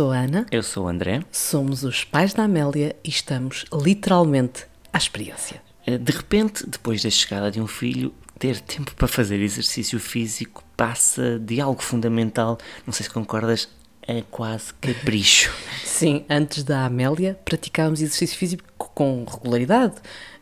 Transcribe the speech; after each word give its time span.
sou 0.00 0.12
a 0.12 0.20
Ana. 0.20 0.46
Eu 0.50 0.62
sou 0.62 0.86
o 0.86 0.88
André. 0.88 1.22
Somos 1.30 1.84
os 1.84 2.04
pais 2.04 2.32
da 2.32 2.44
Amélia 2.44 2.96
e 3.04 3.10
estamos 3.10 3.66
literalmente 3.70 4.64
à 4.90 4.96
experiência. 4.96 5.60
Eh, 5.86 5.98
de 5.98 6.10
repente, 6.10 6.66
depois 6.66 7.02
da 7.02 7.10
chegada 7.10 7.50
de 7.50 7.60
um 7.60 7.66
filho, 7.66 8.10
ter 8.38 8.58
tempo 8.60 8.94
para 8.94 9.06
fazer 9.06 9.38
exercício 9.42 10.00
físico 10.00 10.64
passa 10.74 11.38
de 11.38 11.60
algo 11.60 11.82
fundamental, 11.82 12.56
não 12.86 12.94
sei 12.94 13.04
se 13.04 13.10
concordas, 13.10 13.68
a 14.08 14.22
quase 14.30 14.72
capricho. 14.80 15.52
Sim, 15.84 16.24
antes 16.30 16.64
da 16.64 16.86
Amélia 16.86 17.38
praticávamos 17.44 18.00
exercício 18.00 18.38
físico 18.38 18.64
com 18.78 19.26
regularidade 19.30 19.96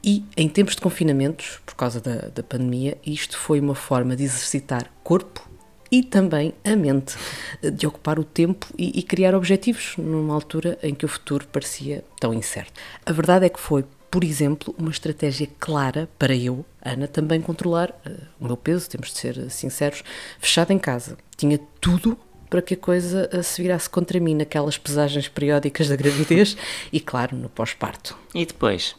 e 0.04 0.25
em 0.36 0.48
tempos 0.48 0.77
de 0.77 0.80
confinamentos, 0.80 1.59
por 1.66 1.74
causa 1.74 2.01
da, 2.01 2.29
da 2.29 2.45
pandemia, 2.45 2.96
isto 3.04 3.37
foi 3.37 3.59
uma 3.59 3.74
forma 3.74 4.15
de 4.15 4.23
exercitar 4.23 4.88
corpo 5.02 5.48
e 5.91 6.02
também 6.02 6.52
a 6.65 6.77
mente, 6.77 7.16
de 7.62 7.87
ocupar 7.87 8.19
o 8.19 8.24
tempo 8.24 8.66
e, 8.77 8.98
e, 8.98 9.02
criar 9.02 9.34
objetivos 9.34 9.95
numa 9.96 10.34
altura 10.34 10.79
em 10.83 10.95
que 10.95 11.05
o 11.05 11.09
futuro 11.09 11.46
parecia 11.48 12.05
tão 12.20 12.33
incerto. 12.34 12.73
A 13.05 13.12
verdade 13.12 13.46
é 13.46 13.48
que 13.48 13.60
foi, 13.60 13.84
por 14.10 14.24
exemplo, 14.24 14.74
uma 14.79 14.91
estratégia 14.91 15.48
clara 15.59 16.09
para 16.19 16.34
eu, 16.34 16.65
Ana, 16.82 17.06
também 17.09 17.41
controlar 17.41 17.91
uh, 17.91 18.19
o 18.41 18.46
meu 18.46 18.56
peso, 18.56 18.88
temos 18.88 19.12
de 19.12 19.19
ser 19.19 19.51
sinceros, 19.51 20.02
fechado 20.38 20.73
em 20.73 20.79
casa. 20.79 21.16
Tinha 21.37 21.59
tudo 21.80 22.18
para 22.51 22.62
que 22.62 22.74
a 22.74 22.77
coisa 22.79 23.43
se 23.43 23.60
virasse 23.60 23.91
contra 23.91 24.18
mim 24.18 24.34
naquelas 24.34 24.79
pesagens 24.79 25.29
periódicas 25.29 25.88
da 25.88 25.96
gravidez 25.96 26.57
e, 26.93 26.98
claro, 26.98 27.37
no 27.37 27.48
pós-parto. 27.48 28.16
E 28.34 28.45
depois? 28.46 28.95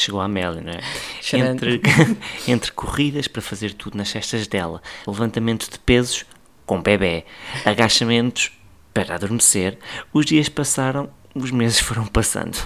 chegou 0.00 0.20
a 0.20 0.24
Amélia, 0.24 0.60
não 0.60 0.72
é? 0.72 0.80
Entre, 1.32 1.80
entre 2.46 2.72
corridas 2.72 3.26
para 3.26 3.42
fazer 3.42 3.74
tudo 3.74 3.96
nas 3.96 4.08
cestas 4.08 4.46
dela, 4.46 4.80
levantamento 5.06 5.70
de 5.70 5.78
pesos 5.80 6.24
com 6.68 6.82
bebê, 6.82 7.24
agachamentos 7.64 8.52
para 8.92 9.14
adormecer, 9.14 9.78
os 10.12 10.26
dias 10.26 10.50
passaram, 10.50 11.08
os 11.34 11.50
meses 11.50 11.80
foram 11.80 12.06
passando. 12.06 12.58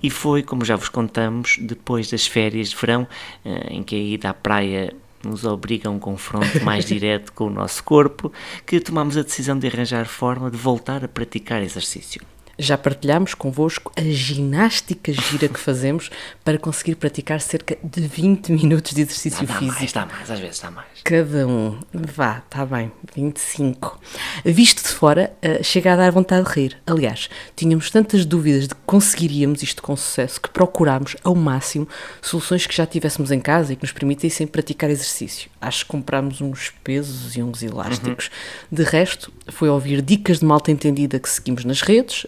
E 0.00 0.08
foi, 0.08 0.44
como 0.44 0.64
já 0.64 0.76
vos 0.76 0.88
contamos, 0.88 1.58
depois 1.60 2.08
das 2.08 2.28
férias 2.28 2.70
de 2.70 2.76
verão, 2.76 3.08
eh, 3.44 3.66
em 3.70 3.82
que 3.82 3.96
a 3.96 3.98
ida 3.98 4.30
à 4.30 4.34
praia 4.34 4.94
nos 5.24 5.44
obriga 5.44 5.88
a 5.88 5.92
um 5.92 5.98
confronto 5.98 6.64
mais 6.64 6.84
direto 6.86 7.32
com 7.32 7.46
o 7.46 7.50
nosso 7.50 7.82
corpo, 7.82 8.32
que 8.64 8.78
tomamos 8.78 9.16
a 9.16 9.22
decisão 9.22 9.58
de 9.58 9.66
arranjar 9.66 10.06
forma 10.06 10.48
de 10.48 10.56
voltar 10.56 11.04
a 11.04 11.08
praticar 11.08 11.60
exercício. 11.60 12.22
Já 12.60 12.76
partilhámos 12.76 13.32
convosco 13.32 13.90
a 13.96 14.02
ginástica 14.02 15.10
gira 15.14 15.48
que 15.48 15.58
fazemos 15.58 16.10
para 16.44 16.58
conseguir 16.58 16.94
praticar 16.94 17.40
cerca 17.40 17.78
de 17.82 18.02
20 18.02 18.52
minutos 18.52 18.92
de 18.92 19.00
exercício 19.00 19.46
dá 19.46 19.54
físico. 19.54 19.94
Dá 19.94 20.04
mais, 20.04 20.30
às 20.30 20.38
vezes 20.38 20.60
dá 20.60 20.70
mais. 20.70 20.86
Cada 21.02 21.48
um. 21.48 21.80
Vá, 21.94 22.42
está 22.44 22.66
bem, 22.66 22.92
25. 23.16 23.98
Visto 24.44 24.82
de 24.82 24.90
fora, 24.90 25.32
uh, 25.42 25.64
chega 25.64 25.94
a 25.94 25.96
dar 25.96 26.12
vontade 26.12 26.46
de 26.46 26.52
rir. 26.52 26.76
Aliás, 26.86 27.30
tínhamos 27.56 27.90
tantas 27.90 28.26
dúvidas 28.26 28.68
de 28.68 28.74
que 28.74 28.80
conseguiríamos 28.84 29.62
isto 29.62 29.82
com 29.82 29.96
sucesso 29.96 30.38
que 30.38 30.50
procurámos 30.50 31.16
ao 31.24 31.34
máximo 31.34 31.88
soluções 32.20 32.66
que 32.66 32.76
já 32.76 32.84
tivéssemos 32.84 33.30
em 33.30 33.40
casa 33.40 33.72
e 33.72 33.76
que 33.76 33.84
nos 33.84 33.92
permitissem 33.92 34.46
praticar 34.46 34.90
exercício. 34.90 35.48
Acho 35.58 35.86
que 35.86 35.90
comprámos 35.90 36.42
uns 36.42 36.74
pesos 36.84 37.34
e 37.34 37.42
uns 37.42 37.62
elásticos. 37.62 38.26
Uhum. 38.26 38.76
De 38.76 38.82
resto, 38.82 39.32
foi 39.48 39.70
ouvir 39.70 40.02
dicas 40.02 40.40
de 40.40 40.44
malta 40.44 40.70
entendida 40.70 41.18
que 41.18 41.28
seguimos 41.30 41.64
nas 41.64 41.80
redes, 41.80 42.26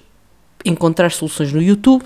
encontrar 0.64 1.10
soluções 1.10 1.52
no 1.52 1.62
YouTube 1.62 2.04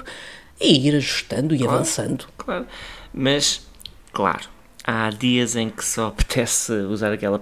e 0.60 0.88
ir 0.88 0.96
ajustando 0.96 1.54
e 1.54 1.58
claro, 1.58 1.74
avançando. 1.74 2.26
Claro. 2.36 2.66
Mas, 3.12 3.66
claro, 4.12 4.48
há 4.84 5.10
dias 5.10 5.56
em 5.56 5.70
que 5.70 5.84
só 5.84 6.08
apetece 6.08 6.72
usar 6.72 7.12
aquela 7.12 7.40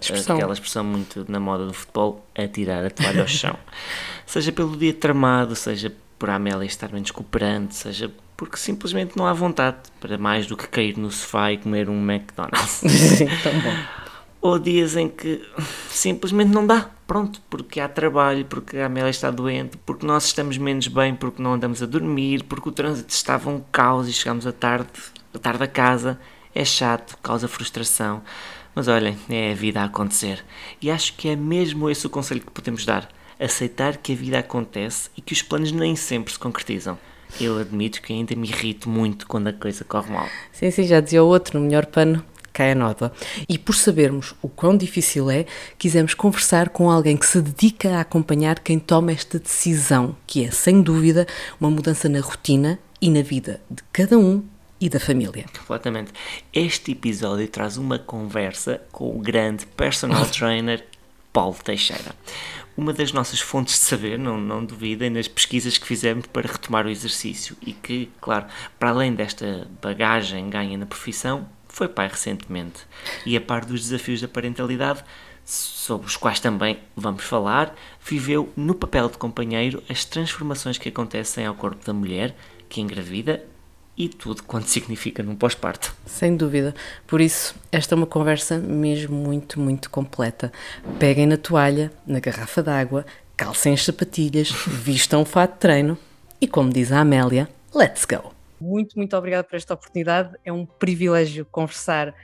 expressão, 0.00 0.36
aquela 0.36 0.52
expressão 0.52 0.84
muito 0.84 1.24
na 1.28 1.40
moda 1.40 1.66
do 1.66 1.72
futebol, 1.72 2.26
atirar 2.36 2.84
a 2.84 2.90
toalha 2.90 3.22
ao 3.22 3.28
chão. 3.28 3.56
seja 4.26 4.52
pelo 4.52 4.76
dia 4.76 4.94
tramado, 4.94 5.54
seja 5.54 5.92
por 6.18 6.30
a 6.30 6.36
Amélia 6.36 6.64
estar 6.64 6.92
menos 6.92 7.10
cooperante, 7.10 7.74
seja 7.74 8.10
porque 8.36 8.56
simplesmente 8.56 9.16
não 9.16 9.26
há 9.26 9.32
vontade 9.32 9.76
para 10.00 10.18
mais 10.18 10.46
do 10.46 10.56
que 10.56 10.66
cair 10.66 10.96
no 10.96 11.10
sofá 11.10 11.52
e 11.52 11.58
comer 11.58 11.88
um 11.88 12.10
McDonald's. 12.10 12.82
Sim, 12.90 13.28
tão 13.42 13.52
bom 13.60 14.01
ou 14.42 14.58
dias 14.58 14.96
em 14.96 15.08
que 15.08 15.40
simplesmente 15.88 16.50
não 16.50 16.66
dá, 16.66 16.90
pronto, 17.06 17.40
porque 17.48 17.78
há 17.78 17.88
trabalho, 17.88 18.44
porque 18.44 18.76
a 18.76 18.86
Amélia 18.86 19.08
está 19.08 19.30
doente, 19.30 19.78
porque 19.86 20.04
nós 20.04 20.24
estamos 20.26 20.58
menos 20.58 20.88
bem, 20.88 21.14
porque 21.14 21.40
não 21.40 21.54
andamos 21.54 21.80
a 21.80 21.86
dormir, 21.86 22.42
porque 22.42 22.68
o 22.68 22.72
trânsito 22.72 23.14
estava 23.14 23.48
um 23.48 23.62
caos 23.70 24.08
e 24.08 24.12
chegamos 24.12 24.44
à 24.44 24.52
tarde, 24.52 24.90
à 25.32 25.38
tarde 25.38 25.62
a 25.62 25.68
casa, 25.68 26.18
é 26.52 26.64
chato, 26.64 27.16
causa 27.22 27.46
frustração. 27.46 28.20
Mas 28.74 28.88
olhem, 28.88 29.16
é 29.28 29.52
a 29.52 29.54
vida 29.54 29.80
a 29.80 29.84
acontecer. 29.84 30.44
E 30.80 30.90
acho 30.90 31.14
que 31.14 31.28
é 31.28 31.36
mesmo 31.36 31.88
esse 31.88 32.06
o 32.06 32.10
conselho 32.10 32.40
que 32.40 32.50
podemos 32.50 32.84
dar. 32.84 33.08
Aceitar 33.38 33.98
que 33.98 34.12
a 34.12 34.16
vida 34.16 34.38
acontece 34.38 35.10
e 35.16 35.20
que 35.20 35.34
os 35.34 35.42
planos 35.42 35.72
nem 35.72 35.94
sempre 35.94 36.32
se 36.32 36.38
concretizam. 36.38 36.98
Eu 37.40 37.58
admito 37.58 38.00
que 38.00 38.12
ainda 38.12 38.34
me 38.34 38.48
irrito 38.48 38.88
muito 38.88 39.26
quando 39.26 39.48
a 39.48 39.52
coisa 39.52 39.84
corre 39.84 40.10
mal. 40.10 40.26
Sim, 40.52 40.70
sim, 40.70 40.84
já 40.84 41.00
dizia 41.00 41.22
o 41.22 41.26
outro, 41.26 41.58
no 41.58 41.66
melhor 41.66 41.86
pano 41.86 42.24
cai 42.52 42.72
a 42.72 42.74
nota. 42.74 43.12
E 43.48 43.58
por 43.58 43.74
sabermos 43.74 44.34
o 44.42 44.48
quão 44.48 44.76
difícil 44.76 45.30
é, 45.30 45.46
quisemos 45.78 46.14
conversar 46.14 46.68
com 46.68 46.90
alguém 46.90 47.16
que 47.16 47.26
se 47.26 47.40
dedica 47.40 47.96
a 47.96 48.00
acompanhar 48.00 48.58
quem 48.60 48.78
toma 48.78 49.12
esta 49.12 49.38
decisão, 49.38 50.16
que 50.26 50.44
é, 50.44 50.50
sem 50.50 50.82
dúvida, 50.82 51.26
uma 51.60 51.70
mudança 51.70 52.08
na 52.08 52.20
rotina 52.20 52.78
e 53.00 53.10
na 53.10 53.22
vida 53.22 53.60
de 53.70 53.82
cada 53.92 54.18
um 54.18 54.44
e 54.80 54.88
da 54.88 54.98
família. 54.98 55.44
Completamente. 55.58 56.12
Este 56.52 56.92
episódio 56.92 57.46
traz 57.48 57.76
uma 57.76 57.98
conversa 57.98 58.80
com 58.90 59.16
o 59.16 59.18
grande 59.18 59.64
personal 59.66 60.26
trainer 60.30 60.84
Paulo 61.32 61.56
Teixeira. 61.62 62.14
Uma 62.76 62.92
das 62.92 63.12
nossas 63.12 63.40
fontes 63.40 63.74
de 63.74 63.84
saber, 63.84 64.18
não, 64.18 64.40
não 64.40 64.64
duvidem, 64.64 65.10
nas 65.10 65.28
pesquisas 65.28 65.76
que 65.76 65.86
fizemos 65.86 66.26
para 66.26 66.50
retomar 66.50 66.86
o 66.86 66.90
exercício 66.90 67.56
e 67.60 67.72
que, 67.72 68.10
claro, 68.20 68.46
para 68.78 68.90
além 68.90 69.14
desta 69.14 69.68
bagagem 69.82 70.48
ganha 70.48 70.78
na 70.78 70.86
profissão, 70.86 71.46
foi 71.68 71.88
pai 71.88 72.08
recentemente. 72.08 72.80
E, 73.26 73.36
a 73.36 73.40
par 73.40 73.64
dos 73.64 73.82
desafios 73.82 74.20
da 74.20 74.28
parentalidade, 74.28 75.04
sobre 75.44 76.06
os 76.06 76.16
quais 76.16 76.40
também 76.40 76.78
vamos 76.96 77.24
falar, 77.24 77.74
viveu 78.04 78.52
no 78.56 78.74
papel 78.74 79.08
de 79.08 79.18
companheiro 79.18 79.82
as 79.88 80.04
transformações 80.04 80.78
que 80.78 80.88
acontecem 80.88 81.44
ao 81.44 81.54
corpo 81.54 81.84
da 81.84 81.92
mulher 81.92 82.34
que 82.68 82.80
engravida 82.80 83.44
e 83.96 84.08
tudo 84.08 84.42
quanto 84.42 84.68
significa 84.68 85.22
num 85.22 85.36
pós-parto. 85.36 85.94
Sem 86.06 86.36
dúvida. 86.36 86.74
Por 87.06 87.20
isso, 87.20 87.54
esta 87.70 87.94
é 87.94 87.96
uma 87.96 88.06
conversa 88.06 88.58
mesmo 88.58 89.14
muito, 89.14 89.60
muito 89.60 89.90
completa. 89.90 90.52
Peguem 90.98 91.26
na 91.26 91.36
toalha, 91.36 91.92
na 92.06 92.20
garrafa 92.20 92.62
d'água, 92.62 93.04
calcem 93.36 93.74
as 93.74 93.84
sapatilhas, 93.84 94.50
vistam 94.66 95.22
o 95.22 95.24
fato 95.24 95.54
de 95.54 95.58
treino 95.58 95.98
e, 96.40 96.48
como 96.48 96.72
diz 96.72 96.90
a 96.90 97.00
Amélia, 97.00 97.48
let's 97.74 98.04
go! 98.04 98.32
Muito, 98.60 98.96
muito 98.96 99.16
obrigada 99.16 99.42
por 99.44 99.56
esta 99.56 99.74
oportunidade. 99.74 100.36
É 100.44 100.52
um 100.52 100.64
privilégio 100.64 101.44
conversar 101.44 102.14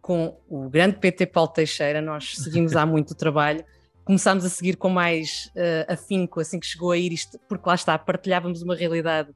com 0.00 0.36
o 0.48 0.68
grande 0.68 0.96
PT 0.98 1.26
Paulo 1.26 1.50
Teixeira. 1.50 2.00
Nós 2.00 2.36
seguimos 2.36 2.76
há 2.76 2.84
muito 2.84 3.14
trabalho. 3.14 3.64
Começámos 4.04 4.44
a 4.44 4.48
seguir 4.48 4.76
com 4.76 4.88
mais 4.88 5.50
uh, 5.56 5.92
afinco 5.92 6.38
assim 6.38 6.60
que 6.60 6.66
chegou 6.66 6.92
a 6.92 6.98
ir 6.98 7.12
isto, 7.12 7.40
porque 7.48 7.68
lá 7.68 7.74
está, 7.74 7.98
partilhávamos 7.98 8.62
uma 8.62 8.76
realidade 8.76 9.30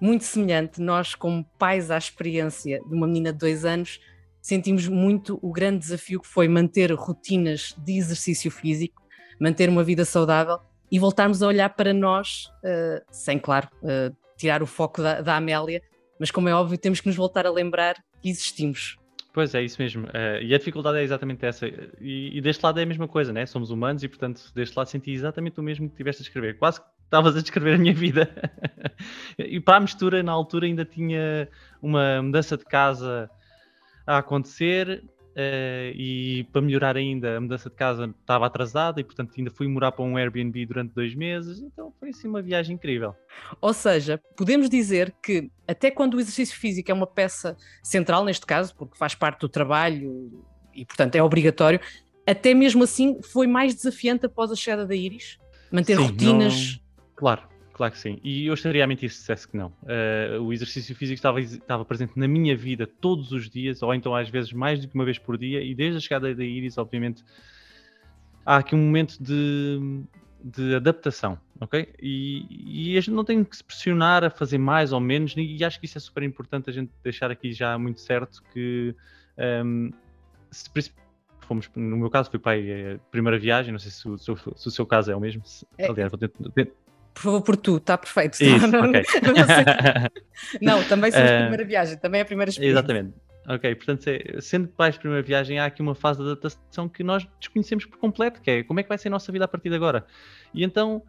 muito 0.00 0.24
semelhante. 0.24 0.80
Nós, 0.80 1.14
como 1.14 1.44
pais 1.58 1.90
à 1.90 1.98
experiência 1.98 2.80
de 2.80 2.94
uma 2.94 3.06
menina 3.06 3.32
de 3.32 3.38
dois 3.38 3.64
anos, 3.64 4.00
sentimos 4.40 4.88
muito 4.88 5.38
o 5.42 5.52
grande 5.52 5.78
desafio 5.78 6.20
que 6.20 6.26
foi 6.26 6.48
manter 6.48 6.92
rotinas 6.92 7.74
de 7.78 7.98
exercício 7.98 8.50
físico, 8.50 9.02
manter 9.40 9.68
uma 9.68 9.84
vida 9.84 10.04
saudável 10.04 10.58
e 10.90 10.98
voltarmos 10.98 11.42
a 11.42 11.46
olhar 11.46 11.70
para 11.70 11.92
nós, 11.92 12.46
uh, 12.64 13.04
sem, 13.10 13.38
claro, 13.38 13.68
uh, 13.82 14.14
tirar 14.36 14.62
o 14.62 14.66
foco 14.66 15.02
da, 15.02 15.20
da 15.20 15.36
Amélia, 15.36 15.82
mas 16.18 16.30
como 16.30 16.48
é 16.48 16.54
óbvio, 16.54 16.78
temos 16.78 17.00
que 17.00 17.08
nos 17.08 17.16
voltar 17.16 17.46
a 17.46 17.50
lembrar 17.50 17.96
que 18.22 18.30
existimos. 18.30 18.96
Pois 19.32 19.54
é, 19.54 19.62
isso 19.62 19.80
mesmo. 19.80 20.06
Uh, 20.06 20.42
e 20.42 20.54
a 20.54 20.58
dificuldade 20.58 20.98
é 20.98 21.02
exatamente 21.02 21.44
essa. 21.44 21.66
E, 22.00 22.36
e, 22.38 22.40
deste 22.40 22.64
lado 22.64 22.80
é 22.80 22.82
a 22.82 22.86
mesma 22.86 23.06
coisa, 23.06 23.32
né? 23.32 23.46
Somos 23.46 23.70
humanos 23.70 24.02
e, 24.02 24.08
portanto, 24.08 24.50
deste 24.54 24.76
lado 24.76 24.88
senti 24.88 25.12
exatamente 25.12 25.60
o 25.60 25.62
mesmo 25.62 25.88
que 25.88 25.96
tiveste 25.96 26.22
a 26.22 26.24
escrever. 26.24 26.58
Quase 26.58 26.80
estavas 27.08 27.34
a 27.36 27.40
descrever 27.40 27.74
a 27.74 27.78
minha 27.78 27.94
vida. 27.94 28.28
e 29.38 29.58
para 29.58 29.78
a 29.78 29.80
mistura, 29.80 30.22
na 30.22 30.32
altura, 30.32 30.66
ainda 30.66 30.84
tinha 30.84 31.48
uma 31.80 32.22
mudança 32.22 32.56
de 32.56 32.64
casa 32.64 33.30
a 34.06 34.18
acontecer 34.18 35.02
Uh, 35.38 35.94
e 35.94 36.48
para 36.52 36.60
melhorar 36.60 36.96
ainda, 36.96 37.36
a 37.36 37.40
mudança 37.40 37.70
de 37.70 37.76
casa 37.76 38.12
estava 38.20 38.44
atrasada 38.46 39.00
e, 39.00 39.04
portanto, 39.04 39.32
ainda 39.38 39.52
fui 39.52 39.68
morar 39.68 39.92
para 39.92 40.04
um 40.04 40.16
Airbnb 40.16 40.66
durante 40.66 40.92
dois 40.92 41.14
meses. 41.14 41.60
Então 41.60 41.92
foi 42.00 42.08
assim 42.08 42.26
uma 42.26 42.42
viagem 42.42 42.74
incrível. 42.74 43.14
Ou 43.60 43.72
seja, 43.72 44.20
podemos 44.36 44.68
dizer 44.68 45.14
que 45.22 45.48
até 45.68 45.92
quando 45.92 46.14
o 46.14 46.20
exercício 46.20 46.58
físico 46.58 46.90
é 46.90 46.94
uma 46.94 47.06
peça 47.06 47.56
central, 47.84 48.24
neste 48.24 48.44
caso, 48.44 48.74
porque 48.74 48.98
faz 48.98 49.14
parte 49.14 49.38
do 49.42 49.48
trabalho 49.48 50.44
e, 50.74 50.84
portanto, 50.84 51.14
é 51.14 51.22
obrigatório, 51.22 51.78
até 52.26 52.52
mesmo 52.52 52.82
assim 52.82 53.22
foi 53.22 53.46
mais 53.46 53.76
desafiante 53.76 54.26
após 54.26 54.50
a 54.50 54.56
chegada 54.56 54.84
da 54.84 54.96
Iris? 54.96 55.38
Manter 55.70 55.98
Sim, 55.98 56.02
rotinas. 56.02 56.80
Claro, 57.18 57.42
Claro 57.78 57.92
que 57.92 57.98
sim. 58.00 58.18
E 58.24 58.44
eu 58.44 58.54
estaria 58.54 58.82
a 58.82 58.86
mentir 58.88 59.08
se 59.08 59.20
dissesse 59.20 59.46
que 59.46 59.56
não. 59.56 59.68
Uh, 59.84 60.42
o 60.42 60.52
exercício 60.52 60.96
físico 60.96 61.14
estava, 61.14 61.40
estava 61.40 61.84
presente 61.84 62.18
na 62.18 62.26
minha 62.26 62.56
vida 62.56 62.88
todos 62.88 63.30
os 63.30 63.48
dias, 63.48 63.84
ou 63.84 63.94
então 63.94 64.16
às 64.16 64.28
vezes 64.28 64.52
mais 64.52 64.80
do 64.80 64.88
que 64.88 64.96
uma 64.96 65.04
vez 65.04 65.16
por 65.16 65.38
dia, 65.38 65.62
e 65.62 65.76
desde 65.76 65.96
a 65.96 66.00
chegada 66.00 66.34
da 66.34 66.42
Iris, 66.42 66.76
obviamente, 66.76 67.24
há 68.44 68.56
aqui 68.56 68.74
um 68.74 68.78
momento 68.78 69.22
de 69.22 70.02
de 70.42 70.74
adaptação, 70.74 71.38
ok? 71.60 71.92
E, 72.00 72.92
e, 72.92 72.96
a 72.96 73.00
gente 73.00 73.14
não 73.14 73.24
tem 73.24 73.42
que 73.42 73.56
se 73.56 73.64
pressionar 73.64 74.22
a 74.22 74.30
fazer 74.30 74.56
mais 74.56 74.92
ou 74.92 75.00
menos, 75.00 75.34
e 75.36 75.64
acho 75.64 75.80
que 75.80 75.86
isso 75.86 75.98
é 75.98 76.00
super 76.00 76.22
importante 76.22 76.70
a 76.70 76.72
gente 76.72 76.92
deixar 77.02 77.28
aqui 77.28 77.52
já 77.52 77.76
muito 77.76 78.00
certo 78.00 78.40
que 78.52 78.94
um, 79.64 79.90
se, 80.50 80.70
fomos, 81.40 81.68
no 81.74 81.96
meu 81.96 82.08
caso 82.08 82.30
foi 82.30 82.38
para 82.38 82.52
a 82.52 82.98
primeira 83.10 83.36
viagem, 83.36 83.72
não 83.72 83.80
sei 83.80 83.90
se 83.90 84.08
o, 84.08 84.16
se 84.16 84.32
se 84.56 84.68
o 84.68 84.70
seu 84.70 84.86
caso 84.86 85.10
é 85.10 85.16
o 85.16 85.20
mesmo. 85.20 85.42
É. 85.76 85.90
Aliás, 85.90 86.10
vou 86.10 86.18
tentar, 86.18 86.72
por 87.14 87.22
favor, 87.22 87.42
por 87.42 87.56
tu, 87.56 87.76
está 87.76 87.98
perfeito. 87.98 88.40
Isso, 88.40 88.66
não, 88.66 88.88
okay. 88.90 89.02
não, 90.60 90.82
também 90.88 91.10
somos 91.10 91.30
a 91.30 91.38
primeira 91.40 91.64
viagem, 91.64 91.98
também 91.98 92.20
é 92.20 92.22
a 92.22 92.26
primeira 92.26 92.50
experiência. 92.50 92.78
Exatamente. 92.78 93.14
Ok, 93.48 93.74
portanto, 93.76 94.04
sendo 94.40 94.68
pais 94.68 94.94
de 94.94 95.00
primeira 95.00 95.22
viagem, 95.26 95.58
há 95.58 95.64
aqui 95.64 95.80
uma 95.80 95.94
fase 95.94 96.18
de 96.18 96.26
adaptação 96.26 96.86
que 96.86 97.02
nós 97.02 97.26
desconhecemos 97.40 97.86
por 97.86 97.98
completo, 97.98 98.42
que 98.42 98.50
é 98.50 98.62
como 98.62 98.78
é 98.78 98.82
que 98.82 98.88
vai 98.90 98.98
ser 98.98 99.08
a 99.08 99.10
nossa 99.10 99.32
vida 99.32 99.46
a 99.46 99.48
partir 99.48 99.70
de 99.70 99.74
agora. 99.74 100.04
E 100.52 100.62
então, 100.62 101.02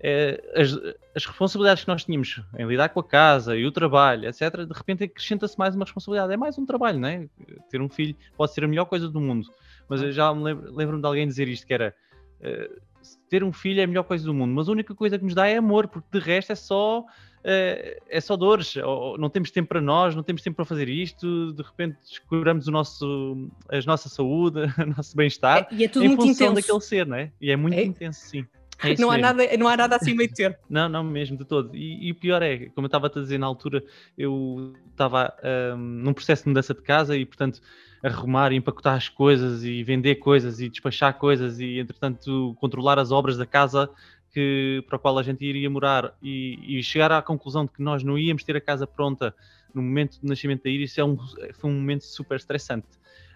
é, 0.00 0.42
as, 0.54 0.72
as, 1.14 1.26
responsabilidades 1.26 1.84
que 1.84 1.88
nós 1.88 2.04
tínhamos 2.04 2.42
em 2.58 2.66
lidar 2.66 2.88
com 2.88 3.00
a 3.00 3.04
casa 3.04 3.54
e 3.54 3.66
o 3.66 3.70
trabalho, 3.70 4.26
etc., 4.26 4.66
de 4.66 4.72
repente 4.72 5.04
acrescenta-se 5.04 5.58
mais 5.58 5.74
uma 5.74 5.84
responsabilidade. 5.84 6.32
É 6.32 6.36
mais 6.38 6.58
um 6.58 6.64
trabalho, 6.64 6.98
não 6.98 7.08
é? 7.08 7.28
Ter 7.70 7.82
um 7.82 7.88
filho 7.88 8.16
pode 8.34 8.54
ser 8.54 8.64
a 8.64 8.68
melhor 8.68 8.86
coisa 8.86 9.06
do 9.08 9.20
mundo, 9.20 9.46
mas 9.86 10.00
eu 10.00 10.10
já 10.10 10.32
me 10.34 10.42
lembro, 10.42 10.74
lembro-me 10.74 11.02
de 11.02 11.06
alguém 11.06 11.28
dizer 11.28 11.48
isto, 11.48 11.66
que 11.66 11.74
era... 11.74 11.94
Uh, 12.40 12.93
ter 13.28 13.44
um 13.44 13.52
filho 13.52 13.80
é 13.80 13.84
a 13.84 13.86
melhor 13.86 14.04
coisa 14.04 14.24
do 14.24 14.34
mundo, 14.34 14.52
mas 14.54 14.68
a 14.68 14.72
única 14.72 14.94
coisa 14.94 15.18
que 15.18 15.24
nos 15.24 15.34
dá 15.34 15.46
é 15.46 15.56
amor, 15.56 15.88
porque 15.88 16.08
de 16.18 16.24
resto 16.24 16.52
é 16.52 16.54
só 16.54 17.04
é, 17.46 18.00
é 18.08 18.20
só 18.20 18.36
dores, 18.36 18.74
não 19.18 19.28
temos 19.28 19.50
tempo 19.50 19.68
para 19.68 19.80
nós, 19.80 20.16
não 20.16 20.22
temos 20.22 20.40
tempo 20.40 20.56
para 20.56 20.64
fazer 20.64 20.88
isto, 20.88 21.52
de 21.52 21.62
repente 21.62 21.98
descuramos 22.00 22.66
o 22.66 22.70
nosso, 22.70 23.50
a 23.70 23.78
nossa 23.86 24.08
saúde, 24.08 24.60
o 24.82 24.86
nosso 24.96 25.14
bem-estar 25.14 25.68
é, 25.70 25.74
e 25.74 25.84
é 25.84 25.88
tudo 25.88 26.06
em 26.06 26.08
muito 26.08 26.22
função 26.22 26.52
intenso. 26.52 26.66
daquele 26.66 26.80
ser, 26.80 27.06
não 27.06 27.16
é? 27.16 27.30
E 27.38 27.50
é 27.50 27.56
muito 27.56 27.76
é. 27.76 27.84
intenso, 27.84 28.20
sim. 28.26 28.46
É 28.82 29.00
não, 29.00 29.10
há 29.10 29.18
nada, 29.18 29.56
não 29.56 29.68
há 29.68 29.76
nada 29.76 29.96
assim 29.96 30.14
meio 30.14 30.32
termo. 30.32 30.56
não, 30.68 30.88
não, 30.88 31.04
mesmo, 31.04 31.36
de 31.36 31.44
todo. 31.44 31.74
E, 31.74 32.08
e 32.08 32.12
o 32.12 32.14
pior 32.14 32.42
é, 32.42 32.66
como 32.70 32.84
eu 32.84 32.88
estava 32.88 33.06
a 33.06 33.10
dizer 33.10 33.38
na 33.38 33.46
altura, 33.46 33.82
eu 34.18 34.74
estava 34.90 35.32
um, 35.74 35.78
num 35.78 36.12
processo 36.12 36.44
de 36.44 36.48
mudança 36.48 36.74
de 36.74 36.82
casa 36.82 37.16
e, 37.16 37.24
portanto, 37.24 37.60
arrumar 38.02 38.52
e 38.52 38.56
empacotar 38.56 38.94
as 38.94 39.08
coisas 39.08 39.64
e 39.64 39.82
vender 39.82 40.16
coisas 40.16 40.60
e 40.60 40.68
despachar 40.68 41.14
coisas 41.14 41.58
e, 41.60 41.78
entretanto, 41.78 42.56
controlar 42.60 42.98
as 42.98 43.10
obras 43.10 43.36
da 43.36 43.46
casa 43.46 43.88
que, 44.32 44.84
para 44.86 44.96
a 44.96 44.98
qual 44.98 45.18
a 45.18 45.22
gente 45.22 45.44
iria 45.44 45.70
morar 45.70 46.12
e, 46.22 46.78
e, 46.78 46.82
chegar 46.82 47.12
à 47.12 47.22
conclusão 47.22 47.64
de 47.64 47.70
que 47.70 47.80
nós 47.80 48.02
não 48.02 48.18
íamos 48.18 48.42
ter 48.42 48.56
a 48.56 48.60
casa 48.60 48.86
pronta 48.86 49.34
no 49.72 49.80
momento 49.80 50.20
do 50.20 50.28
nascimento 50.28 50.64
da 50.64 50.70
Iris 50.70 50.98
é 50.98 51.04
um, 51.04 51.16
foi 51.54 51.70
um 51.70 51.74
momento 51.74 52.04
super 52.04 52.36
estressante. 52.36 52.86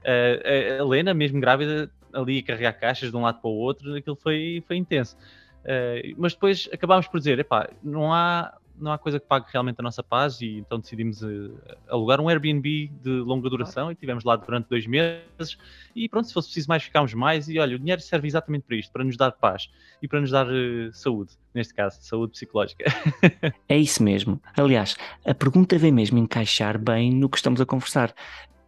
Uh, 0.01 0.79
a 0.79 0.83
Helena, 0.83 1.15
mesmo 1.15 1.41
grávida, 1.41 1.91
ali 2.13 2.39
a 2.39 2.43
carregar 2.43 2.73
caixas 2.73 3.11
de 3.11 3.17
um 3.17 3.23
lado 3.23 3.41
para 3.41 3.51
o 3.51 3.55
outro, 3.55 3.95
aquilo 3.95 4.17
foi, 4.17 4.63
foi 4.67 4.77
intenso. 4.77 5.17
Uh, 5.65 6.15
mas 6.17 6.33
depois 6.33 6.69
acabámos 6.73 7.07
por 7.09 7.19
dizer, 7.19 7.39
epá, 7.39 7.69
não 7.83 8.13
há, 8.13 8.57
não 8.81 8.93
há 8.93 8.99
coisa 8.99 9.19
que 9.19 9.27
pague 9.27 9.47
realmente 9.53 9.77
a 9.81 9.83
nossa 9.83 10.03
paz 10.03 10.41
e 10.41 10.59
então 10.59 10.79
decidimos 10.79 11.23
uh, 11.23 11.59
alugar 11.89 12.21
um 12.21 12.29
Airbnb 12.29 12.91
de 13.03 13.11
longa 13.11 13.51
duração 13.51 13.91
e 13.91 13.95
tivemos 13.95 14.25
lá 14.25 14.37
durante 14.37 14.69
dois 14.69 14.87
meses 14.87 15.59
e 15.95 16.09
pronto, 16.09 16.29
se 16.29 16.33
fosse 16.33 16.49
preciso 16.49 16.69
mais 16.69 16.83
ficámos 16.83 17.13
mais 17.13 17.49
e 17.49 17.59
olha, 17.59 17.77
o 17.77 17.79
dinheiro 17.79 18.01
serve 18.01 18.29
exatamente 18.29 18.63
para 18.63 18.77
isto, 18.77 18.93
para 18.93 19.05
nos 19.05 19.17
dar 19.17 19.33
paz 19.33 19.69
e 20.01 20.09
para 20.09 20.21
nos 20.21 20.31
dar 20.31 20.47
uh, 20.47 20.93
saúde, 20.93 21.33
neste 21.53 21.75
caso, 21.75 21.99
saúde 22.01 22.33
psicológica. 22.33 22.85
é 23.69 23.77
isso 23.77 24.03
mesmo. 24.03 24.41
Aliás, 24.57 24.97
a 25.27 25.35
pergunta 25.35 25.77
vem 25.77 25.93
mesmo 25.93 26.19
encaixar 26.19 26.79
bem 26.79 27.13
no 27.13 27.29
que 27.29 27.37
estamos 27.37 27.61
a 27.61 27.67
conversar. 27.67 28.15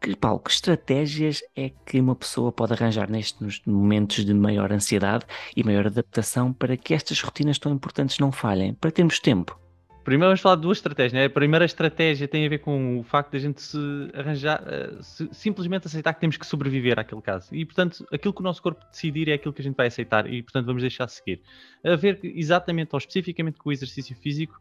Que, 0.01 0.17
Paulo, 0.17 0.41
que 0.41 0.51
estratégias 0.51 1.43
é 1.55 1.71
que 1.85 2.01
uma 2.01 2.17
pessoa 2.17 2.51
pode 2.51 2.73
arranjar 2.73 3.11
nestes 3.11 3.61
momentos 3.67 4.25
de 4.25 4.33
maior 4.33 4.73
ansiedade 4.73 5.27
e 5.55 5.63
maior 5.63 5.87
adaptação 5.87 6.55
para 6.55 6.77
que 6.77 6.95
estas 6.95 7.21
rotinas 7.21 7.59
tão 7.59 7.71
importantes 7.73 8.19
não 8.19 8.33
falhem, 8.33 8.73
para 8.73 8.91
termos 8.91 9.21
tempo? 9.21 9.61
Primeiro 10.03 10.31
vamos 10.31 10.41
falar 10.41 10.57
de 10.57 10.63
duas 10.63 10.79
estratégias. 10.79 11.13
Né? 11.13 11.27
A 11.27 11.31
primeira 11.31 11.65
estratégia 11.67 12.27
tem 12.27 12.47
a 12.47 12.49
ver 12.49 12.61
com 12.61 12.99
o 12.99 13.03
facto 13.03 13.33
de 13.33 13.37
a 13.37 13.41
gente 13.41 13.61
se 13.61 13.79
arranjar, 14.15 14.63
uh, 14.63 15.03
se, 15.03 15.29
simplesmente 15.33 15.87
aceitar 15.87 16.15
que 16.15 16.21
temos 16.21 16.39
que 16.39 16.47
sobreviver 16.47 16.99
àquele 16.99 17.21
caso. 17.21 17.55
E, 17.55 17.65
portanto, 17.67 18.07
aquilo 18.11 18.33
que 18.33 18.41
o 18.41 18.43
nosso 18.43 18.63
corpo 18.63 18.83
decidir 18.91 19.29
é 19.29 19.35
aquilo 19.35 19.53
que 19.53 19.61
a 19.61 19.65
gente 19.65 19.77
vai 19.77 19.89
aceitar 19.89 20.27
e, 20.27 20.43
portanto, 20.43 20.65
vamos 20.65 20.81
deixar 20.81 21.07
seguir. 21.09 21.43
A 21.85 21.95
ver 21.95 22.19
exatamente 22.23 22.89
ou 22.93 22.99
especificamente 22.99 23.59
com 23.59 23.69
o 23.69 23.73
exercício 23.73 24.17
físico, 24.17 24.59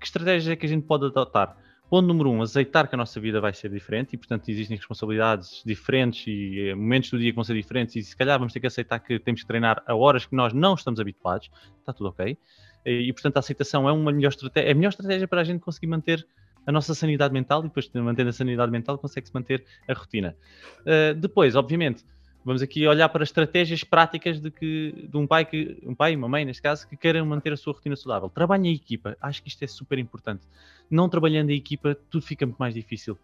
que 0.00 0.06
estratégias 0.06 0.48
é 0.48 0.56
que 0.56 0.64
a 0.64 0.68
gente 0.68 0.86
pode 0.86 1.04
adotar. 1.04 1.54
Ponto 1.90 2.06
número 2.06 2.30
um, 2.30 2.42
aceitar 2.42 2.86
que 2.86 2.94
a 2.94 2.98
nossa 2.98 3.18
vida 3.18 3.40
vai 3.40 3.52
ser 3.52 3.70
diferente 3.70 4.12
e, 4.12 4.18
portanto, 4.18 4.48
existem 4.50 4.76
responsabilidades 4.76 5.62
diferentes 5.64 6.26
e 6.26 6.68
eh, 6.68 6.74
momentos 6.74 7.10
do 7.10 7.18
dia 7.18 7.30
que 7.30 7.34
vão 7.34 7.44
ser 7.44 7.54
diferentes 7.54 7.96
e, 7.96 8.02
se 8.02 8.14
calhar, 8.14 8.38
vamos 8.38 8.52
ter 8.52 8.60
que 8.60 8.66
aceitar 8.66 8.98
que 8.98 9.18
temos 9.18 9.40
que 9.40 9.46
treinar 9.46 9.82
a 9.86 9.94
horas 9.94 10.26
que 10.26 10.36
nós 10.36 10.52
não 10.52 10.74
estamos 10.74 11.00
habituados. 11.00 11.50
Está 11.80 11.94
tudo 11.94 12.10
ok. 12.10 12.36
E, 12.84 13.12
portanto, 13.12 13.36
a 13.36 13.40
aceitação 13.40 13.88
é 13.88 13.92
uma 13.92 14.12
melhor 14.12 14.28
estratégia, 14.28 14.68
é 14.68 14.72
a 14.72 14.74
melhor 14.74 14.90
estratégia 14.90 15.26
para 15.26 15.40
a 15.40 15.44
gente 15.44 15.60
conseguir 15.60 15.86
manter 15.86 16.26
a 16.66 16.72
nossa 16.72 16.94
sanidade 16.94 17.32
mental 17.32 17.60
e 17.60 17.64
depois, 17.64 17.90
mantendo 17.94 18.28
a 18.28 18.32
sanidade 18.32 18.70
mental, 18.70 18.98
consegue-se 18.98 19.32
manter 19.32 19.64
a 19.88 19.94
rotina. 19.94 20.36
Uh, 20.80 21.14
depois, 21.14 21.56
obviamente, 21.56 22.04
vamos 22.44 22.62
aqui 22.62 22.86
olhar 22.86 23.08
para 23.08 23.24
estratégias 23.24 23.84
práticas 23.84 24.40
de 24.40 24.50
que 24.50 25.06
de 25.08 25.16
um 25.16 25.26
pai 25.26 25.44
que 25.44 25.78
um 25.84 25.94
pai 25.94 26.12
e 26.12 26.16
uma 26.16 26.28
mãe 26.28 26.44
neste 26.44 26.62
caso 26.62 26.88
que 26.88 26.96
queiram 26.96 27.24
manter 27.26 27.52
a 27.52 27.56
sua 27.56 27.72
rotina 27.72 27.96
saudável. 27.96 28.28
Trabalhe 28.28 28.68
em 28.68 28.74
equipa, 28.74 29.16
acho 29.20 29.42
que 29.42 29.48
isto 29.48 29.62
é 29.62 29.66
super 29.66 29.98
importante. 29.98 30.46
Não 30.90 31.08
trabalhando 31.08 31.50
em 31.50 31.56
equipa, 31.56 31.96
tudo 32.10 32.24
fica 32.24 32.46
muito 32.46 32.58
mais 32.58 32.74
difícil. 32.74 33.18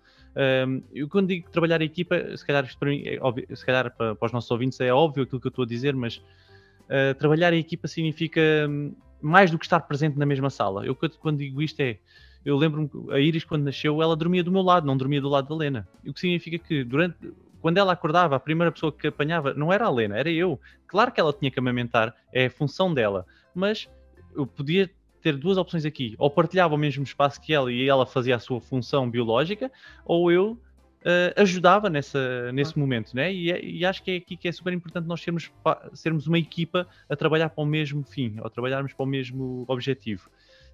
Um, 0.66 0.82
eu 0.92 1.08
quando 1.08 1.28
digo 1.28 1.48
trabalhar 1.50 1.80
em 1.80 1.86
equipa, 1.86 2.36
se 2.36 2.44
calhar, 2.44 2.68
para, 2.78 2.90
mim, 2.90 3.02
é 3.04 3.18
óbvio, 3.20 3.46
se 3.54 3.64
calhar 3.64 3.90
para, 3.94 4.14
para, 4.14 4.26
os 4.26 4.32
nossos 4.32 4.50
ouvintes 4.50 4.80
é 4.80 4.92
óbvio 4.92 5.22
aquilo 5.22 5.40
que 5.40 5.46
eu 5.46 5.50
estou 5.50 5.64
a 5.64 5.68
dizer, 5.68 5.94
mas 5.94 6.16
uh, 6.16 7.14
trabalhar 7.18 7.52
em 7.52 7.58
equipa 7.60 7.86
significa 7.86 8.40
um, 8.68 8.94
mais 9.22 9.50
do 9.50 9.58
que 9.58 9.64
estar 9.64 9.80
presente 9.80 10.18
na 10.18 10.26
mesma 10.26 10.50
sala. 10.50 10.84
Eu 10.84 10.94
quando 10.94 11.38
digo 11.38 11.62
isto 11.62 11.80
é 11.80 11.98
eu 12.44 12.56
lembro-me, 12.58 12.90
a 13.10 13.18
Iris, 13.18 13.42
quando 13.42 13.64
nasceu, 13.64 14.02
ela 14.02 14.14
dormia 14.14 14.44
do 14.44 14.52
meu 14.52 14.60
lado, 14.60 14.86
não 14.86 14.96
dormia 14.96 15.20
do 15.20 15.30
lado 15.30 15.48
da 15.48 15.54
Lena. 15.54 15.88
O 16.06 16.12
que 16.12 16.20
significa 16.20 16.58
que 16.58 16.84
durante, 16.84 17.16
quando 17.64 17.78
ela 17.78 17.94
acordava, 17.94 18.36
a 18.36 18.38
primeira 18.38 18.70
pessoa 18.70 18.92
que 18.92 19.06
apanhava 19.06 19.54
não 19.54 19.72
era 19.72 19.86
a 19.86 19.90
Lena, 19.90 20.18
era 20.18 20.30
eu. 20.30 20.60
Claro 20.86 21.10
que 21.10 21.18
ela 21.18 21.32
tinha 21.32 21.50
que 21.50 21.58
amamentar, 21.58 22.14
é 22.30 22.44
a 22.44 22.50
função 22.50 22.92
dela, 22.92 23.24
mas 23.54 23.88
eu 24.36 24.46
podia 24.46 24.90
ter 25.22 25.34
duas 25.38 25.56
opções 25.56 25.86
aqui: 25.86 26.14
ou 26.18 26.28
partilhava 26.28 26.74
o 26.74 26.76
mesmo 26.76 27.02
espaço 27.02 27.40
que 27.40 27.54
ela 27.54 27.72
e 27.72 27.88
ela 27.88 28.04
fazia 28.04 28.36
a 28.36 28.38
sua 28.38 28.60
função 28.60 29.08
biológica, 29.08 29.72
ou 30.04 30.30
eu 30.30 30.50
uh, 30.50 31.40
ajudava 31.40 31.88
nessa, 31.88 32.52
nesse 32.52 32.74
ah. 32.76 32.78
momento, 32.78 33.16
né? 33.16 33.32
E, 33.32 33.50
é, 33.50 33.64
e, 33.64 33.82
acho 33.86 34.02
que 34.02 34.10
é 34.10 34.16
aqui 34.16 34.36
que 34.36 34.46
é 34.46 34.52
super 34.52 34.74
importante 34.74 35.08
nós 35.08 35.22
sermos, 35.22 35.50
sermos 35.94 36.26
uma 36.26 36.38
equipa 36.38 36.86
a 37.08 37.16
trabalhar 37.16 37.48
para 37.48 37.64
o 37.64 37.66
mesmo 37.66 38.04
fim, 38.04 38.36
ou 38.40 38.50
trabalharmos 38.50 38.92
para 38.92 39.04
o 39.04 39.08
mesmo 39.08 39.64
objetivo. 39.66 40.28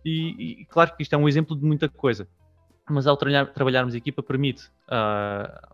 E, 0.05 0.63
e 0.63 0.65
claro 0.65 0.97
que 0.97 1.05
isto 1.05 1.15
é 1.15 1.17
um 1.17 1.29
exemplo 1.29 1.57
de 1.57 1.65
muita 1.65 1.89
coisa, 1.89 2.27
mas 2.91 3.07
ao 3.07 3.17
trabalharmos 3.17 3.95
equipa 3.95 4.25
permite 4.25 4.67
uh, 4.89 5.71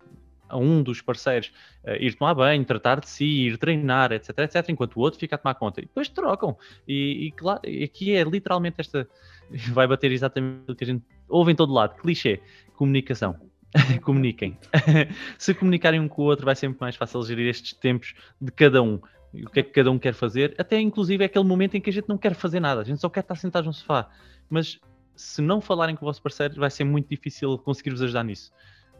a 0.48 0.56
um 0.56 0.82
dos 0.82 1.00
parceiros 1.00 1.52
uh, 1.84 1.94
ir 2.00 2.14
tomar 2.14 2.34
banho, 2.34 2.64
tratar 2.64 3.00
de 3.00 3.08
si, 3.08 3.46
ir 3.46 3.58
treinar, 3.58 4.12
etc, 4.12 4.38
etc, 4.38 4.68
enquanto 4.68 4.96
o 4.96 5.00
outro 5.00 5.18
fica 5.18 5.36
a 5.36 5.38
tomar 5.38 5.54
conta. 5.54 5.80
E 5.80 5.84
depois 5.84 6.08
trocam. 6.08 6.56
E, 6.86 7.26
e 7.26 7.32
claro, 7.32 7.60
aqui 7.82 8.14
é 8.14 8.22
literalmente 8.22 8.76
esta. 8.78 9.08
Vai 9.72 9.86
bater 9.86 10.10
exatamente 10.10 10.70
o 10.70 10.74
que 10.74 10.84
a 10.84 10.86
gente 10.86 11.04
ouve 11.28 11.52
em 11.52 11.56
todo 11.56 11.72
lado: 11.72 11.96
clichê, 11.96 12.40
comunicação. 12.74 13.36
Comuniquem. 14.02 14.56
Se 15.38 15.52
comunicarem 15.54 16.00
um 16.00 16.08
com 16.08 16.22
o 16.22 16.24
outro, 16.24 16.46
vai 16.46 16.54
muito 16.62 16.78
mais 16.78 16.96
fácil 16.96 17.22
gerir 17.24 17.46
estes 17.46 17.74
tempos 17.74 18.14
de 18.40 18.50
cada 18.50 18.82
um. 18.82 19.00
O 19.34 19.50
que 19.50 19.60
é 19.60 19.62
que 19.62 19.70
cada 19.70 19.90
um 19.90 19.98
quer 19.98 20.14
fazer, 20.14 20.54
até 20.56 20.80
inclusive 20.80 21.22
é 21.22 21.26
aquele 21.26 21.44
momento 21.44 21.76
em 21.76 21.80
que 21.80 21.90
a 21.90 21.92
gente 21.92 22.08
não 22.08 22.16
quer 22.16 22.34
fazer 22.34 22.58
nada, 22.58 22.80
a 22.80 22.84
gente 22.84 23.00
só 23.00 23.08
quer 23.10 23.20
estar 23.20 23.34
sentado 23.34 23.66
no 23.66 23.72
sofá. 23.72 24.08
Mas 24.48 24.80
se 25.14 25.42
não 25.42 25.60
falarem 25.60 25.96
com 25.96 26.04
o 26.04 26.08
vosso 26.08 26.22
parceiro, 26.22 26.54
vai 26.56 26.70
ser 26.70 26.84
muito 26.84 27.08
difícil 27.08 27.58
conseguir-vos 27.58 28.02
ajudar 28.02 28.22
nisso. 28.22 28.52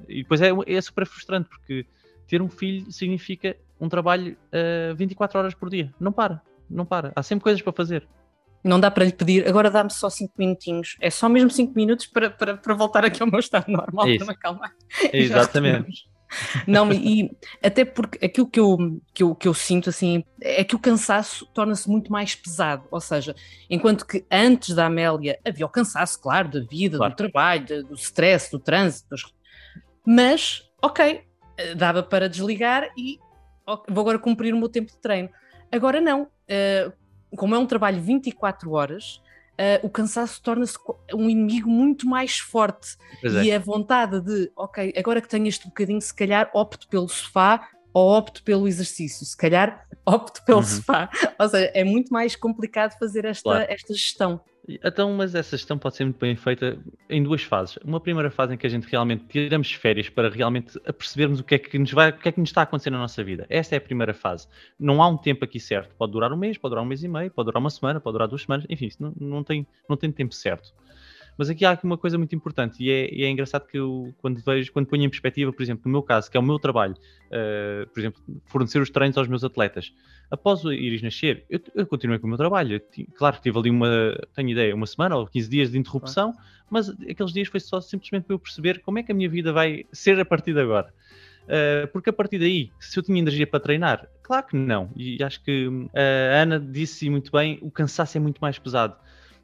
E 0.09 0.23
depois 0.23 0.41
é, 0.41 0.51
é 0.67 0.81
super 0.81 1.07
frustrante, 1.07 1.49
porque 1.49 1.87
ter 2.27 2.43
um 2.43 2.49
filho 2.49 2.91
significa 2.91 3.57
um 3.81 3.89
trabalho 3.89 4.33
uh, 4.33 4.91
eh, 4.91 4.95
24 4.95 5.39
horas 5.39 5.55
por 5.55 5.69
dia. 5.69 5.93
Não 6.01 6.13
para, 6.13 6.41
não 6.69 6.85
para. 6.85 7.13
Há 7.15 7.23
sempre 7.23 7.45
coisas 7.45 7.63
para 7.63 7.73
fazer. 7.73 8.09
Não 8.65 8.81
dá 8.81 8.91
para 8.91 9.05
lhe 9.05 9.13
pedir, 9.13 9.47
agora 9.47 9.71
dá-me 9.71 9.91
só 9.91 10.11
5 10.11 10.33
minutinhos. 10.37 10.97
É 11.01 11.09
só 11.09 11.29
mesmo 11.29 11.51
5 11.51 11.73
minutos 11.75 12.07
para, 12.07 12.31
para, 12.31 12.57
para 12.57 12.75
voltar 12.75 13.05
aqui 13.05 13.23
ao 13.23 13.31
meu 13.31 13.39
estado 13.39 13.71
normal, 13.71 14.09
Isso. 14.09 14.19
para 14.19 14.27
me 14.27 14.33
acalmar. 14.33 14.73
Exatamente. 15.13 16.09
Não, 16.67 16.93
e 16.93 17.31
até 17.63 17.85
porque 17.85 18.25
aquilo 18.25 18.49
que 18.49 18.59
eu, 18.59 19.01
que 19.15 19.23
eu, 19.23 19.35
que 19.35 19.47
eu 19.47 19.55
sinto 19.55 19.91
assim 19.91 20.25
é 20.41 20.65
que 20.65 20.75
o 20.75 20.79
cansaço 20.79 21.47
torna-se 21.55 21.89
muito 21.89 22.11
mais 22.11 22.35
pesado. 22.35 22.85
Ou 22.91 23.01
seja, 23.01 23.35
enquanto 23.71 24.05
que 24.05 24.25
antes 24.31 24.75
da 24.75 24.87
Amélia 24.87 25.39
havia 25.45 25.65
o 25.65 25.69
cansaço, 25.69 26.21
claro, 26.21 26.49
da 26.49 26.61
vida, 26.61 26.99
claro. 26.99 27.13
do 27.13 27.17
trabalho, 27.17 27.85
do 27.85 27.95
stress, 27.95 28.51
do 28.51 28.59
trânsito, 28.59 29.09
das 29.11 29.23
mas, 30.07 30.63
ok, 30.83 31.23
dava 31.77 32.03
para 32.03 32.29
desligar 32.29 32.91
e 32.97 33.19
okay, 33.67 33.93
vou 33.93 34.03
agora 34.03 34.19
cumprir 34.19 34.55
o 34.55 34.59
meu 34.59 34.69
tempo 34.69 34.91
de 34.93 34.99
treino. 34.99 35.29
Agora 35.71 36.01
não, 36.01 36.23
uh, 36.23 36.93
como 37.37 37.55
é 37.55 37.59
um 37.59 37.67
trabalho 37.67 38.01
24 38.01 38.71
horas, 38.73 39.21
uh, 39.55 39.85
o 39.87 39.91
cansaço 39.91 40.41
torna-se 40.43 40.79
um 41.13 41.29
inimigo 41.29 41.69
muito 41.69 42.07
mais 42.07 42.39
forte. 42.39 42.97
É. 43.23 43.45
E 43.45 43.53
a 43.53 43.59
vontade 43.59 44.21
de, 44.21 44.51
ok, 44.57 44.93
agora 44.97 45.21
que 45.21 45.29
tenho 45.29 45.47
este 45.47 45.67
bocadinho, 45.67 46.01
se 46.01 46.15
calhar 46.15 46.51
opto 46.55 46.89
pelo 46.89 47.09
sofá 47.09 47.69
ou 47.93 48.11
opto 48.11 48.43
pelo 48.43 48.69
exercício? 48.69 49.25
Se 49.25 49.37
calhar 49.37 49.87
opto 50.05 50.45
pelo 50.45 50.59
uhum. 50.59 50.65
sofá. 50.65 51.11
Ou 51.41 51.49
seja, 51.49 51.71
é 51.75 51.83
muito 51.83 52.13
mais 52.13 52.37
complicado 52.37 52.97
fazer 52.99 53.25
esta, 53.25 53.43
claro. 53.43 53.67
esta 53.69 53.95
gestão. 53.95 54.41
Então, 54.69 55.13
mas 55.13 55.35
essa 55.35 55.57
gestão 55.57 55.79
pode 55.79 55.97
ser 55.97 56.05
muito 56.05 56.19
bem 56.19 56.35
feita 56.35 56.77
em 57.09 57.23
duas 57.23 57.43
fases. 57.43 57.77
Uma 57.85 58.01
primeira 58.01 58.31
fase 58.31 58.55
em 58.55 58.57
que 58.57 58.67
a 58.67 58.71
gente 58.71 58.87
realmente 58.89 59.25
tiramos 59.29 59.73
férias 59.73 60.09
para 60.09 60.29
realmente 60.29 60.79
percebermos 60.99 61.39
o 61.39 61.45
que 61.45 61.55
é 61.55 61.59
que 61.59 61.79
nos 61.79 61.93
vai, 61.93 62.11
o 62.11 62.13
que 62.15 62.29
é 62.29 62.33
que 62.33 62.41
nos 62.41 62.49
está 62.49 62.63
a 62.63 62.65
acontecer 62.65 62.91
na 62.91 62.99
nossa 62.99 63.23
vida. 63.23 63.47
Esta 63.49 63.77
é 63.77 63.79
a 63.79 63.81
primeira 63.81 64.13
fase. 64.13 64.49
Não 64.79 65.01
há 65.01 65.09
um 65.09 65.17
tempo 65.17 65.45
aqui 65.45 65.61
certo. 65.61 65.95
Pode 65.97 66.13
durar 66.13 66.33
um 66.33 66.37
mês, 66.37 66.59
pode 66.59 66.73
durar 66.73 66.85
um 66.85 66.89
mês 66.89 67.03
e 67.05 67.09
meio, 67.09 67.31
pode 67.31 67.47
durar 67.47 67.61
uma 67.61 67.71
semana, 67.71 68.01
pode 68.01 68.15
durar 68.15 68.27
duas 68.27 68.43
semanas, 68.43 68.67
enfim, 68.69 68.89
não, 68.99 69.13
não, 69.19 69.45
tem, 69.45 69.67
não 69.89 69.97
tem 69.97 70.11
tempo 70.11 70.35
certo. 70.35 70.75
Mas 71.37 71.51
aqui 71.51 71.65
há 71.65 71.79
uma 71.83 71.99
coisa 71.99 72.17
muito 72.17 72.35
importante 72.35 72.83
e 72.83 72.91
é, 72.91 73.15
e 73.15 73.23
é 73.23 73.29
engraçado 73.29 73.67
que 73.67 73.77
eu, 73.77 74.15
quando 74.19 74.43
vejo, 74.43 74.73
quando 74.73 74.87
ponho 74.87 75.05
em 75.05 75.11
perspectiva, 75.11 75.53
por 75.53 75.63
exemplo, 75.63 75.83
no 75.85 75.93
meu 75.93 76.03
caso, 76.03 76.31
que 76.31 76.37
é 76.37 76.41
o 76.41 76.43
meu 76.43 76.59
trabalho, 76.59 76.95
uh, 76.95 77.87
por 77.91 78.01
exemplo, 78.01 78.23
fornecer 78.47 78.81
os 78.81 78.89
treinos 78.91 79.19
aos 79.19 79.29
meus 79.29 79.45
atletas. 79.45 79.93
Após 80.31 80.65
o 80.65 80.73
Iris 80.73 81.03
nascer, 81.03 81.45
eu, 81.51 81.61
eu 81.75 81.87
continuei 81.87 82.19
com 82.19 82.27
o 82.27 82.29
meu 82.29 82.39
trabalho. 82.39 82.77
Eu, 82.77 83.07
claro 83.15 83.37
que 83.37 83.43
tive 83.43 83.59
ali 83.59 83.71
uma, 83.71 83.89
tenho 84.35 84.49
ideia, 84.49 84.75
uma 84.75 84.87
semana 84.87 85.17
ou 85.17 85.27
15 85.27 85.49
dias 85.49 85.71
de 85.71 85.79
interrupção, 85.79 86.33
mas 86.71 86.89
aqueles 86.89 87.33
dias 87.33 87.49
foi 87.49 87.61
só 87.61 87.81
simplesmente 87.81 88.25
para 88.25 88.35
eu 88.35 88.39
perceber 88.39 88.81
como 88.81 88.99
é 88.99 89.03
que 89.03 89.13
a 89.13 89.15
minha 89.15 89.29
vida 89.29 89.53
vai 89.53 89.85
ser 89.93 90.19
a 90.19 90.25
partir 90.25 90.55
de 90.55 90.61
agora. 90.61 90.93
Uh, 91.45 91.87
porque 91.93 92.11
a 92.11 92.13
partir 92.13 92.41
daí, 92.41 92.73
se 92.81 92.99
eu 92.99 93.05
tinha 93.05 93.19
energia 93.19 93.47
para 93.47 93.61
treinar, 93.61 94.09
claro 94.23 94.47
que 94.47 94.57
não. 94.57 94.91
E 94.97 95.23
acho 95.23 95.41
que 95.45 95.69
uh, 95.69 95.91
a 95.95 96.43
Ana 96.43 96.59
disse 96.59 97.09
muito 97.09 97.31
bem: 97.31 97.59
o 97.63 97.71
cansaço 97.71 98.17
é 98.17 98.21
muito 98.21 98.39
mais 98.41 98.59
pesado 98.59 98.97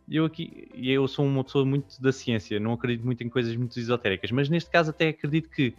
eu 0.09 0.25
aqui, 0.25 0.69
eu 0.75 1.07
sou 1.09 1.25
uma 1.25 1.45
pessoa 1.45 1.65
muito 1.65 2.01
da 2.01 2.13
ciência, 2.13 2.59
não 2.59 2.73
acredito 2.73 3.05
muito 3.05 3.23
em 3.23 3.29
coisas 3.29 3.55
muito 3.57 3.79
esotéricas, 3.79 4.31
mas 4.31 4.49
neste 4.49 4.71
caso 4.71 4.91
até 4.91 5.09
acredito 5.09 5.49
que 5.49 5.75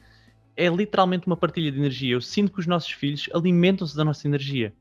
é 0.55 0.67
literalmente 0.67 1.27
uma 1.27 1.35
partilha 1.35 1.71
de 1.71 1.77
energia. 1.77 2.13
Eu 2.13 2.21
sinto 2.21 2.51
que 2.51 2.59
os 2.59 2.67
nossos 2.67 2.91
filhos 2.91 3.29
alimentam-se 3.33 3.95
da 3.95 4.05
nossa 4.05 4.27
energia. 4.27 4.73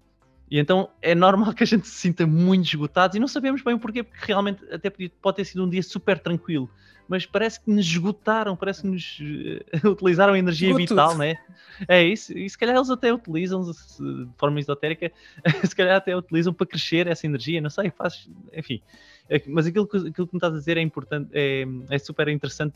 E 0.50 0.58
então 0.58 0.90
é 1.00 1.14
normal 1.14 1.52
que 1.54 1.62
a 1.62 1.66
gente 1.66 1.88
se 1.88 1.94
sinta 1.94 2.26
muito 2.26 2.66
esgotado 2.66 3.16
e 3.16 3.20
não 3.20 3.28
sabemos 3.28 3.62
bem 3.62 3.75
o 3.75 3.78
porquê, 3.78 4.02
porque 4.02 4.26
realmente 4.26 4.62
até 4.70 4.90
pode 4.90 5.37
ter 5.37 5.44
sido 5.44 5.64
um 5.64 5.68
dia 5.68 5.82
super 5.82 6.18
tranquilo, 6.18 6.68
mas 7.12 7.26
parece 7.26 7.61
que 7.61 7.71
nos 7.71 7.85
esgotaram, 7.85 8.57
parece 8.57 8.81
que 8.81 8.88
nos 8.88 9.19
uh, 9.85 9.90
utilizaram 9.92 10.33
a 10.33 10.38
energia 10.38 10.75
vital, 10.75 11.14
né? 11.14 11.37
É 11.87 12.02
isso, 12.02 12.33
e 12.33 12.49
se 12.49 12.57
calhar 12.57 12.75
eles 12.75 12.88
até 12.88 13.12
utilizam 13.12 13.61
de 13.61 14.28
forma 14.38 14.59
esotérica, 14.59 15.12
se 15.62 15.76
calhar 15.76 15.97
até 15.97 16.16
utilizam 16.16 16.54
para 16.54 16.66
crescer 16.66 17.07
essa 17.07 17.26
energia, 17.26 17.61
não 17.61 17.69
sei, 17.69 17.90
faz, 17.90 18.31
enfim. 18.54 18.81
É 19.28 19.42
mas 19.47 19.66
aquilo 19.66 19.87
que, 19.87 19.99
aquilo 19.99 20.26
que 20.26 20.33
me 20.35 20.38
estás 20.38 20.54
a 20.54 20.57
dizer 20.57 20.78
é 20.78 20.81
importante, 20.81 21.28
é, 21.35 21.66
é 21.90 21.99
super 21.99 22.28
interessante 22.28 22.75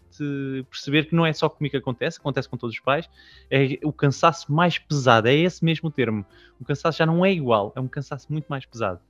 perceber 0.68 1.06
que 1.06 1.14
não 1.14 1.24
é 1.24 1.32
só 1.32 1.48
comigo 1.48 1.70
que 1.70 1.78
acontece, 1.78 2.18
acontece 2.18 2.46
com 2.46 2.58
todos 2.58 2.76
os 2.76 2.80
pais, 2.80 3.08
é 3.50 3.78
o 3.82 3.92
cansaço 3.92 4.52
mais 4.52 4.78
pesado, 4.78 5.28
é 5.28 5.34
esse 5.34 5.64
mesmo 5.64 5.90
termo. 5.90 6.26
O 6.60 6.64
cansaço 6.64 6.98
já 6.98 7.06
não 7.06 7.24
é 7.24 7.32
igual, 7.32 7.72
é 7.74 7.80
um 7.80 7.88
cansaço 7.88 8.30
muito 8.30 8.48
mais 8.48 8.66
pesado. 8.66 9.00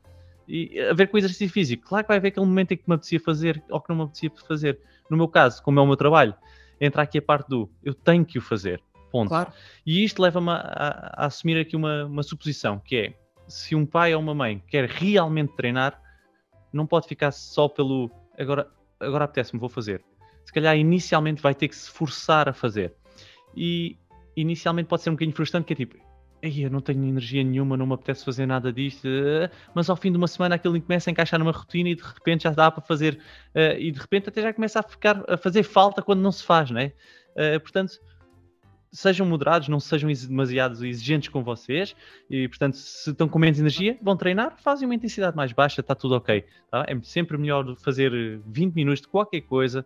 E 0.49 0.79
a 0.81 0.95
ver 0.95 1.09
com 1.09 1.17
o 1.17 1.19
exercício 1.19 1.51
físico, 1.51 1.85
claro 1.89 2.05
que 2.05 2.09
vai 2.09 2.19
haver 2.19 2.29
aquele 2.29 2.47
momento 2.47 2.71
em 2.71 2.77
que 2.77 2.85
me 2.87 2.95
apetecia 2.95 3.19
fazer 3.19 3.61
ou 3.69 3.81
que 3.81 3.89
não 3.89 3.97
me 3.97 4.03
apetecia 4.05 4.31
fazer. 4.47 4.79
No 5.11 5.17
meu 5.17 5.29
caso, 5.29 5.63
como 5.63 5.79
é 5.79 5.83
o 5.83 5.87
meu 5.87 5.97
trabalho, 5.97 6.35
entra 6.81 7.03
aqui 7.03 7.19
a 7.19 7.23
parte 7.23 7.49
do 7.49 7.71
eu 7.83 7.95
tenho 7.95 8.25
que 8.25 8.39
o 8.39 8.43
fazer. 8.43 8.83
Ponto. 9.11 9.29
Claro. 9.29 9.53
E 9.85 10.05
isto 10.05 10.21
leva-me 10.21 10.51
a, 10.51 10.55
a, 10.55 11.23
a, 11.23 11.27
assumir 11.27 11.59
aqui 11.59 11.77
uma, 11.77 12.05
uma 12.05 12.23
suposição, 12.23 12.79
que 12.79 12.97
é 12.97 13.15
se 13.47 13.75
um 13.75 13.87
pai 13.87 14.15
ou 14.15 14.21
uma 14.21 14.35
mãe 14.35 14.63
quer 14.67 14.89
realmente 14.89 15.55
treinar, 15.55 16.01
não 16.73 16.87
pode 16.87 17.07
ficar 17.07 17.31
só 17.31 17.69
pelo 17.69 18.11
agora, 18.39 18.69
agora 19.01 19.25
apetece-me, 19.25 19.61
vou 19.61 19.69
fazer. 19.69 20.05
Se 20.45 20.53
calhar 20.53 20.77
inicialmente 20.77 21.41
vai 21.41 21.55
ter 21.55 21.69
que 21.69 21.77
se 21.77 21.91
forçar 21.91 22.49
a 22.49 22.53
fazer. 22.53 22.95
E 23.57 23.97
inicialmente 24.37 24.89
pode 24.89 25.03
ser 25.03 25.11
um 25.11 25.15
bocadinho 25.15 25.35
frustrante, 25.35 25.67
que 25.67 25.73
é 25.73 25.77
tipo, 25.77 25.97
Ei, 26.47 26.65
eu 26.65 26.71
não 26.71 26.81
tenho 26.81 27.05
energia 27.05 27.43
nenhuma, 27.43 27.77
não 27.77 27.87
me 27.87 27.95
apetece 27.95 28.25
fazer 28.25 28.47
nada 28.47 28.73
disto, 28.73 29.09
mas 29.75 29.91
ao 29.91 29.97
fim 29.97 30.13
de 30.13 30.17
uma 30.17 30.29
semana 30.29 30.55
aquilo 30.55 30.81
começa 30.81 31.11
a 31.11 31.13
encaixar 31.13 31.41
numa 31.41 31.51
rotina 31.51 31.89
e 31.89 31.97
de 31.97 32.03
repente 32.03 32.45
já 32.45 32.51
dá 32.51 32.71
para 32.71 32.81
fazer, 32.83 33.19
uh, 33.53 33.77
e 33.77 33.91
de 33.91 33.99
repente 33.99 34.29
até 34.29 34.43
já 34.43 34.53
começa 34.53 34.79
a 34.79 34.83
ficar 34.85 35.25
a 35.29 35.37
fazer 35.37 35.65
falta 35.65 36.01
quando 36.01 36.21
não 36.21 36.31
se 36.31 36.45
faz, 36.45 36.71
né? 36.71 36.93
Uh, 37.33 37.59
portanto, 37.59 37.99
sejam 38.93 39.27
moderados, 39.27 39.67
não 39.67 39.81
sejam 39.81 40.09
demasiado 40.09 40.87
exigentes 40.87 41.29
com 41.29 41.43
vocês 41.43 41.97
e, 42.31 42.47
portanto, 42.47 42.77
se 42.77 43.11
estão 43.11 43.29
com 43.29 43.41
menos 43.41 43.59
energia, 43.59 43.99
vão 44.01 44.17
treinar, 44.17 44.57
fazem 44.63 44.87
uma 44.87 44.95
intensidade 44.95 45.37
mais 45.37 45.53
baixa, 45.53 45.81
está 45.81 45.97
tudo 45.97 46.15
ok. 46.15 46.45
Tá? 46.71 46.87
É 46.87 46.97
sempre 47.03 47.37
melhor 47.37 47.75
fazer 47.77 48.41
20 48.47 48.73
minutos 48.73 49.01
de 49.01 49.09
qualquer 49.09 49.41
coisa 49.43 49.85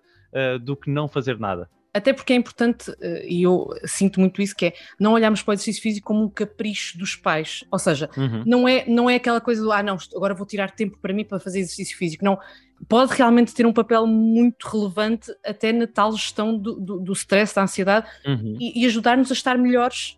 do 0.62 0.76
que 0.76 0.88
não 0.88 1.08
fazer 1.08 1.40
nada. 1.40 1.68
Até 1.92 2.12
porque 2.12 2.32
é 2.32 2.36
importante, 2.36 2.92
eh, 3.00 3.26
e 3.28 3.42
eu 3.42 3.68
sinto 3.84 4.20
muito 4.20 4.40
isso, 4.40 4.54
que 4.54 4.66
é 4.66 4.72
não 4.98 5.12
olharmos 5.12 5.42
para 5.42 5.50
o 5.50 5.54
exercício 5.54 5.82
físico 5.82 6.06
como 6.06 6.24
um 6.24 6.28
capricho 6.28 6.96
dos 6.96 7.16
pais. 7.16 7.64
Ou 7.70 7.78
seja, 7.80 8.08
uhum. 8.16 8.44
não, 8.46 8.68
é, 8.68 8.84
não 8.86 9.10
é 9.10 9.16
aquela 9.16 9.40
coisa 9.40 9.60
do 9.60 9.72
ah, 9.72 9.82
não, 9.82 9.96
agora 10.14 10.32
vou 10.32 10.46
tirar 10.46 10.70
tempo 10.70 10.98
para 11.02 11.12
mim 11.12 11.24
para 11.24 11.40
fazer 11.40 11.58
exercício 11.58 11.96
físico. 11.96 12.24
Não, 12.24 12.38
pode 12.88 13.12
realmente 13.14 13.52
ter 13.52 13.66
um 13.66 13.72
papel 13.72 14.06
muito 14.06 14.68
relevante 14.68 15.34
até 15.44 15.72
na 15.72 15.86
tal 15.86 16.12
gestão 16.12 16.56
do, 16.56 16.74
do, 16.76 17.00
do 17.00 17.12
stress, 17.12 17.54
da 17.54 17.62
ansiedade 17.62 18.06
uhum. 18.24 18.56
e, 18.60 18.82
e 18.82 18.86
ajudar-nos 18.86 19.30
a 19.30 19.34
estar 19.34 19.58
melhores 19.58 20.16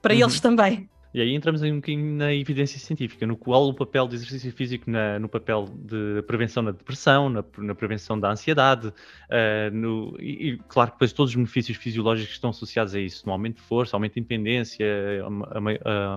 para 0.00 0.14
uhum. 0.14 0.20
eles 0.20 0.40
também. 0.40 0.88
E 1.12 1.20
aí 1.20 1.34
entramos 1.34 1.60
um 1.62 1.76
bocadinho 1.76 2.14
na 2.14 2.32
evidência 2.32 2.78
científica, 2.78 3.26
no 3.26 3.36
qual 3.36 3.66
o 3.68 3.74
papel 3.74 4.06
do 4.06 4.14
exercício 4.14 4.52
físico 4.52 4.88
na, 4.88 5.18
no 5.18 5.28
papel 5.28 5.64
de 5.76 6.22
prevenção 6.22 6.62
da 6.64 6.70
depressão, 6.70 7.28
na, 7.28 7.44
na 7.58 7.74
prevenção 7.74 8.18
da 8.18 8.30
ansiedade, 8.30 8.88
uh, 8.88 9.74
no, 9.74 10.16
e, 10.20 10.50
e, 10.50 10.58
claro 10.68 10.90
que 10.90 10.96
depois 10.96 11.12
todos 11.12 11.32
os 11.32 11.36
benefícios 11.36 11.76
fisiológicos 11.76 12.28
que 12.28 12.34
estão 12.34 12.50
associados 12.50 12.94
a 12.94 13.00
isso, 13.00 13.26
no 13.26 13.32
aumento 13.32 13.56
de 13.56 13.62
força, 13.62 13.96
aumento 13.96 14.14
de 14.14 14.20
independência, 14.20 14.86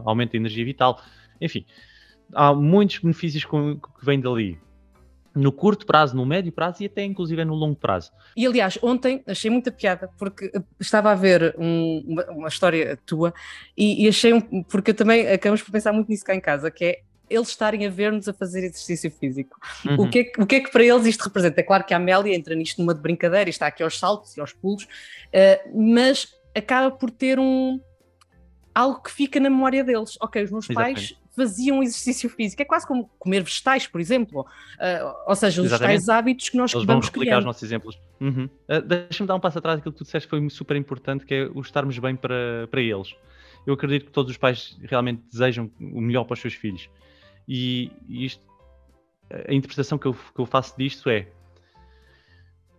aumento 0.05 0.33
da 0.33 0.37
energia 0.37 0.63
vital, 0.63 1.01
enfim, 1.41 1.65
há 2.31 2.53
muitos 2.53 2.99
benefícios 2.99 3.45
com, 3.45 3.79
que 3.79 4.05
vêm 4.05 4.19
dali 4.19 4.59
no 5.35 5.51
curto 5.51 5.85
prazo, 5.85 6.15
no 6.15 6.25
médio 6.25 6.51
prazo 6.51 6.83
e 6.83 6.85
até 6.85 7.03
inclusive 7.03 7.43
no 7.43 7.55
longo 7.55 7.75
prazo. 7.75 8.11
E 8.35 8.45
aliás, 8.45 8.77
ontem 8.81 9.23
achei 9.27 9.49
muita 9.49 9.71
piada 9.71 10.09
porque 10.17 10.51
estava 10.79 11.11
a 11.11 11.15
ver 11.15 11.55
um, 11.57 12.03
uma, 12.07 12.25
uma, 12.25 12.47
história 12.47 12.97
tua 13.05 13.33
e, 13.75 14.05
e, 14.05 14.07
achei, 14.07 14.33
um, 14.33 14.63
porque 14.63 14.91
eu 14.91 14.95
também 14.95 15.27
acabamos 15.27 15.61
por 15.61 15.71
pensar 15.71 15.91
muito 15.91 16.09
nisso 16.09 16.23
cá 16.23 16.35
em 16.35 16.41
casa, 16.41 16.69
que 16.69 16.85
é 16.85 17.01
eles 17.29 17.47
estarem 17.47 17.85
a 17.87 17.89
ver-nos 17.89 18.27
a 18.27 18.33
fazer 18.33 18.59
exercício 18.59 19.09
físico. 19.09 19.57
Uhum. 19.85 20.01
O, 20.01 20.09
que 20.09 20.19
é 20.19 20.23
que, 20.25 20.41
o 20.41 20.45
que 20.45 20.55
é 20.55 20.59
que 20.59 20.71
para 20.71 20.83
eles 20.83 21.05
isto 21.05 21.23
representa? 21.23 21.61
É 21.61 21.63
claro 21.63 21.83
que 21.83 21.93
a 21.93 21.97
Amélia 21.97 22.35
entra 22.35 22.53
nisto 22.53 22.79
numa 22.79 22.93
de 22.93 23.01
brincadeira 23.01 23.49
e 23.49 23.51
está 23.51 23.67
aqui 23.67 23.81
aos 23.81 23.97
saltos 23.97 24.37
e 24.37 24.41
aos 24.41 24.53
pulos, 24.53 24.83
uh, 24.83 25.81
mas 25.93 26.27
acaba 26.55 26.91
por 26.91 27.09
ter 27.09 27.39
um 27.39 27.79
algo 28.75 29.01
que 29.01 29.11
fica 29.11 29.39
na 29.39 29.49
memória 29.49 29.83
deles. 29.83 30.17
Ok, 30.21 30.43
os 30.43 30.51
meus 30.51 30.69
Exatamente. 30.69 30.95
pais 30.95 31.22
faziam 31.35 31.81
exercício 31.81 32.29
físico. 32.29 32.61
É 32.61 32.65
quase 32.65 32.87
como 32.87 33.09
comer 33.19 33.43
vegetais, 33.43 33.87
por 33.87 33.99
exemplo. 33.99 34.41
Uh, 34.41 35.13
ou 35.27 35.35
seja, 35.35 35.61
os 35.61 35.79
tais 35.79 36.09
hábitos 36.09 36.49
que 36.49 36.57
nós 36.57 36.73
Eles 36.73 36.85
vamos 36.85 37.09
criando. 37.09 37.39
os 37.39 37.45
nossos 37.45 37.63
exemplos. 37.63 37.99
Uhum. 38.19 38.49
Uh, 38.69 38.81
Deixa-me 38.81 39.27
dar 39.27 39.35
um 39.35 39.39
passo 39.39 39.57
atrás, 39.57 39.79
aquilo 39.79 39.93
que 39.93 39.97
tu 39.97 40.03
disseste 40.03 40.29
foi 40.29 40.47
super 40.49 40.77
importante, 40.77 41.25
que 41.25 41.33
é 41.33 41.45
o 41.53 41.61
estarmos 41.61 41.97
bem 41.99 42.15
para, 42.15 42.67
para 42.69 42.81
eles. 42.81 43.15
Eu 43.65 43.73
acredito 43.73 44.05
que 44.05 44.11
todos 44.11 44.31
os 44.31 44.37
pais 44.37 44.77
realmente 44.83 45.23
desejam 45.31 45.71
o 45.79 46.01
melhor 46.01 46.25
para 46.25 46.33
os 46.33 46.39
seus 46.39 46.53
filhos. 46.53 46.89
E, 47.47 47.91
e 48.07 48.25
isto, 48.25 48.45
a 49.47 49.53
interpretação 49.53 49.97
que 49.97 50.05
eu, 50.05 50.13
que 50.13 50.39
eu 50.39 50.45
faço 50.45 50.77
disto 50.77 51.09
é 51.09 51.27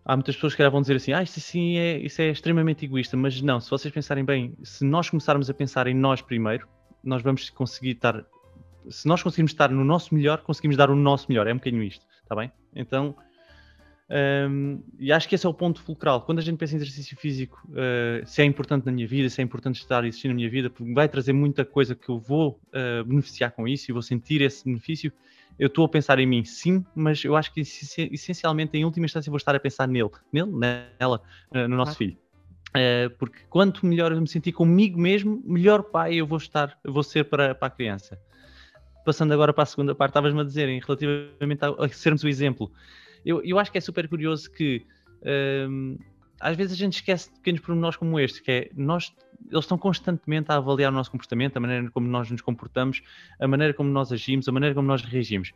há 0.05 0.17
muitas 0.17 0.35
pessoas 0.35 0.55
que 0.55 0.69
vão 0.69 0.81
dizer 0.81 0.97
assim, 0.97 1.13
ah, 1.13 1.23
isso, 1.23 1.39
assim 1.39 1.79
é, 1.79 1.99
isso 1.99 2.21
é 2.21 2.31
extremamente 2.31 2.85
egoísta, 2.85 3.17
mas 3.17 3.41
não, 3.41 3.61
se 3.61 3.71
vocês 3.71 3.93
pensarem 3.93 4.25
bem, 4.25 4.55
se 4.63 4.85
nós 4.85 5.09
começarmos 5.09 5.49
a 5.49 5.55
pensar 5.55 5.87
em 5.87 5.95
nós 5.95 6.21
primeiro, 6.21 6.69
nós 7.03 7.23
vamos 7.23 7.49
conseguir 7.51 7.93
estar 7.93 8.25
se 8.89 9.07
nós 9.07 9.23
conseguimos 9.23 9.53
estar 9.53 9.71
no 9.71 9.85
nosso 9.85 10.15
melhor, 10.15 10.43
conseguimos 10.43 10.77
dar 10.77 10.91
o 10.91 10.97
nosso 10.97 11.27
melhor. 11.29 11.47
É 11.47 11.53
um 11.53 11.57
bocadinho 11.57 11.83
isto, 11.83 12.05
está 12.23 12.35
bem? 12.35 12.53
Então, 12.75 13.15
um, 14.11 14.83
e 14.99 15.11
acho 15.13 15.29
que 15.29 15.35
esse 15.35 15.47
é 15.47 15.49
o 15.49 15.55
ponto 15.55 15.81
fulcral. 15.83 16.23
Quando 16.23 16.39
a 16.39 16.43
gente 16.43 16.59
pensa 16.59 16.75
em 16.75 16.77
exercício 16.77 17.17
físico, 17.17 17.67
uh, 17.71 18.27
se 18.27 18.43
é 18.43 18.45
importante 18.45 18.85
na 18.85 18.93
minha 18.93 19.07
vida, 19.07 19.29
se 19.31 19.41
é 19.41 19.45
importante 19.45 19.81
estar 19.81 20.05
e 20.05 20.09
existir 20.09 20.29
na 20.29 20.35
minha 20.35 20.51
vida, 20.51 20.69
porque 20.69 20.93
vai 20.93 21.09
trazer 21.09 21.33
muita 21.33 21.65
coisa 21.65 21.95
que 21.95 22.09
eu 22.09 22.19
vou 22.19 22.61
uh, 22.69 23.05
beneficiar 23.05 23.53
com 23.53 23.67
isso 23.67 23.91
e 23.91 23.93
vou 23.93 24.03
sentir 24.03 24.43
esse 24.43 24.65
benefício. 24.65 25.13
Eu 25.59 25.69
estou 25.69 25.85
a 25.85 25.89
pensar 25.89 26.19
em 26.19 26.27
mim, 26.27 26.45
sim, 26.45 26.85
mas 26.95 27.25
eu 27.25 27.37
acho 27.37 27.53
que 27.55 27.61
essencialmente, 27.61 28.77
em 28.77 28.85
última 28.85 29.07
instância, 29.07 29.31
vou 29.31 29.37
estar 29.37 29.55
a 29.55 29.61
pensar 29.61 29.87
nele, 29.87 30.11
nele, 30.33 30.51
nela, 30.51 31.23
no 31.53 31.77
nosso 31.77 31.93
ah. 31.93 31.95
filho. 31.95 32.19
porque 33.21 33.39
quanto 33.49 33.87
melhor 33.87 34.11
eu 34.11 34.21
me 34.21 34.27
sentir 34.27 34.51
comigo 34.51 34.99
mesmo, 34.99 35.41
melhor 35.47 35.85
pai 35.85 36.17
eu 36.17 36.27
vou 36.27 36.39
estar, 36.39 36.77
vou 36.85 37.05
ser 37.05 37.27
para, 37.27 37.55
para 37.55 37.69
a 37.69 37.71
criança 37.71 38.19
passando 39.05 39.33
agora 39.33 39.53
para 39.53 39.63
a 39.63 39.67
segunda 39.67 39.95
parte, 39.95 40.11
estavas-me 40.11 40.41
a 40.41 40.45
dizer, 40.45 40.67
relativamente 40.67 41.65
a, 41.65 41.85
a, 41.85 41.89
sermos 41.89 42.23
o 42.25 42.29
exemplo. 42.29 42.71
Eu, 43.25 43.43
eu 43.45 43.59
acho 43.59 43.71
que 43.71 43.79
é 43.79 43.81
super 43.81 44.09
curioso 44.09 44.51
que 44.51 44.85
um, 45.69 45.97
às 46.41 46.57
vezes 46.57 46.73
a 46.73 46.77
gente 46.77 46.95
esquece 46.95 47.31
de 47.31 47.37
pequenos 47.37 47.61
pormenores 47.61 47.97
como 47.97 48.19
este, 48.19 48.43
que 48.43 48.51
é 48.51 48.71
nós, 48.77 49.13
eles 49.51 49.65
estão 49.65 49.79
constantemente 49.79 50.51
a 50.51 50.57
avaliar 50.57 50.93
o 50.93 50.95
nosso 50.95 51.11
comportamento, 51.11 51.57
a 51.57 51.61
maneira 51.61 51.91
como 51.91 52.07
nós 52.07 52.31
nos 52.31 52.41
comportamos, 52.41 53.03
a 53.39 53.47
maneira 53.47 53.75
como 53.75 53.91
nós 53.91 54.13
agimos, 54.13 54.49
a 54.49 54.53
maneira 54.53 54.75
como 54.75 54.87
nós 54.87 55.03
reagimos. 55.03 55.53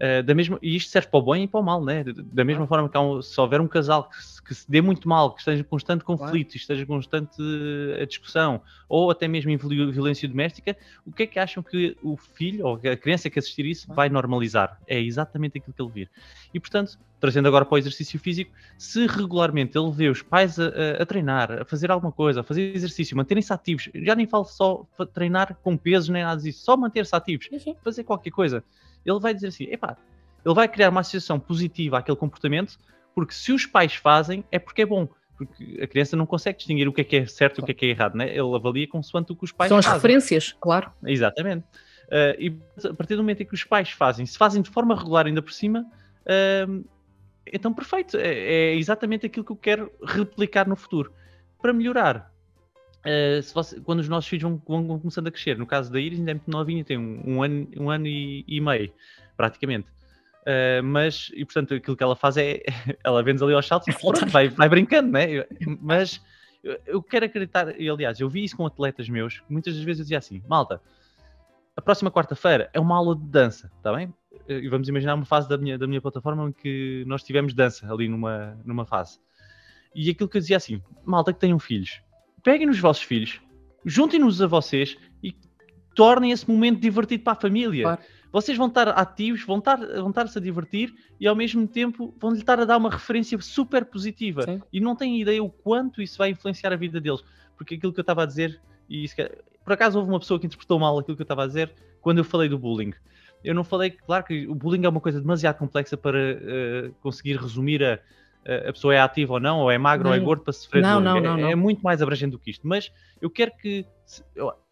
Uh, 0.00 0.22
da 0.22 0.34
mesma, 0.34 0.58
e 0.62 0.76
isto 0.76 0.90
serve 0.90 1.08
para 1.08 1.20
o 1.20 1.22
bem 1.22 1.44
e 1.44 1.46
para 1.46 1.60
o 1.60 1.62
mal, 1.62 1.84
né? 1.84 2.02
Da 2.32 2.42
mesma 2.42 2.66
forma 2.66 2.88
que 2.88 2.96
um, 2.96 3.20
se 3.20 3.38
houver 3.38 3.60
um 3.60 3.68
casal 3.68 4.08
que 4.08 4.24
se, 4.24 4.42
que 4.42 4.54
se, 4.54 4.70
dê 4.70 4.80
muito 4.80 5.06
mal, 5.06 5.34
que 5.34 5.40
esteja 5.40 5.60
em 5.60 5.64
constante 5.64 6.04
conflito, 6.04 6.52
claro. 6.52 6.56
esteja 6.56 6.82
em 6.82 6.86
constante 6.86 7.36
uh, 7.38 8.06
discussão, 8.06 8.62
ou 8.88 9.10
até 9.10 9.28
mesmo 9.28 9.50
em 9.50 9.58
violência 9.58 10.26
doméstica, 10.26 10.74
o 11.04 11.12
que 11.12 11.24
é 11.24 11.26
que 11.26 11.38
acham 11.38 11.62
que 11.62 11.98
o 12.02 12.16
filho 12.16 12.66
ou 12.66 12.76
a 12.76 12.96
criança 12.96 13.28
que 13.28 13.38
assistir 13.38 13.66
isso 13.66 13.92
vai 13.92 14.08
normalizar? 14.08 14.80
É 14.86 14.98
exatamente 14.98 15.58
aquilo 15.58 15.74
que 15.74 15.82
ele 15.82 15.90
vir. 15.92 16.10
E 16.54 16.58
portanto, 16.58 16.98
trazendo 17.20 17.46
agora 17.46 17.66
para 17.66 17.74
o 17.74 17.78
exercício 17.78 18.18
físico, 18.18 18.50
se 18.78 19.06
regularmente 19.06 19.76
ele 19.76 19.90
vê 19.92 20.08
os 20.08 20.22
pais 20.22 20.58
a, 20.58 20.64
a, 20.64 21.02
a 21.02 21.06
treinar, 21.06 21.52
a 21.52 21.64
fazer 21.66 21.90
alguma 21.90 22.10
coisa, 22.10 22.40
a 22.40 22.42
fazer 22.42 22.74
exercício, 22.74 23.14
manterem-se 23.30 23.52
ativos, 23.52 23.88
já 23.94 24.14
nem 24.14 24.26
falo 24.26 24.44
só 24.44 24.86
treinar 25.14 25.56
com 25.62 25.76
pesos 25.76 26.08
nem 26.08 26.22
nada 26.22 26.40
disso, 26.40 26.64
só 26.64 26.76
manter-se 26.76 27.14
ativos, 27.14 27.48
fazer 27.82 28.04
qualquer 28.04 28.30
coisa 28.30 28.64
ele 29.04 29.18
vai 29.18 29.34
dizer 29.34 29.48
assim: 29.48 29.64
epá, 29.64 29.96
ele 30.44 30.54
vai 30.54 30.68
criar 30.68 30.90
uma 30.90 31.00
associação 31.00 31.38
positiva 31.38 31.98
àquele 31.98 32.16
comportamento, 32.16 32.78
porque 33.14 33.34
se 33.34 33.52
os 33.52 33.66
pais 33.66 33.94
fazem, 33.94 34.44
é 34.50 34.58
porque 34.58 34.82
é 34.82 34.86
bom. 34.86 35.08
Porque 35.36 35.80
a 35.82 35.86
criança 35.86 36.16
não 36.16 36.26
consegue 36.26 36.58
distinguir 36.58 36.86
o 36.86 36.92
que 36.92 37.00
é 37.00 37.04
que 37.04 37.16
é 37.16 37.26
certo 37.26 37.58
e 37.58 37.62
o 37.62 37.64
que 37.64 37.72
é 37.72 37.74
que 37.74 37.86
é 37.86 37.88
errado, 37.88 38.14
né? 38.14 38.28
Ele 38.28 38.54
avalia 38.54 38.86
consoante 38.86 39.32
o 39.32 39.36
que 39.36 39.44
os 39.44 39.52
pais 39.52 39.70
São 39.70 39.78
fazem. 39.78 39.88
São 39.88 39.96
as 39.96 40.02
referências, 40.02 40.56
claro. 40.60 40.92
Exatamente. 41.02 41.64
Uh, 42.08 42.36
e 42.38 42.58
a 42.84 42.92
partir 42.92 43.16
do 43.16 43.22
momento 43.22 43.42
em 43.42 43.46
que 43.46 43.54
os 43.54 43.64
pais 43.64 43.90
fazem, 43.90 44.26
se 44.26 44.36
fazem 44.36 44.60
de 44.60 44.68
forma 44.68 44.94
regular 44.94 45.26
ainda 45.26 45.40
por 45.40 45.52
cima, 45.52 45.86
uh, 46.26 46.84
então 47.46 47.72
perfeito. 47.72 48.18
É, 48.18 48.34
é, 48.34 48.74
exatamente 48.74 49.24
aquilo 49.24 49.44
que 49.44 49.52
eu 49.52 49.56
quero 49.56 49.92
replicar 50.04 50.68
no 50.68 50.76
futuro. 50.76 51.10
Para 51.62 51.72
melhorar, 51.72 52.30
Uh, 53.00 53.42
você, 53.54 53.80
quando 53.80 54.00
os 54.00 54.08
nossos 54.08 54.28
filhos 54.28 54.42
vão, 54.42 54.84
vão, 54.86 54.98
começando 54.98 55.26
a 55.26 55.30
crescer, 55.30 55.56
no 55.56 55.66
caso 55.66 55.90
da 55.90 55.98
Iris 55.98 56.18
ainda 56.18 56.32
é 56.32 56.34
muito 56.34 56.50
novinha, 56.50 56.84
tem 56.84 56.98
um, 56.98 57.22
um 57.26 57.42
ano, 57.42 57.68
um 57.78 57.90
ano 57.90 58.06
e, 58.06 58.44
e 58.46 58.60
meio, 58.60 58.92
praticamente. 59.36 59.88
Uh, 60.42 60.82
mas, 60.82 61.30
e 61.34 61.44
portanto, 61.44 61.74
aquilo 61.74 61.96
que 61.96 62.02
ela 62.02 62.16
faz 62.16 62.36
é, 62.36 62.62
ela 63.02 63.22
vende 63.22 63.42
ali 63.42 63.54
aos 63.54 63.66
saltos 63.66 63.88
e 63.88 63.98
pronto, 63.98 64.26
vai, 64.26 64.48
vai 64.48 64.68
brincando, 64.68 65.10
né? 65.10 65.46
Mas 65.80 66.20
eu, 66.62 66.78
eu 66.86 67.02
quero 67.02 67.24
acreditar, 67.24 67.80
e 67.80 67.88
aliás, 67.88 68.20
eu 68.20 68.28
vi 68.28 68.44
isso 68.44 68.56
com 68.56 68.66
atletas 68.66 69.08
meus, 69.08 69.42
muitas 69.48 69.74
das 69.74 69.82
vezes 69.82 70.00
eu 70.00 70.04
dizia 70.04 70.18
assim, 70.18 70.42
malta, 70.46 70.80
a 71.74 71.80
próxima 71.80 72.10
quarta-feira 72.10 72.68
é 72.74 72.80
uma 72.80 72.96
aula 72.96 73.16
de 73.16 73.24
dança, 73.24 73.70
está 73.78 73.94
bem? 73.94 74.12
E 74.46 74.68
vamos 74.68 74.88
imaginar 74.88 75.14
uma 75.14 75.24
fase 75.24 75.48
da 75.48 75.56
minha, 75.56 75.78
da 75.78 75.86
minha 75.86 76.00
plataforma 76.00 76.48
em 76.48 76.52
que 76.52 77.04
nós 77.06 77.22
tivemos 77.22 77.54
dança 77.54 77.90
ali 77.90 78.08
numa, 78.08 78.58
numa 78.64 78.84
fase. 78.84 79.18
E 79.94 80.10
aquilo 80.10 80.28
que 80.28 80.36
eu 80.36 80.40
dizia 80.40 80.56
assim, 80.56 80.82
malta 81.04 81.32
que 81.32 81.40
tenham 81.40 81.58
filhos, 81.58 82.02
peguem 82.42 82.66
nos 82.66 82.78
vossos 82.78 83.02
filhos, 83.02 83.40
juntem-nos 83.84 84.40
a 84.42 84.46
vocês 84.46 84.96
e 85.22 85.34
tornem 85.94 86.32
esse 86.32 86.48
momento 86.48 86.80
divertido 86.80 87.22
para 87.22 87.32
a 87.34 87.40
família. 87.40 87.82
Claro. 87.82 88.00
Vocês 88.32 88.56
vão 88.56 88.68
estar 88.68 88.88
ativos, 88.88 89.44
vão 89.44 89.58
estar, 89.58 89.76
vão 89.76 90.10
estar-se 90.10 90.38
a 90.38 90.40
divertir 90.40 90.94
e 91.18 91.26
ao 91.26 91.34
mesmo 91.34 91.66
tempo 91.66 92.14
vão-lhe 92.20 92.38
estar 92.38 92.60
a 92.60 92.64
dar 92.64 92.76
uma 92.76 92.90
referência 92.90 93.36
super 93.40 93.84
positiva. 93.84 94.42
Sim. 94.42 94.62
E 94.72 94.80
não 94.80 94.94
têm 94.94 95.20
ideia 95.20 95.42
o 95.42 95.50
quanto 95.50 96.00
isso 96.00 96.16
vai 96.16 96.30
influenciar 96.30 96.72
a 96.72 96.76
vida 96.76 97.00
deles. 97.00 97.24
Porque 97.56 97.74
aquilo 97.74 97.92
que 97.92 97.98
eu 97.98 98.02
estava 98.02 98.22
a 98.22 98.26
dizer, 98.26 98.60
e 98.88 99.04
isso, 99.04 99.16
por 99.64 99.72
acaso 99.72 99.98
houve 99.98 100.10
uma 100.10 100.20
pessoa 100.20 100.38
que 100.38 100.46
interpretou 100.46 100.78
mal 100.78 100.96
aquilo 100.98 101.16
que 101.16 101.22
eu 101.22 101.24
estava 101.24 101.42
a 101.42 101.46
dizer 101.46 101.72
quando 102.00 102.18
eu 102.18 102.24
falei 102.24 102.48
do 102.48 102.58
bullying. 102.58 102.94
Eu 103.42 103.54
não 103.54 103.64
falei, 103.64 103.90
claro 103.90 104.24
que 104.24 104.46
o 104.46 104.54
bullying 104.54 104.84
é 104.84 104.88
uma 104.88 105.00
coisa 105.00 105.20
demasiado 105.20 105.58
complexa 105.58 105.96
para 105.96 106.18
uh, 106.18 106.94
conseguir 107.00 107.36
resumir 107.36 107.82
a, 107.82 107.98
a 108.44 108.72
pessoa 108.72 108.94
é 108.94 109.00
ativa 109.00 109.34
ou 109.34 109.40
não, 109.40 109.60
ou 109.60 109.70
é 109.70 109.78
magro 109.78 110.04
não. 110.04 110.10
ou 110.12 110.16
é 110.16 110.20
gordo 110.20 110.42
para 110.42 110.52
sofrer 110.52 110.82
não, 110.82 111.00
não, 111.00 111.20
não, 111.20 111.34
é, 111.34 111.40
não, 111.42 111.48
é, 111.50 111.54
muito 111.54 111.82
mais 111.82 112.00
abrangente 112.00 112.32
do 112.32 112.38
que 112.38 112.50
isto. 112.50 112.66
Mas 112.66 112.90
eu 113.20 113.28
quero 113.28 113.52
que 113.56 113.84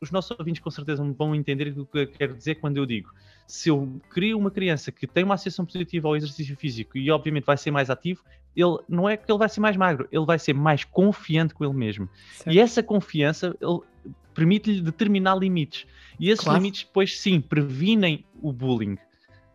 os 0.00 0.10
nossos 0.10 0.36
ouvintes 0.38 0.62
com 0.62 0.70
certeza 0.70 1.04
vão 1.16 1.34
entender 1.34 1.74
o 1.78 1.84
que 1.86 1.98
eu 1.98 2.06
quero 2.06 2.34
dizer 2.34 2.56
quando 2.56 2.76
eu 2.76 2.86
digo 2.86 3.10
se 3.48 3.70
eu 3.70 3.98
crio 4.10 4.38
uma 4.38 4.50
criança 4.50 4.92
que 4.92 5.06
tem 5.06 5.24
uma 5.24 5.34
associação 5.34 5.64
positiva 5.64 6.06
ao 6.06 6.14
exercício 6.14 6.54
físico 6.54 6.98
e 6.98 7.10
obviamente 7.10 7.44
vai 7.44 7.56
ser 7.56 7.70
mais 7.70 7.88
ativo, 7.88 8.22
ele 8.54 8.76
não 8.86 9.08
é 9.08 9.16
que 9.16 9.30
ele 9.30 9.38
vai 9.38 9.48
ser 9.48 9.60
mais 9.60 9.74
magro, 9.74 10.06
ele 10.12 10.26
vai 10.26 10.38
ser 10.38 10.52
mais 10.52 10.84
confiante 10.84 11.54
com 11.54 11.64
ele 11.64 11.72
mesmo. 11.72 12.08
Certo. 12.34 12.54
E 12.54 12.60
essa 12.60 12.82
confiança 12.82 13.56
permite-lhe 14.34 14.82
determinar 14.82 15.34
limites. 15.36 15.86
E 16.20 16.28
esses 16.28 16.44
claro. 16.44 16.58
limites 16.58 16.84
depois 16.84 17.18
sim 17.18 17.40
previnem 17.40 18.22
o 18.42 18.52
bullying. 18.52 18.98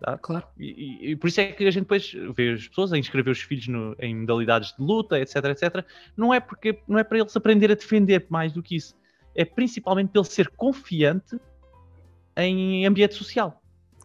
Tá? 0.03 0.17
Claro. 0.17 0.45
E, 0.59 1.11
e, 1.11 1.15
por 1.15 1.29
isso 1.29 1.39
é 1.39 1.45
que 1.53 1.65
a 1.65 1.71
gente 1.71 1.83
depois 1.83 2.13
vê 2.35 2.51
as 2.51 2.67
pessoas 2.67 2.91
a 2.91 2.97
inscrever 2.97 3.31
os 3.31 3.39
filhos 3.39 3.69
no, 3.69 3.95
em 3.97 4.13
modalidades 4.13 4.75
de 4.75 4.83
luta, 4.83 5.17
etc, 5.17 5.45
etc. 5.45 5.85
Não 6.17 6.33
é, 6.33 6.41
porque, 6.41 6.77
não 6.85 6.99
é 6.99 7.05
para 7.05 7.19
eles 7.19 7.33
aprender 7.37 7.71
a 7.71 7.75
defender 7.75 8.25
mais 8.27 8.51
do 8.51 8.61
que 8.61 8.75
isso. 8.75 8.93
É 9.33 9.45
principalmente 9.45 10.09
para 10.09 10.19
ele 10.19 10.29
ser 10.29 10.49
confiante 10.49 11.39
em 12.35 12.85
ambiente 12.85 13.13
social. 13.15 13.61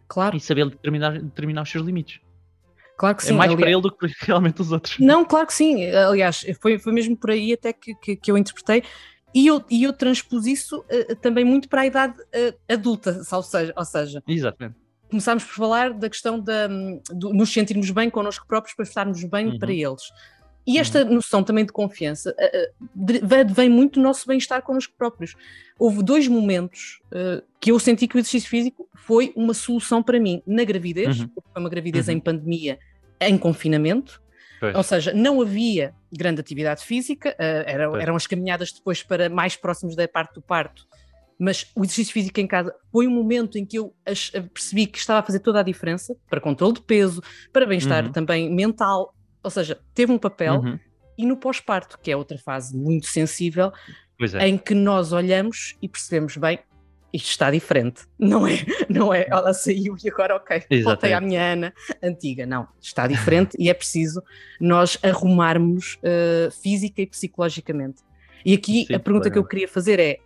Claro. 0.06 0.37
E 0.37 0.40
saber 0.40 0.70
determinar, 0.70 1.20
determinar 1.20 1.62
os 1.62 1.68
seus 1.68 1.84
limites. 1.84 2.20
Claro 2.96 3.16
que 3.16 3.24
sim. 3.24 3.34
É 3.34 3.37
mais 3.37 3.50
aliás... 3.50 3.61
para 3.61 3.70
ele 3.72 3.82
do 3.82 3.90
que 3.90 4.06
realmente 4.24 4.62
os 4.62 4.70
outros. 4.70 5.00
Não, 5.00 5.24
claro 5.24 5.48
que 5.48 5.54
sim. 5.54 5.84
Aliás, 5.90 6.46
foi, 6.61 6.78
foi 6.78 6.92
mesmo 6.92 7.16
por 7.16 7.32
aí 7.32 7.52
até 7.52 7.72
que, 7.72 7.92
que, 7.96 8.14
que 8.14 8.30
eu 8.30 8.38
interpretei. 8.38 8.84
E 9.34 9.48
eu, 9.48 9.64
e 9.68 9.82
eu 9.82 9.92
transpus 9.92 10.46
isso 10.46 10.78
uh, 10.78 11.16
também 11.16 11.44
muito 11.44 11.68
para 11.68 11.80
a 11.80 11.87
idade 11.87 12.14
uh, 12.20 12.72
adulta, 12.72 13.20
ou 13.32 13.42
seja, 13.42 13.72
ou 13.76 13.84
seja 13.84 14.22
Exatamente 14.28 14.88
começámos 15.09 15.44
por 15.44 15.55
falar 15.55 15.92
da 15.92 16.09
questão 16.09 16.38
de, 16.38 16.68
de 17.12 17.33
nos 17.33 17.53
sentirmos 17.53 17.90
bem 17.90 18.11
connosco 18.11 18.47
próprios 18.47 18.75
para 18.75 18.85
estarmos 18.85 19.23
bem 19.25 19.49
uhum. 19.49 19.59
para 19.59 19.73
eles. 19.73 20.03
E 20.66 20.79
esta 20.79 21.03
uhum. 21.03 21.14
noção 21.14 21.42
também 21.42 21.64
de 21.64 21.73
confiança 21.73 22.37
uh, 22.38 23.53
vem 23.55 23.71
muito 23.71 23.94
do 23.94 24.03
nosso 24.03 24.27
bem-estar 24.27 24.61
connosco 24.62 24.92
próprios. 24.99 25.35
Houve 25.79 26.03
dois 26.03 26.29
momentos 26.29 27.01
uh, 27.07 27.42
que 27.59 27.73
eu 27.73 27.79
senti 27.79 28.07
que 28.07 28.16
o 28.16 28.18
exercício 28.18 28.51
físico 28.51 28.87
foi 28.94 29.33
uma 29.35 29.55
solução 29.55 30.03
para 30.03 30.21
mim. 30.21 30.42
Na 30.47 30.64
gravidez, 30.64 31.21
uhum. 31.21 31.31
foi 31.35 31.62
uma 31.62 31.71
gravidez 31.71 32.09
uhum. 32.09 32.14
em 32.14 32.21
pandemia, 32.21 32.79
em 33.21 33.38
confinamento, 33.38 34.21
Pois. 34.61 34.75
Ou 34.75 34.83
seja, 34.83 35.12
não 35.12 35.40
havia 35.40 35.94
grande 36.12 36.40
atividade 36.40 36.85
física, 36.85 37.31
uh, 37.31 37.64
eram, 37.64 37.97
eram 37.97 38.16
as 38.16 38.27
caminhadas 38.27 38.73
depois 38.73 39.03
para 39.03 39.29
mais 39.29 39.57
próximos 39.57 39.94
da 39.94 40.09
parte 40.09 40.35
do 40.35 40.42
parto, 40.42 40.87
mas 41.38 41.70
o 41.74 41.85
exercício 41.85 42.12
físico 42.12 42.40
em 42.40 42.46
casa 42.46 42.74
foi 42.90 43.07
um 43.07 43.11
momento 43.11 43.57
em 43.57 43.64
que 43.64 43.79
eu 43.79 43.94
percebi 44.53 44.87
que 44.87 44.98
estava 44.98 45.20
a 45.20 45.22
fazer 45.22 45.38
toda 45.38 45.61
a 45.61 45.62
diferença 45.62 46.16
para 46.29 46.40
controle 46.40 46.74
de 46.74 46.83
peso, 46.83 47.22
para 47.53 47.64
bem-estar 47.64 48.07
uhum. 48.07 48.12
também 48.12 48.53
mental, 48.53 49.14
ou 49.42 49.51
seja, 49.51 49.79
teve 49.94 50.11
um 50.11 50.18
papel. 50.18 50.57
Uhum. 50.57 50.79
E 51.16 51.27
no 51.27 51.37
pós-parto, 51.37 51.98
que 52.01 52.11
é 52.11 52.16
outra 52.16 52.38
fase 52.38 52.77
muito 52.77 53.07
sensível, 53.07 53.72
é. 54.35 54.48
em 54.48 54.59
que 54.59 54.74
nós 54.74 55.12
olhamos 55.12 55.77
e 55.81 55.88
percebemos 55.88 56.37
bem, 56.37 56.59
isto 57.12 57.31
está 57.31 57.51
diferente, 57.51 58.03
não 58.18 58.46
é? 58.46 58.59
Não 58.88 59.14
é, 59.14 59.27
ela 59.31 59.55
saiu 59.55 59.96
e 60.03 60.09
agora 60.11 60.37
ok, 60.37 60.57
Exatamente. 60.57 60.85
voltei 60.85 61.12
à 61.12 61.20
minha 61.20 61.53
Ana 61.53 61.74
antiga, 62.03 62.44
não, 62.44 62.68
está 62.81 63.07
diferente 63.07 63.57
e 63.59 63.70
é 63.70 63.74
preciso 63.74 64.22
nós 64.61 64.98
arrumarmos 65.03 65.98
uh, 66.03 66.51
física 66.51 67.01
e 67.01 67.07
psicologicamente. 67.07 68.03
E 68.44 68.55
aqui 68.55 68.87
Sim, 68.87 68.94
a 68.94 68.98
pergunta 68.98 69.24
claro. 69.24 69.33
que 69.33 69.38
eu 69.38 69.44
queria 69.44 69.68
fazer 69.68 69.98
é: 69.98 70.18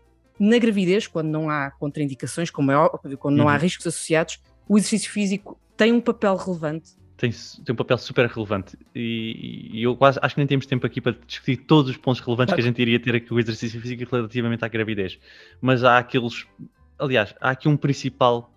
na 0.43 0.59
gravidez, 0.59 1.07
quando 1.07 1.29
não 1.29 1.49
há 1.49 1.71
contraindicações, 1.71 2.51
como 2.51 2.73
é 2.73 2.77
óbvio, 2.77 3.17
quando 3.17 3.37
não 3.37 3.45
uhum. 3.45 3.51
há 3.51 3.57
riscos 3.57 3.87
associados, 3.87 4.41
o 4.69 4.77
exercício 4.77 5.09
físico 5.13 5.57
tem 5.77 5.93
um 5.93 6.01
papel 6.01 6.35
relevante. 6.35 6.91
Tem, 7.17 7.31
tem 7.31 7.73
um 7.73 7.77
papel 7.77 7.97
super 7.99 8.27
relevante 8.27 8.77
e, 8.93 9.71
e, 9.73 9.83
eu 9.85 9.95
quase 9.95 10.19
acho 10.21 10.35
que 10.35 10.41
nem 10.41 10.47
temos 10.49 10.67
tempo 10.67 10.85
aqui 10.85 11.01
para 11.01 11.15
discutir 11.25 11.59
todos 11.59 11.89
os 11.89 11.97
pontos 11.97 12.21
relevantes 12.21 12.53
claro. 12.53 12.61
que 12.61 12.67
a 12.67 12.69
gente 12.69 12.83
iria 12.83 12.99
ter 12.99 13.15
aqui 13.15 13.29
com 13.29 13.37
o 13.37 13.39
exercício 13.39 13.81
físico 13.81 14.17
relativamente 14.17 14.65
à 14.65 14.69
gravidez. 14.69 15.21
Mas 15.61 15.85
há 15.85 15.99
aqueles, 15.99 16.45
aliás, 16.99 17.33
há 17.41 17.51
aqui 17.51 17.69
um 17.69 17.77
principal 17.77 18.53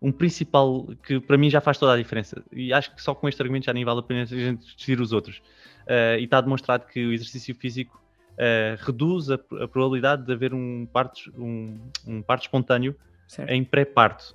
um 0.00 0.10
principal 0.10 0.88
que 1.06 1.20
para 1.20 1.36
mim 1.36 1.50
já 1.50 1.60
faz 1.60 1.76
toda 1.76 1.92
a 1.92 1.98
diferença. 1.98 2.42
E 2.50 2.72
acho 2.72 2.94
que 2.94 3.02
só 3.02 3.14
com 3.14 3.28
este 3.28 3.42
argumento 3.42 3.66
já 3.66 3.74
nem 3.74 3.84
vale 3.84 4.00
a 4.00 4.02
pena 4.02 4.22
a 4.22 4.24
gente 4.24 4.60
discutir 4.60 4.98
os 4.98 5.12
outros. 5.12 5.42
Uh, 5.82 6.16
e 6.18 6.24
está 6.24 6.40
demonstrado 6.40 6.86
que 6.86 7.04
o 7.04 7.12
exercício 7.12 7.54
físico 7.54 8.00
uh, 8.40 8.84
reduz 8.84 9.30
a, 9.30 9.34
a, 9.34 9.68
probabilidade 9.68 10.24
de 10.24 10.32
haver 10.32 10.54
um 10.54 10.86
parto, 10.86 11.30
um, 11.36 11.78
um 12.06 12.22
parto 12.22 12.42
espontâneo 12.42 12.96
certo. 13.28 13.50
em 13.50 13.62
pré-parto. 13.62 14.34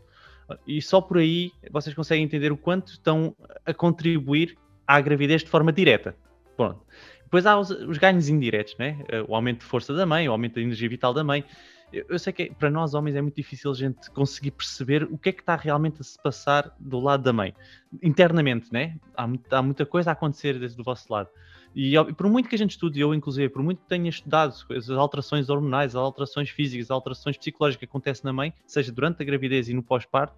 E 0.68 0.80
só 0.82 1.02
por 1.02 1.18
aí 1.18 1.52
vocês 1.72 1.96
conseguem 1.96 2.24
entender 2.24 2.52
o 2.52 2.58
quanto 2.58 2.90
estão 2.90 3.36
a 3.66 3.74
contribuir 3.74 4.56
à 4.86 5.02
gravidez 5.02 5.44
de 5.44 5.50
forma 5.50 5.74
direta. 5.74 6.16
Pronto. 6.56 6.86
Depois 7.24 7.46
há 7.48 7.60
os, 7.60 7.72
os 7.72 7.98
ganhos 7.98 8.30
indiretos, 8.30 8.78
né? 8.78 9.04
Eh, 9.10 9.26
o 9.28 9.36
aumento 9.36 9.62
de 9.62 9.66
força 9.66 9.94
da 9.94 10.06
mãe, 10.06 10.30
o 10.30 10.32
aumento 10.32 10.56
da 10.56 10.62
energia 10.62 10.88
vital 10.88 11.14
da 11.14 11.24
mãe. 11.24 11.44
Eu, 11.92 12.06
eu 12.10 12.20
sei 12.20 12.32
que 12.32 12.52
para 12.52 12.70
nós 12.70 12.94
homens 12.94 13.16
é 13.16 13.22
muito 13.22 13.36
difícil 13.36 13.72
a 13.72 13.74
gente 13.74 14.12
conseguir 14.12 14.52
perceber 14.52 15.04
o 15.04 15.18
que 15.18 15.30
é 15.30 15.32
que 15.32 15.42
está 15.42 15.56
realmente 15.56 16.00
a 16.00 16.04
se 16.04 16.22
passar 16.22 16.74
do 16.80 17.00
lado 17.00 17.24
da 17.24 17.34
mãe, 17.34 17.54
internamente, 18.02 18.72
né? 18.72 18.96
Há, 19.18 19.28
há 19.52 19.62
muita 19.64 19.86
coisa 19.86 20.12
a 20.12 20.14
acontecer 20.14 20.60
desde 20.60 20.80
o 20.80 20.84
vosso 20.84 21.12
lado. 21.12 21.30
E 21.76 21.94
por 22.14 22.30
muito 22.30 22.48
que 22.48 22.56
a 22.56 22.58
gente 22.58 22.72
estude, 22.72 23.02
eu 23.02 23.14
inclusive, 23.14 23.50
por 23.50 23.62
muito 23.62 23.82
que 23.82 23.90
tenha 23.90 24.10
estudado 24.10 24.56
as 24.70 24.90
alterações 24.90 25.50
hormonais, 25.50 25.92
as 25.92 26.02
alterações 26.02 26.50
físicas, 26.50 26.86
as 26.86 26.92
alterações 26.92 27.38
psicológicas 27.38 27.80
que 27.80 27.86
acontecem 27.86 28.24
na 28.24 28.32
mãe, 28.32 28.54
seja 28.66 28.94
durante 28.94 29.22
a 29.22 29.26
gravidez 29.26 29.68
e 29.68 29.74
no 29.74 29.84
pós-parto, 29.84 30.34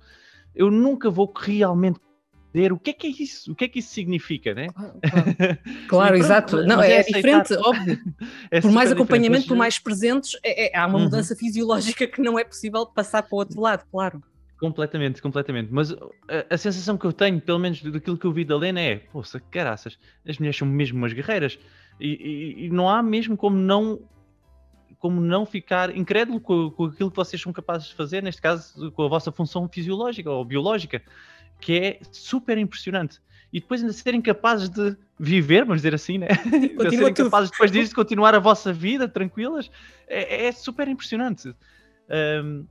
eu 0.56 0.72
nunca 0.72 1.12
vou 1.12 1.32
realmente 1.36 2.00
ver 2.52 2.74
o 2.74 2.80
que 2.80 2.90
é 2.90 2.94
que 2.94 3.06
é 3.06 3.10
isso, 3.12 3.52
o 3.52 3.56
que 3.56 3.66
é 3.66 3.68
que 3.68 3.80
isso 3.80 3.90
significa, 3.90 4.56
né? 4.56 4.68
Claro, 4.70 5.00
claro. 5.00 5.58
claro 5.88 6.16
exato. 6.16 6.66
Não, 6.66 6.82
é, 6.82 6.94
é 6.94 7.04
diferente, 7.04 7.54
óbvio. 7.54 8.00
É 8.50 8.60
por 8.60 8.72
mais 8.72 8.92
acompanhamento, 8.92 9.48
por 9.48 9.58
mais 9.58 9.78
presentes, 9.78 10.40
é, 10.42 10.74
é, 10.74 10.78
há 10.78 10.88
uma 10.88 10.98
uhum. 10.98 11.04
mudança 11.04 11.36
fisiológica 11.36 12.08
que 12.08 12.22
não 12.22 12.40
é 12.40 12.44
possível 12.44 12.86
passar 12.88 13.22
para 13.22 13.36
o 13.36 13.38
outro 13.38 13.62
lado, 13.62 13.86
claro. 13.92 14.24
Completamente, 14.60 15.22
completamente. 15.22 15.72
Mas 15.72 15.92
a, 15.92 15.98
a, 16.50 16.58
sensação 16.58 16.98
que 16.98 17.06
eu 17.06 17.14
tenho, 17.14 17.40
pelo 17.40 17.60
menos 17.60 17.82
daquilo 17.82 18.18
que 18.18 18.26
eu 18.26 18.32
vi 18.32 18.44
da 18.44 18.58
Lena, 18.58 18.82
é: 18.82 18.96
poxa, 18.98 19.40
caraças, 19.52 20.00
as 20.28 20.38
mulheres 20.40 20.58
são 20.58 20.68
mesmo 20.68 20.98
umas 20.98 21.14
guerreiras. 21.14 21.60
E, 22.00 22.08
e, 22.08 22.66
e, 22.66 22.70
não 22.70 22.90
há 22.90 23.02
mesmo 23.02 23.38
como 23.38 23.56
não 23.56 24.00
como 25.00 25.22
não 25.22 25.46
ficar 25.46 25.96
incrédulo 25.96 26.40
com, 26.40 26.72
com, 26.72 26.86
aquilo 26.86 27.12
que 27.12 27.18
vocês 27.18 27.40
são 27.40 27.54
capazes 27.54 27.90
de 27.90 27.94
fazer, 27.94 28.24
neste 28.24 28.42
caso 28.42 28.92
com 28.94 29.04
a 29.04 29.08
vossa 29.08 29.32
função 29.32 29.70
fisiológica 29.70 30.32
ou 30.32 30.44
biológica, 30.44 31.04
que 31.60 31.78
é 31.78 32.00
super 32.12 32.58
impressionante. 32.58 33.20
E 33.54 33.60
depois 33.60 33.82
ainda 33.82 33.94
serem 33.94 34.22
capazes 34.22 34.70
de 34.70 34.98
viver, 35.20 35.62
vamos 35.62 35.78
dizer 35.78 35.94
assim, 35.94 36.18
né? 36.18 36.28
serem 36.90 37.14
capazes 37.14 37.52
depois 37.52 37.72
disso 37.72 37.90
de 37.90 37.96
continuar 37.96 38.34
a 38.34 38.40
vossa 38.40 38.74
vida 38.74 39.08
tranquilas, 39.08 39.70
é, 40.08 40.48
é 40.48 40.52
super 40.52 40.88
impressionante. 40.88 41.56
Um, 42.10 42.66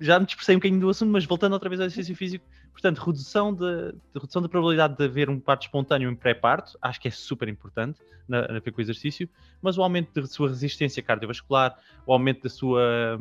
já 0.00 0.18
me 0.18 0.26
dispersei 0.26 0.54
um 0.54 0.58
bocadinho 0.58 0.80
do 0.80 0.88
assunto, 0.88 1.10
mas 1.10 1.24
voltando 1.24 1.52
outra 1.52 1.68
vez 1.68 1.80
ao 1.80 1.86
exercício 1.86 2.14
físico, 2.14 2.44
portanto, 2.72 2.98
redução, 2.98 3.52
de, 3.52 3.92
de 3.92 4.20
redução 4.20 4.40
da 4.40 4.48
probabilidade 4.48 4.96
de 4.96 5.04
haver 5.04 5.28
um 5.28 5.40
parto 5.40 5.62
espontâneo 5.62 6.10
em 6.10 6.14
pré-parto, 6.14 6.78
acho 6.80 7.00
que 7.00 7.08
é 7.08 7.10
super 7.10 7.48
importante 7.48 8.00
na, 8.28 8.46
na 8.48 8.58
ver 8.60 8.70
com 8.70 8.78
o 8.78 8.80
exercício, 8.80 9.28
mas 9.60 9.76
o 9.76 9.82
aumento 9.82 10.20
da 10.20 10.26
sua 10.26 10.48
resistência 10.48 11.02
cardiovascular, 11.02 11.78
o 12.06 12.12
aumento 12.12 12.44
da 12.44 12.48
sua 12.48 13.18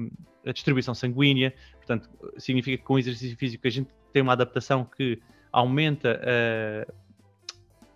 distribuição 0.53 0.93
sanguínea, 0.93 1.53
portanto, 1.77 2.09
significa 2.37 2.77
que 2.77 2.83
com 2.83 2.95
o 2.95 2.99
exercício 2.99 3.35
físico 3.37 3.65
a 3.65 3.71
gente 3.71 3.89
tem 4.13 4.21
uma 4.21 4.33
adaptação 4.33 4.85
que 4.85 5.19
aumenta 5.51 6.21
a, 6.21 6.91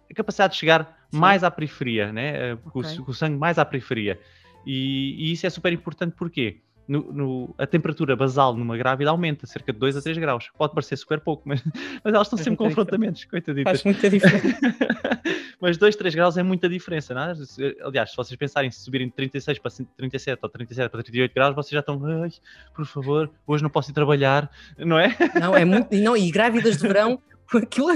a 0.09 0.13
capacidade 0.13 0.53
de 0.53 0.59
chegar 0.59 1.05
Sim. 1.11 1.19
mais 1.19 1.43
à 1.43 1.51
periferia, 1.51 2.11
né? 2.11 2.53
Okay. 2.53 2.71
Com, 2.71 2.79
o, 2.79 3.05
com, 3.05 3.11
o, 3.11 3.13
sangue 3.13 3.37
mais 3.37 3.59
à 3.59 3.65
periferia. 3.65 4.19
E, 4.65 5.15
e 5.17 5.31
isso 5.31 5.45
é 5.45 5.49
super 5.49 5.71
importante 5.71 6.15
porque 6.15 6.61
no, 6.91 7.13
no, 7.13 7.55
a 7.57 7.65
temperatura 7.65 8.17
basal 8.17 8.53
numa 8.53 8.75
grávida 8.75 9.09
aumenta 9.09 9.47
cerca 9.47 9.71
de 9.71 9.79
2 9.79 9.95
a 9.95 10.01
3 10.01 10.17
graus. 10.17 10.49
Pode 10.57 10.73
parecer 10.73 10.97
super 10.97 11.21
pouco, 11.21 11.43
mas, 11.45 11.63
mas 12.03 12.13
elas 12.13 12.27
estão 12.27 12.37
sempre 12.37 12.57
com 12.57 12.65
confrontamentos, 12.65 13.23
coitaditas. 13.23 13.81
Faz 13.81 13.83
muita 13.85 14.09
diferença. 14.09 14.59
mas 15.61 15.77
2, 15.77 15.95
3 15.95 16.15
graus 16.15 16.37
é 16.37 16.43
muita 16.43 16.67
diferença, 16.67 17.13
não 17.13 17.21
é? 17.21 17.33
Aliás, 17.81 18.11
se 18.11 18.17
vocês 18.17 18.37
pensarem 18.37 18.67
em 18.67 18.71
subirem 18.71 19.07
de 19.07 19.13
36 19.13 19.59
para 19.59 19.71
37 19.95 20.39
ou 20.41 20.49
37 20.49 20.91
para 20.91 21.01
38 21.01 21.33
graus, 21.33 21.55
vocês 21.55 21.71
já 21.71 21.79
estão, 21.79 22.01
ai, 22.05 22.29
por 22.75 22.85
favor, 22.85 23.31
hoje 23.47 23.63
não 23.63 23.69
posso 23.69 23.89
ir 23.91 23.93
trabalhar, 23.93 24.51
não 24.77 24.99
é? 24.99 25.15
Não, 25.39 25.55
é 25.55 25.63
muito. 25.63 25.95
Não, 25.95 26.17
e 26.17 26.29
grávidas 26.29 26.75
de 26.75 26.85
verão 26.85 27.21
aquilo. 27.55 27.87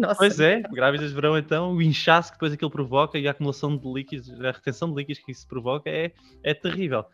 Nossa. 0.00 0.16
Pois 0.16 0.40
é, 0.40 0.60
grávidas 0.72 1.10
de 1.10 1.14
verão, 1.14 1.38
então, 1.38 1.72
o 1.72 1.80
inchaço 1.80 2.32
que 2.32 2.36
depois 2.36 2.52
aquilo 2.52 2.70
provoca 2.70 3.16
e 3.16 3.28
a 3.28 3.30
acumulação 3.30 3.76
de 3.76 3.92
líquidos, 3.92 4.40
a 4.40 4.50
retenção 4.50 4.90
de 4.90 4.96
líquidos 4.96 5.22
que 5.22 5.30
isso 5.30 5.46
provoca 5.46 5.88
é, 5.88 6.10
é 6.42 6.52
terrível. 6.52 7.04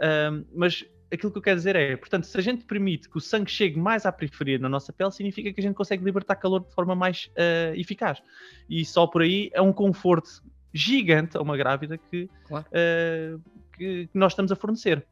Um, 0.00 0.44
mas 0.54 0.84
aquilo 1.12 1.30
que 1.30 1.38
eu 1.38 1.42
quero 1.42 1.56
dizer 1.56 1.76
é, 1.76 1.96
portanto, 1.96 2.24
se 2.24 2.36
a 2.36 2.40
gente 2.40 2.64
permite 2.64 3.08
que 3.08 3.16
o 3.16 3.20
sangue 3.20 3.50
chegue 3.50 3.78
mais 3.78 4.04
à 4.04 4.12
periferia 4.12 4.58
da 4.58 4.68
nossa 4.68 4.92
pele, 4.92 5.10
significa 5.10 5.52
que 5.52 5.60
a 5.60 5.62
gente 5.62 5.74
consegue 5.74 6.04
libertar 6.04 6.36
calor 6.36 6.64
de 6.64 6.72
forma 6.72 6.94
mais 6.94 7.30
uh, 7.32 7.74
eficaz. 7.74 8.22
E 8.68 8.84
só 8.84 9.06
por 9.06 9.22
aí 9.22 9.50
é 9.52 9.62
um 9.62 9.72
conforto 9.72 10.42
gigante 10.72 11.36
a 11.36 11.40
uma 11.40 11.56
grávida 11.56 11.96
que, 11.96 12.28
claro. 12.46 12.66
uh, 12.66 13.40
que, 13.72 14.08
nós 14.12 14.32
estamos 14.32 14.52
a 14.52 14.56
fornecer. 14.56 15.04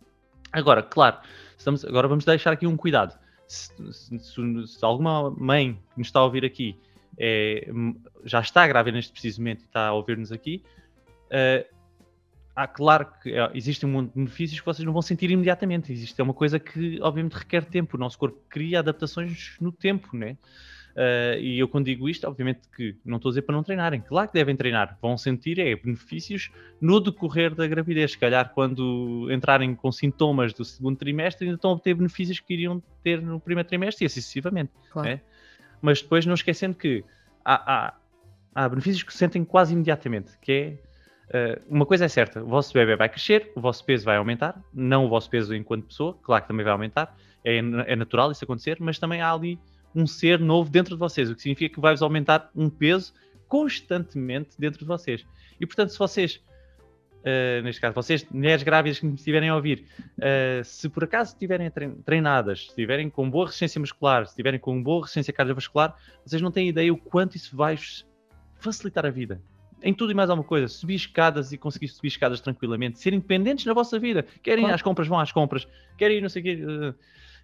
Agora, 0.53 0.83
claro, 0.83 1.18
estamos, 1.57 1.85
agora 1.85 2.07
vamos 2.07 2.25
deixar 2.25 2.53
aqui 2.53 2.66
um 2.66 2.77
cuidado. 2.77 3.18
Se, 3.47 3.73
se, 3.92 4.66
se 4.66 4.85
alguma 4.85 5.31
mãe 5.31 5.75
que 5.92 5.99
nos 5.99 6.09
está 6.09 6.20
a 6.20 6.25
ouvir 6.25 6.44
aqui 6.44 6.79
é, 7.18 7.68
já 8.25 8.40
está 8.40 8.66
grávida 8.66 8.97
neste 8.97 9.12
preciso 9.12 9.40
momento 9.40 9.62
e 9.62 9.64
está 9.64 9.88
a 9.88 9.92
ouvir-nos 9.92 10.33
aqui, 10.33 10.62
uh, 11.27 11.75
há 12.55 12.67
claro 12.67 13.07
que 13.23 13.33
é, 13.33 13.51
existem 13.55 13.88
um 13.88 13.93
monte 13.93 14.09
de 14.11 14.14
benefícios 14.17 14.61
que 14.61 14.67
vocês 14.67 14.85
não 14.85 14.93
vão 14.93 15.03
sentir 15.03 15.31
imediatamente. 15.31 15.93
Existe 15.93 16.21
é 16.21 16.25
uma 16.25 16.35
coisa 16.35 16.59
que 16.59 16.99
obviamente 17.03 17.33
requer 17.33 17.64
tempo. 17.64 17.97
O 17.97 18.01
nosso 18.01 18.19
corpo 18.19 18.40
cria 18.49 18.79
adaptações 18.79 19.57
no 19.61 19.73
tempo, 19.73 20.17
né? 20.17 20.37
Uh, 20.95 21.40
e 21.40 21.59
eu 21.59 21.67
quando 21.67 21.87
digo 21.87 22.09
isto, 22.09 22.25
obviamente 22.25 22.61
que 22.77 22.97
não 23.05 23.17
estou 23.17 23.31
a 23.31 23.33
dizer 23.33 23.43
para 23.43 23.57
não 23.57 23.64
treinarem. 23.64 24.01
Claro 24.01 24.29
que 24.29 24.35
devem 24.35 24.55
treinar. 24.55 24.97
Vão 25.03 25.19
sentir 25.19 25.59
é, 25.59 25.75
benefícios 25.75 26.53
no 26.81 27.01
decorrer 27.01 27.53
da 27.53 27.67
gravidez. 27.67 28.12
Se 28.12 28.19
calhar 28.19 28.53
quando 28.55 29.29
entrarem 29.33 29.75
com 29.75 29.90
sintomas 29.90 30.53
do 30.55 30.64
segundo 30.64 30.97
trimestre 30.97 31.47
ainda 31.47 31.57
estão 31.57 31.73
a 31.73 31.75
obter 31.75 31.95
benefícios 31.95 32.38
que 32.38 32.55
iriam 32.55 32.81
ter 33.03 33.21
no 33.21 33.40
primeiro 33.40 33.69
trimestre 33.69 34.05
e 34.05 34.07
assim 34.07 34.21
sucessivamente. 34.21 34.71
Claro. 34.93 35.09
Né? 35.09 35.21
Mas 35.83 36.01
depois 36.01 36.25
não 36.25 36.35
esquecendo 36.35 36.77
que 36.77 37.05
há, 37.45 37.87
há, 37.87 37.95
há 38.55 38.69
benefícios 38.69 39.03
que 39.03 39.12
se 39.12 39.19
sentem 39.19 39.45
quase 39.45 39.75
imediatamente, 39.75 40.38
que 40.40 40.53
é 40.53 40.79
Uh, 41.29 41.61
uma 41.69 41.87
coisa 41.87 42.05
é 42.05 42.09
certa, 42.09 42.43
o 42.43 42.47
vosso 42.47 42.73
bebê 42.73 42.97
vai 42.97 43.09
crescer, 43.09 43.51
o 43.55 43.61
vosso 43.61 43.85
peso 43.85 44.05
vai 44.05 44.17
aumentar, 44.17 44.61
não 44.73 45.07
o 45.07 45.09
vosso 45.09 45.31
peso 45.31 45.55
enquanto 45.55 45.87
pessoa, 45.87 46.19
claro 46.23 46.43
que 46.43 46.49
também 46.49 46.65
vai 46.65 46.73
aumentar, 46.73 47.17
é, 47.43 47.57
é 47.57 47.97
natural 47.97 48.31
isso 48.31 48.45
acontecer, 48.45 48.77
mas 48.79 48.99
também 48.99 49.23
há 49.23 49.33
ali 49.33 49.59
um 49.95 50.07
ser 50.07 50.39
novo 50.39 50.71
dentro 50.71 50.95
de 50.95 50.99
vocês, 50.99 51.31
o 51.31 51.35
que 51.35 51.43
significa 51.43 51.75
que 51.75 51.81
vai-vos 51.81 52.03
aumentar 52.03 52.51
um 52.55 52.69
peso 52.69 53.15
constantemente 53.49 54.51
dentro 54.59 54.81
de 54.81 54.85
vocês. 54.85 55.25
E 55.59 55.67
portanto, 55.67 55.91
se 55.91 55.99
vocês, 55.99 56.43
uh, 57.21 57.63
neste 57.63 57.81
caso, 57.81 57.95
vocês, 57.95 58.27
mulheres 58.31 58.63
grávidas 58.63 58.99
que 58.99 59.07
me 59.07 59.15
estiverem 59.15 59.49
a 59.49 59.57
ouvir, 59.57 59.87
uh, 60.19 60.65
se 60.65 60.89
por 60.89 61.05
acaso 61.05 61.33
estiverem 61.33 61.71
treinadas, 62.05 62.65
se 62.65 62.69
estiverem 62.69 63.09
com 63.09 63.31
boa 63.31 63.47
resistência 63.47 63.81
muscular, 63.81 64.27
se 64.27 64.33
estiverem 64.33 64.61
com 64.61 64.83
boa 64.83 65.03
resistência 65.03 65.33
cardiovascular, 65.33 65.97
vocês 66.27 66.43
não 66.43 66.51
têm 66.51 66.69
ideia 66.69 66.93
o 66.93 66.99
quanto 66.99 67.37
isso 67.37 67.57
vai 67.57 67.79
facilitar 68.59 69.07
a 69.07 69.11
vida 69.11 69.41
em 69.85 69.92
tudo 69.92 70.11
e 70.11 70.14
mais 70.14 70.31
alguma 70.31 70.49
coisa. 70.49 70.66
Subir 70.66 70.94
escadas 70.94 71.53
e 71.53 71.59
conseguir 71.59 71.88
subir 71.88 72.09
escadas 72.09 72.40
tranquilamente. 72.40 72.99
Ser 72.99 73.12
independentes 73.12 73.66
na 73.66 73.75
vossa 73.75 73.99
vida. 73.99 74.25
Querem 74.42 74.66
ir 74.66 74.73
às 74.73 74.81
compras, 74.81 75.07
vão 75.07 75.20
às 75.20 75.31
compras. 75.31 75.68
Querem 75.99 76.16
ir 76.16 76.20
não 76.23 76.29
sei 76.31 76.40
o 76.40 76.44
quê. 76.44 76.64
Uh, 76.64 76.94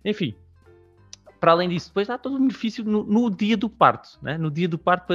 enfim. 0.04 0.34
Para 1.38 1.52
além 1.52 1.68
disso, 1.68 1.88
depois 1.88 2.08
há 2.08 2.16
todo 2.16 2.36
o 2.36 2.38
benefício 2.38 2.82
no, 2.82 3.04
no 3.04 3.30
dia 3.30 3.56
do 3.56 3.68
parto. 3.68 4.18
Né? 4.22 4.38
No 4.38 4.50
dia 4.50 4.66
do 4.66 4.78
parto, 4.78 5.06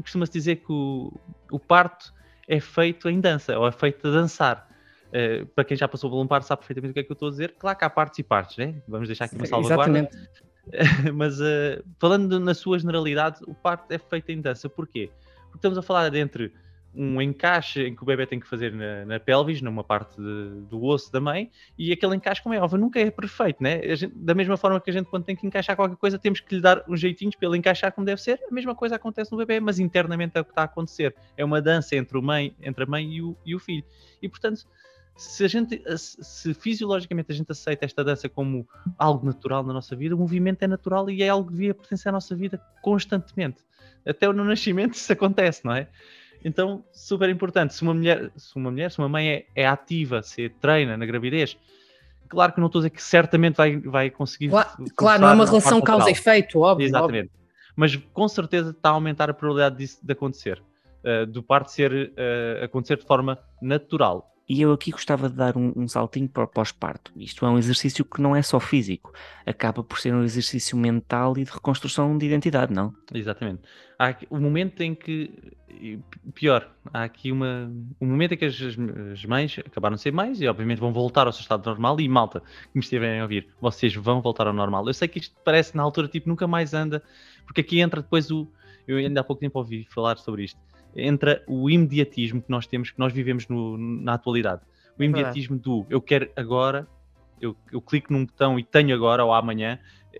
costuma-se 0.00 0.32
dizer 0.32 0.56
que 0.56 0.70
o, 0.70 1.12
o, 1.50 1.58
parto 1.58 2.12
é 2.46 2.60
feito 2.60 3.08
em 3.08 3.20
dança, 3.20 3.58
ou 3.58 3.66
é 3.66 3.72
feito 3.72 4.06
a 4.06 4.10
dançar. 4.10 4.68
Uh, 5.08 5.46
para 5.46 5.64
quem 5.64 5.76
já 5.76 5.88
passou 5.88 6.10
por 6.10 6.20
um 6.20 6.26
parto 6.26 6.44
sabe 6.44 6.60
perfeitamente 6.60 6.90
o 6.90 6.94
que 6.94 7.00
é 7.00 7.02
que 7.02 7.12
eu 7.12 7.14
estou 7.14 7.28
a 7.28 7.30
dizer. 7.30 7.54
Claro 7.58 7.78
que 7.78 7.84
há 7.84 7.90
partes 7.90 8.18
e 8.18 8.22
partes, 8.22 8.58
né? 8.58 8.74
Vamos 8.86 9.08
deixar 9.08 9.24
aqui 9.24 9.36
uma 9.36 9.46
salvaguarda. 9.46 9.98
Exatamente. 9.98 10.46
Mas 11.14 11.40
uh, 11.40 11.82
falando 11.98 12.40
na 12.40 12.52
sua 12.52 12.78
generalidade, 12.78 13.40
o 13.46 13.54
parto 13.54 13.90
é 13.90 13.98
feito 13.98 14.30
em 14.30 14.40
dança. 14.40 14.68
Porquê? 14.68 15.10
Porque 15.56 15.58
estamos 15.58 15.78
a 15.78 15.82
falar 15.82 16.14
entre 16.14 16.52
um 16.94 17.20
encaixe 17.20 17.82
em 17.82 17.94
que 17.94 18.02
o 18.02 18.06
bebê 18.06 18.26
tem 18.26 18.40
que 18.40 18.46
fazer 18.46 18.72
na, 18.72 19.04
na 19.04 19.20
pelvis, 19.20 19.60
numa 19.60 19.84
parte 19.84 20.16
de, 20.16 20.62
do 20.62 20.82
osso 20.82 21.12
da 21.12 21.20
mãe, 21.20 21.50
e 21.78 21.92
aquele 21.92 22.16
encaixe, 22.16 22.42
como 22.42 22.54
é 22.54 22.58
óbvio, 22.58 22.78
nunca 22.78 22.98
é 22.98 23.10
perfeito, 23.10 23.62
né? 23.62 23.94
Gente, 23.94 24.14
da 24.16 24.34
mesma 24.34 24.56
forma 24.56 24.80
que 24.80 24.88
a 24.88 24.92
gente, 24.92 25.06
quando 25.06 25.24
tem 25.24 25.36
que 25.36 25.46
encaixar 25.46 25.76
qualquer 25.76 25.96
coisa, 25.96 26.18
temos 26.18 26.40
que 26.40 26.54
lhe 26.54 26.60
dar 26.60 26.82
uns 26.88 26.98
jeitinhos 26.98 27.36
para 27.36 27.48
ele 27.48 27.58
encaixar 27.58 27.92
como 27.92 28.06
deve 28.06 28.22
ser, 28.22 28.40
a 28.50 28.54
mesma 28.54 28.74
coisa 28.74 28.96
acontece 28.96 29.30
no 29.30 29.36
bebê, 29.36 29.60
mas 29.60 29.78
internamente 29.78 30.38
é 30.38 30.40
o 30.40 30.44
que 30.44 30.52
está 30.52 30.62
a 30.62 30.64
acontecer. 30.64 31.14
É 31.36 31.44
uma 31.44 31.60
dança 31.60 31.94
entre, 31.96 32.16
o 32.16 32.22
mãe, 32.22 32.56
entre 32.62 32.84
a 32.84 32.86
mãe 32.86 33.06
e 33.12 33.20
o, 33.20 33.36
e 33.44 33.54
o 33.54 33.58
filho. 33.58 33.84
E, 34.22 34.28
portanto, 34.28 34.66
se 35.16 35.44
a 35.44 35.48
gente, 35.48 35.82
se 35.96 36.52
fisiologicamente 36.54 37.32
a 37.32 37.34
gente 37.34 37.50
aceita 37.50 37.84
esta 37.84 38.04
dança 38.04 38.28
como 38.28 38.68
algo 38.98 39.24
natural 39.24 39.64
na 39.64 39.72
nossa 39.72 39.96
vida, 39.96 40.14
o 40.14 40.18
movimento 40.18 40.62
é 40.62 40.66
natural 40.66 41.08
e 41.08 41.22
é 41.22 41.28
algo 41.28 41.48
que 41.48 41.54
devia 41.54 41.74
pertencer 41.74 42.10
à 42.10 42.12
nossa 42.12 42.34
vida 42.34 42.60
constantemente 42.82 43.64
até 44.06 44.32
no 44.32 44.44
nascimento 44.44 44.94
isso 44.94 45.12
acontece, 45.12 45.64
não 45.64 45.74
é? 45.74 45.88
Então, 46.44 46.84
super 46.92 47.28
importante. 47.28 47.74
Se 47.74 47.82
uma 47.82 47.92
mulher, 47.92 48.30
se 48.36 48.54
uma, 48.56 48.70
mulher, 48.70 48.90
se 48.90 48.98
uma 48.98 49.08
mãe 49.08 49.28
é, 49.28 49.46
é 49.54 49.66
ativa, 49.66 50.22
se 50.22 50.48
treina 50.48 50.96
na 50.96 51.04
gravidez, 51.04 51.58
claro 52.28 52.52
que 52.52 52.60
não 52.60 52.68
estou 52.68 52.78
a 52.80 52.82
dizer 52.82 52.90
que 52.90 53.02
certamente 53.02 53.56
vai, 53.56 53.76
vai 53.78 54.10
conseguir. 54.10 54.50
Claro, 54.50 54.70
claro 54.94 55.22
não 55.22 55.28
é 55.28 55.32
uma 55.32 55.44
relação 55.44 55.80
causa-efeito, 55.80 56.60
óbvio. 56.60 56.86
Exatamente. 56.86 57.30
Óbvio. 57.30 57.46
Mas 57.74 57.96
com 57.96 58.28
certeza 58.28 58.70
está 58.70 58.90
a 58.90 58.92
aumentar 58.92 59.28
a 59.28 59.34
probabilidade 59.34 59.76
disso 59.78 59.98
de 60.02 60.12
acontecer. 60.12 60.62
Uh, 61.04 61.26
do 61.26 61.42
parto 61.42 61.70
ser, 61.70 61.92
uh, 61.92 62.64
acontecer 62.64 62.96
de 62.96 63.06
forma 63.06 63.38
natural. 63.60 64.32
E 64.48 64.60
eu 64.62 64.72
aqui 64.72 64.92
gostava 64.92 65.28
de 65.28 65.34
dar 65.34 65.56
um, 65.56 65.72
um 65.74 65.88
saltinho 65.88 66.28
para 66.28 66.44
o 66.44 66.46
pós-parto. 66.46 67.10
Isto 67.16 67.44
é 67.44 67.50
um 67.50 67.58
exercício 67.58 68.04
que 68.04 68.22
não 68.22 68.34
é 68.34 68.42
só 68.42 68.60
físico, 68.60 69.12
acaba 69.44 69.82
por 69.82 69.98
ser 69.98 70.14
um 70.14 70.22
exercício 70.22 70.76
mental 70.76 71.36
e 71.36 71.44
de 71.44 71.50
reconstrução 71.50 72.16
de 72.16 72.26
identidade, 72.26 72.72
não? 72.72 72.94
Exatamente. 73.12 73.62
Há 73.98 74.14
o 74.30 74.38
momento 74.38 74.80
em 74.82 74.94
que, 74.94 75.52
pior, 76.32 76.70
há 76.94 77.02
aqui 77.02 77.32
uma, 77.32 77.72
um 78.00 78.06
momento 78.06 78.34
em 78.34 78.36
que 78.36 78.44
as, 78.44 78.54
as 79.12 79.24
mães 79.24 79.58
acabaram 79.58 79.96
de 79.96 80.02
ser 80.02 80.12
mães 80.12 80.40
e 80.40 80.46
obviamente 80.46 80.78
vão 80.78 80.92
voltar 80.92 81.26
ao 81.26 81.32
seu 81.32 81.40
estado 81.40 81.66
normal 81.66 82.00
e 82.00 82.08
malta, 82.08 82.40
que 82.40 82.70
me 82.74 82.80
estiverem 82.80 83.18
a 83.18 83.24
ouvir, 83.24 83.48
vocês 83.60 83.96
vão 83.96 84.22
voltar 84.22 84.46
ao 84.46 84.52
normal. 84.52 84.86
Eu 84.86 84.94
sei 84.94 85.08
que 85.08 85.18
isto 85.18 85.34
parece 85.44 85.76
na 85.76 85.82
altura 85.82 86.06
tipo 86.06 86.28
nunca 86.28 86.46
mais 86.46 86.72
anda, 86.72 87.02
porque 87.44 87.62
aqui 87.62 87.80
entra 87.80 88.00
depois 88.00 88.30
o, 88.30 88.46
eu 88.86 88.98
ainda 88.98 89.22
há 89.22 89.24
pouco 89.24 89.40
tempo 89.40 89.58
ouvi 89.58 89.88
falar 89.90 90.18
sobre 90.18 90.44
isto 90.44 90.60
entra 90.94 91.42
o 91.46 91.68
imediatismo 91.70 92.42
que 92.42 92.50
nós 92.50 92.66
temos, 92.66 92.90
que 92.90 92.98
nós 92.98 93.12
vivemos 93.12 93.48
no, 93.48 93.76
na 93.76 94.14
atualidade. 94.14 94.62
O 94.98 95.02
é 95.02 95.06
imediatismo 95.06 95.58
do 95.58 95.86
eu 95.90 96.00
quero 96.00 96.30
agora, 96.36 96.86
eu, 97.40 97.56
eu 97.72 97.80
clico 97.80 98.12
num 98.12 98.24
botão 98.24 98.58
e 98.58 98.64
tenho 98.64 98.94
agora 98.94 99.24
ou 99.24 99.32
amanhã, 99.32 99.78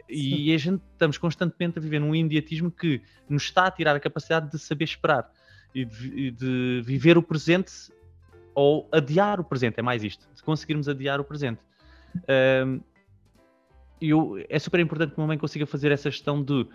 e 0.09 0.53
a 0.53 0.59
gente 0.59 0.83
estamos 0.93 1.17
constantemente 1.17 1.79
a 1.79 1.83
viver 1.83 1.99
num 1.99 2.15
imediatismo 2.15 2.71
que 2.71 3.01
nos 3.29 3.45
está 3.45 3.67
a 3.67 3.71
tirar 3.71 3.97
a 3.97 4.01
capacidade 4.01 4.51
de 4.51 4.59
saber 4.59 4.85
esperar 4.85 5.31
e 5.75 5.85
de, 5.85 6.31
de 6.31 6.83
viver 6.85 7.17
o 7.17 7.23
presente 7.23 7.73
ou 8.55 8.89
adiar 8.91 9.41
o 9.41 9.45
presente, 9.45 9.79
é 9.79 9.83
mais 9.83 10.03
isto, 10.03 10.27
de 10.35 10.43
conseguirmos 10.43 10.89
adiar 10.89 11.21
o 11.21 11.25
presente. 11.25 11.61
Um, 12.67 12.81
eu, 14.01 14.45
é 14.49 14.59
super 14.59 14.81
importante 14.81 15.13
que 15.13 15.19
uma 15.19 15.27
mãe 15.27 15.39
consiga 15.39 15.67
fazer 15.67 15.93
essa 15.93 16.11
gestão 16.11 16.43
de 16.43 16.67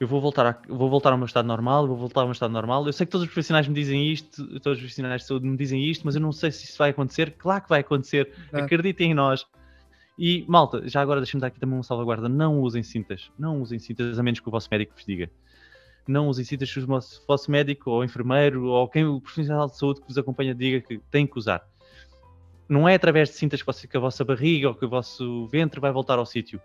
eu 0.00 0.08
vou 0.08 0.20
voltar, 0.20 0.46
a, 0.46 0.58
vou 0.68 0.90
voltar 0.90 1.12
ao 1.12 1.16
meu 1.18 1.26
estado 1.26 1.46
normal, 1.46 1.86
vou 1.86 1.96
voltar 1.96 2.22
ao 2.22 2.26
meu 2.26 2.32
estado 2.32 2.52
normal. 2.52 2.84
Eu 2.84 2.92
sei 2.92 3.06
que 3.06 3.12
todos 3.12 3.26
os 3.26 3.32
profissionais 3.32 3.68
me 3.68 3.74
dizem 3.74 4.10
isto, 4.10 4.44
todos 4.60 4.78
os 4.78 4.82
profissionais 4.82 5.22
de 5.22 5.28
saúde 5.28 5.46
me 5.46 5.56
dizem 5.56 5.84
isto, 5.84 6.04
mas 6.04 6.16
eu 6.16 6.20
não 6.20 6.32
sei 6.32 6.50
se 6.50 6.64
isso 6.64 6.76
vai 6.76 6.90
acontecer. 6.90 7.32
Claro 7.38 7.62
que 7.62 7.68
vai 7.68 7.80
acontecer, 7.80 8.32
acreditem 8.52 9.12
em 9.12 9.14
nós. 9.14 9.46
E 10.18 10.44
malta, 10.48 10.86
já 10.88 11.00
agora 11.00 11.20
deixem-me 11.20 11.40
dar 11.40 11.48
aqui 11.48 11.60
também 11.60 11.76
uma 11.76 11.84
salvaguarda: 11.84 12.28
não 12.28 12.60
usem 12.60 12.82
cintas, 12.82 13.30
não 13.38 13.60
usem 13.62 13.78
cintas, 13.78 14.18
a 14.18 14.22
menos 14.22 14.40
que 14.40 14.48
o 14.48 14.50
vosso 14.50 14.68
médico 14.70 14.94
vos 14.94 15.04
diga. 15.04 15.30
Não 16.06 16.28
usem 16.28 16.44
cintas 16.44 16.68
se 16.68 16.80
o 16.80 16.86
vosso 17.26 17.50
médico 17.50 17.90
ou 17.90 18.04
enfermeiro 18.04 18.66
ou 18.66 18.88
quem 18.88 19.06
o 19.06 19.20
profissional 19.20 19.68
de 19.68 19.78
saúde 19.78 20.00
que 20.00 20.08
vos 20.08 20.18
acompanha 20.18 20.54
diga 20.54 20.80
que 20.80 20.98
tem 21.10 21.26
que 21.26 21.38
usar. 21.38 21.64
Não 22.68 22.88
é 22.88 22.94
através 22.94 23.28
de 23.28 23.36
cintas 23.36 23.62
que 23.62 23.96
a 23.96 24.00
vossa 24.00 24.24
barriga 24.24 24.68
ou 24.68 24.74
que 24.74 24.84
o 24.84 24.88
vosso 24.88 25.46
ventre 25.48 25.80
vai 25.80 25.92
voltar 25.92 26.18
ao 26.18 26.26
sítio 26.26 26.60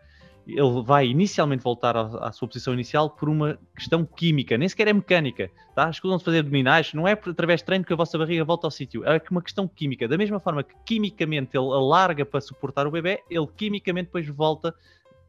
ele 0.53 0.81
vai 0.83 1.07
inicialmente 1.07 1.63
voltar 1.63 1.95
à, 1.95 2.27
à, 2.27 2.31
sua 2.31 2.47
posição 2.47 2.73
inicial 2.73 3.09
por 3.09 3.29
uma 3.29 3.59
questão 3.75 4.05
química, 4.05 4.57
nem 4.57 4.67
sequer 4.67 4.87
é 4.87 4.93
mecânica, 4.93 5.51
tá? 5.75 5.89
Escusam-se 5.89 6.23
fazer 6.23 6.39
abdominais, 6.39 6.93
não 6.93 7.07
é 7.07 7.13
através 7.13 7.61
de 7.61 7.65
treino 7.65 7.85
que 7.85 7.93
a 7.93 7.95
vossa 7.95 8.17
barriga 8.17 8.43
volta 8.43 8.67
ao 8.67 8.71
sítio, 8.71 9.03
é 9.05 9.21
uma 9.29 9.41
questão 9.41 9.67
química. 9.67 10.07
Da 10.07 10.17
mesma 10.17 10.39
forma 10.39 10.63
que 10.63 10.73
quimicamente 10.85 11.57
ele 11.57 11.67
alarga 11.67 12.25
para 12.25 12.41
suportar 12.41 12.87
o 12.87 12.91
bebê, 12.91 13.21
ele 13.29 13.47
quimicamente 13.55 14.07
depois 14.07 14.27
volta, 14.27 14.73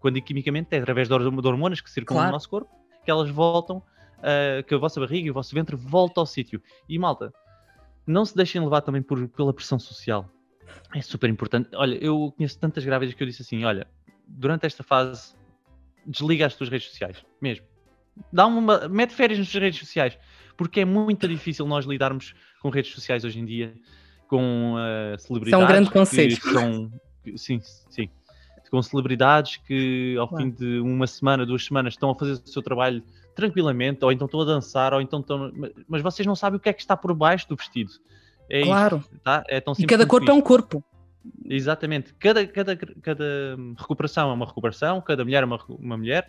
quando 0.00 0.14
digo 0.14 0.26
quimicamente 0.26 0.68
é 0.72 0.78
através 0.78 1.08
de 1.08 1.14
hormonas 1.14 1.80
que 1.80 1.90
circulam 1.90 2.20
claro. 2.22 2.30
no 2.30 2.36
nosso 2.36 2.48
corpo, 2.48 2.70
que 3.04 3.10
elas 3.10 3.30
voltam, 3.30 3.78
uh, 4.18 4.62
que 4.66 4.74
a 4.74 4.78
vossa 4.78 5.00
barriga 5.00 5.28
e 5.28 5.30
o 5.30 5.34
vosso 5.34 5.54
ventre 5.54 5.76
voltam 5.76 6.22
ao 6.22 6.26
sítio. 6.26 6.62
E 6.88 6.98
malta, 6.98 7.32
não 8.06 8.24
se 8.24 8.34
deixem 8.34 8.60
levar 8.60 8.80
também 8.82 9.02
por, 9.02 9.28
pela 9.28 9.52
pressão 9.52 9.78
social. 9.78 10.28
É 10.94 11.00
super 11.00 11.30
importante. 11.30 11.70
Olha, 11.74 11.96
eu 12.02 12.32
conheço 12.36 12.58
tantas 12.58 12.84
grávidas 12.84 13.14
que 13.14 13.22
eu 13.22 13.26
disse 13.26 13.42
assim: 13.42 13.64
olha, 13.64 13.86
durante 14.30 14.66
esta 14.66 14.82
fase, 14.82 15.34
desliga 16.06 16.46
as 16.46 16.54
tuas 16.54 16.70
redes 16.70 16.88
sociais, 16.88 17.24
mesmo. 17.40 17.66
Dá 18.32 18.46
uma, 18.46 18.88
mete 18.88 19.14
férias 19.14 19.38
nas 19.38 19.50
tuas 19.50 19.62
redes 19.62 19.80
sociais, 19.80 20.18
porque 20.56 20.80
é 20.80 20.84
muito 20.84 21.26
difícil 21.26 21.66
nós 21.66 21.84
lidarmos 21.84 22.34
com 22.60 22.68
redes 22.68 22.92
sociais 22.92 23.24
hoje 23.24 23.40
em 23.40 23.44
dia, 23.44 23.74
com 24.28 24.74
uh, 24.74 25.18
celebridades. 25.18 25.50
São 25.50 25.62
um 25.62 25.66
grande 25.66 25.90
conselho. 25.90 26.36
São, 26.40 26.92
sim, 27.36 27.60
sim. 27.88 28.08
Com 28.70 28.80
celebridades 28.80 29.56
que 29.56 30.16
ao 30.16 30.28
fim 30.28 30.48
de 30.48 30.78
uma 30.78 31.06
semana, 31.06 31.44
duas 31.44 31.64
semanas, 31.64 31.94
estão 31.94 32.10
a 32.10 32.14
fazer 32.14 32.34
o 32.34 32.48
seu 32.48 32.62
trabalho 32.62 33.02
tranquilamente, 33.34 34.04
ou 34.04 34.12
então 34.12 34.26
estão 34.26 34.40
a 34.40 34.44
dançar, 34.44 34.94
ou 34.94 35.00
então 35.00 35.20
estão. 35.20 35.50
Mas 35.88 36.02
vocês 36.02 36.24
não 36.24 36.36
sabem 36.36 36.58
o 36.58 36.60
que 36.60 36.68
é 36.68 36.72
que 36.72 36.80
está 36.80 36.96
por 36.96 37.12
baixo 37.12 37.48
do 37.48 37.56
vestido. 37.56 37.90
É 38.48 38.62
claro. 38.62 38.98
Isto, 38.98 39.18
tá? 39.24 39.42
é 39.48 39.60
tão 39.60 39.74
e 39.78 39.86
cada 39.86 40.06
corpo 40.06 40.24
isto. 40.24 40.32
é 40.32 40.34
um 40.34 40.40
corpo. 40.40 40.84
Exatamente. 41.44 42.14
Cada, 42.18 42.46
cada, 42.46 42.76
cada 42.76 43.56
recuperação 43.76 44.30
é 44.30 44.32
uma 44.32 44.46
recuperação, 44.46 45.00
cada 45.00 45.24
mulher 45.24 45.42
é 45.42 45.46
uma, 45.46 45.60
uma 45.68 45.96
mulher. 45.96 46.28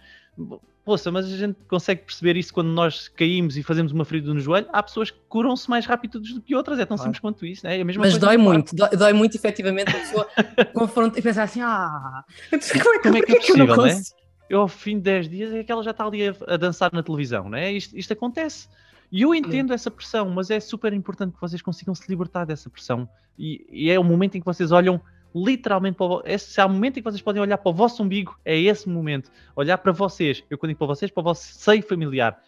Poxa, 0.84 1.12
mas 1.12 1.26
a 1.32 1.38
gente 1.38 1.58
consegue 1.68 2.02
perceber 2.02 2.36
isso 2.36 2.54
quando 2.54 2.70
nós 2.70 3.08
caímos 3.08 3.56
e 3.56 3.62
fazemos 3.62 3.92
uma 3.92 4.04
ferida 4.04 4.34
no 4.34 4.40
joelho. 4.40 4.68
Há 4.74 4.82
pessoas 4.82 5.12
que 5.12 5.20
curam-se 5.30 5.70
mais 5.70 5.86
rápido 5.86 6.20
do 6.20 6.42
que 6.42 6.56
outras, 6.56 6.80
é 6.80 6.86
tão 6.86 6.98
claro. 6.98 7.10
simples 7.10 7.20
quanto 7.20 7.46
isso, 7.46 7.66
né? 7.66 7.80
é 7.80 7.84
Mas 7.84 8.18
dói 8.18 8.36
muito, 8.38 8.76
dói, 8.76 8.90
dói, 8.90 9.14
muito 9.14 9.36
efetivamente 9.36 9.96
a 9.96 10.00
pessoa 10.00 10.28
confronta 10.74 11.20
e 11.20 11.22
pensar 11.22 11.44
assim: 11.44 11.62
ah, 11.62 12.24
como 12.50 12.96
é 12.96 12.98
que, 12.98 13.04
como 13.04 13.18
é, 13.18 13.22
que 13.22 13.32
é 13.32 13.36
possível, 13.36 13.66
que 13.68 13.72
eu, 13.72 13.86
né? 13.86 14.02
eu 14.50 14.62
ao 14.62 14.68
fim 14.68 14.98
de 14.98 15.04
10 15.04 15.30
dias 15.30 15.54
é 15.54 15.64
que 15.64 15.72
ela 15.72 15.84
já 15.84 15.92
está 15.92 16.06
ali 16.06 16.28
a, 16.28 16.36
a 16.48 16.58
dançar 16.58 16.92
na 16.92 17.04
televisão, 17.04 17.48
né? 17.48 17.72
isto, 17.72 17.96
isto 17.96 18.12
acontece. 18.14 18.68
E 19.12 19.24
eu 19.24 19.36
entendo 19.36 19.74
essa 19.74 19.92
pressão, 19.92 20.30
mas 20.30 20.50
é 20.50 20.60
super 20.60 20.94
importante 20.94 21.34
que 21.34 21.42
vocês 21.42 21.62
consigam 21.62 21.94
se 21.94 22.08
libertar 22.10 22.46
dessa 22.46 22.70
pressão. 22.70 23.10
E, 23.38 23.66
e 23.70 23.92
é 23.92 24.00
o 24.00 24.04
momento 24.04 24.36
em 24.36 24.40
que 24.40 24.46
vocês 24.46 24.72
olham 24.72 25.02
literalmente 25.36 25.98
para 25.98 26.06
o, 26.06 26.22
esse, 26.26 26.52
se 26.52 26.62
há 26.62 26.66
um 26.66 26.74
momento 26.74 26.98
em 26.98 27.02
que 27.02 27.10
vocês 27.10 27.22
podem 27.22 27.42
olhar 27.42 27.58
para 27.58 27.70
o 27.70 27.74
vosso 27.74 28.02
umbigo, 28.04 28.38
é 28.46 28.58
esse 28.58 28.88
momento. 28.88 29.30
Olhar 29.56 29.78
para 29.78 29.92
vocês. 29.92 30.44
Eu 30.50 30.58
quando 30.58 30.70
digo 30.70 30.80
para 30.80 30.88
vocês, 30.88 31.12
para 31.12 31.22
o 31.22 31.24
vosso 31.24 31.54
seio 31.54 31.84
familiar. 31.84 32.42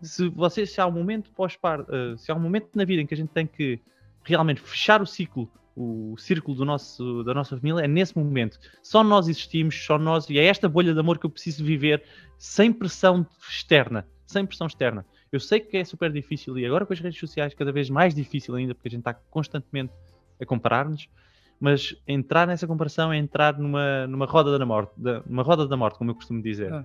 Se 0.00 0.28
vocês, 0.28 0.70
se 0.70 0.80
há 0.80 0.86
um 0.86 0.92
momento 0.92 1.30
pós-par, 1.32 1.80
uh, 1.80 2.16
se 2.16 2.30
há 2.30 2.34
um 2.34 2.40
momento 2.40 2.68
na 2.74 2.84
vida 2.84 3.02
em 3.02 3.06
que 3.06 3.14
a 3.14 3.16
gente 3.16 3.30
tem 3.30 3.46
que 3.46 3.80
realmente 4.22 4.60
fechar 4.60 5.00
o 5.02 5.06
ciclo, 5.06 5.50
o 5.74 6.16
círculo 6.16 6.56
do 6.56 6.64
nosso, 6.64 7.22
da 7.24 7.34
nossa 7.34 7.56
família, 7.56 7.82
é 7.82 7.88
nesse 7.88 8.16
momento. 8.16 8.58
Só 8.82 9.04
nós 9.04 9.28
existimos, 9.28 9.84
só 9.84 9.98
nós, 9.98 10.28
e 10.30 10.38
é 10.38 10.44
esta 10.44 10.68
bolha 10.68 10.94
de 10.94 11.00
amor 11.00 11.18
que 11.18 11.26
eu 11.26 11.30
preciso 11.30 11.62
viver 11.62 12.02
sem 12.38 12.72
pressão 12.72 13.26
externa. 13.48 14.06
Sem 14.26 14.44
pressão 14.46 14.66
externa. 14.66 15.04
Eu 15.32 15.40
sei 15.40 15.60
que 15.60 15.76
é 15.76 15.84
super 15.84 16.12
difícil 16.12 16.58
e 16.58 16.64
agora 16.64 16.86
com 16.86 16.92
as 16.92 17.00
redes 17.00 17.18
sociais 17.18 17.54
cada 17.54 17.72
vez 17.72 17.90
mais 17.90 18.14
difícil 18.14 18.54
ainda 18.54 18.74
porque 18.74 18.88
a 18.88 18.90
gente 18.90 19.00
está 19.00 19.14
constantemente 19.14 19.92
a 20.40 20.46
comparar-nos, 20.46 21.08
mas 21.58 21.96
entrar 22.06 22.46
nessa 22.46 22.66
comparação 22.66 23.12
é 23.12 23.16
entrar 23.16 23.58
numa, 23.58 24.06
numa 24.06 24.26
roda 24.26 24.58
da 24.58 24.66
morte, 24.66 24.92
numa 25.26 25.42
roda 25.42 25.66
da 25.66 25.76
morte, 25.76 25.98
como 25.98 26.10
eu 26.10 26.14
costumo 26.14 26.42
dizer. 26.42 26.72
Ah. 26.72 26.84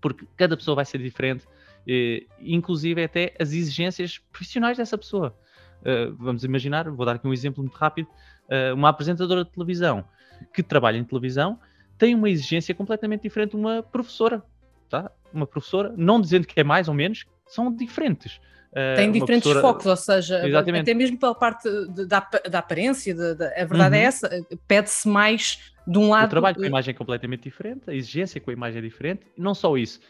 Porque 0.00 0.26
cada 0.36 0.56
pessoa 0.56 0.74
vai 0.74 0.84
ser 0.84 0.98
diferente, 0.98 1.46
e, 1.86 2.26
inclusive 2.40 3.02
até 3.02 3.34
as 3.38 3.52
exigências 3.52 4.18
profissionais 4.18 4.76
dessa 4.76 4.98
pessoa. 4.98 5.36
Uh, 5.80 6.14
vamos 6.16 6.44
imaginar, 6.44 6.88
vou 6.90 7.04
dar 7.04 7.16
aqui 7.16 7.26
um 7.26 7.32
exemplo 7.32 7.62
muito 7.62 7.76
rápido, 7.76 8.06
uh, 8.06 8.74
uma 8.74 8.88
apresentadora 8.88 9.44
de 9.44 9.50
televisão 9.50 10.04
que 10.52 10.62
trabalha 10.62 10.96
em 10.96 11.04
televisão 11.04 11.58
tem 12.02 12.16
uma 12.16 12.28
exigência 12.28 12.74
completamente 12.74 13.22
diferente 13.22 13.50
de 13.50 13.56
uma 13.56 13.80
professora, 13.80 14.42
tá? 14.88 15.08
Uma 15.32 15.46
professora, 15.46 15.94
não 15.96 16.20
dizendo 16.20 16.48
que 16.48 16.58
é 16.58 16.64
mais 16.64 16.88
ou 16.88 16.94
menos, 16.94 17.24
são 17.46 17.74
diferentes. 17.74 18.40
Uh, 18.72 18.96
Tem 18.96 19.12
diferentes 19.12 19.42
professora... 19.42 19.60
focos, 19.60 19.86
ou 19.86 19.96
seja, 19.96 20.48
Exatamente. 20.48 20.82
até 20.82 20.94
mesmo 20.94 21.18
pela 21.18 21.34
parte 21.34 21.68
de, 21.88 22.06
da, 22.06 22.26
da 22.50 22.58
aparência, 22.58 23.14
de, 23.14 23.34
de, 23.34 23.44
a 23.44 23.64
verdade 23.66 23.96
é 23.96 23.98
uhum. 23.98 24.04
é 24.04 24.06
essa, 24.06 24.46
pede-se 24.66 25.06
mais 25.06 25.74
de 25.86 25.98
um 25.98 26.08
lado. 26.08 26.26
O 26.26 26.30
trabalho 26.30 26.56
com 26.56 26.62
a 26.62 26.66
imagem 26.66 26.94
é 26.94 26.96
completamente 26.96 27.42
diferente, 27.42 27.90
a 27.90 27.94
exigência 27.94 28.40
com 28.40 28.50
a 28.50 28.54
imagem 28.54 28.78
é 28.78 28.82
diferente, 28.82 29.26
não 29.36 29.54
só 29.54 29.76
isso, 29.76 30.00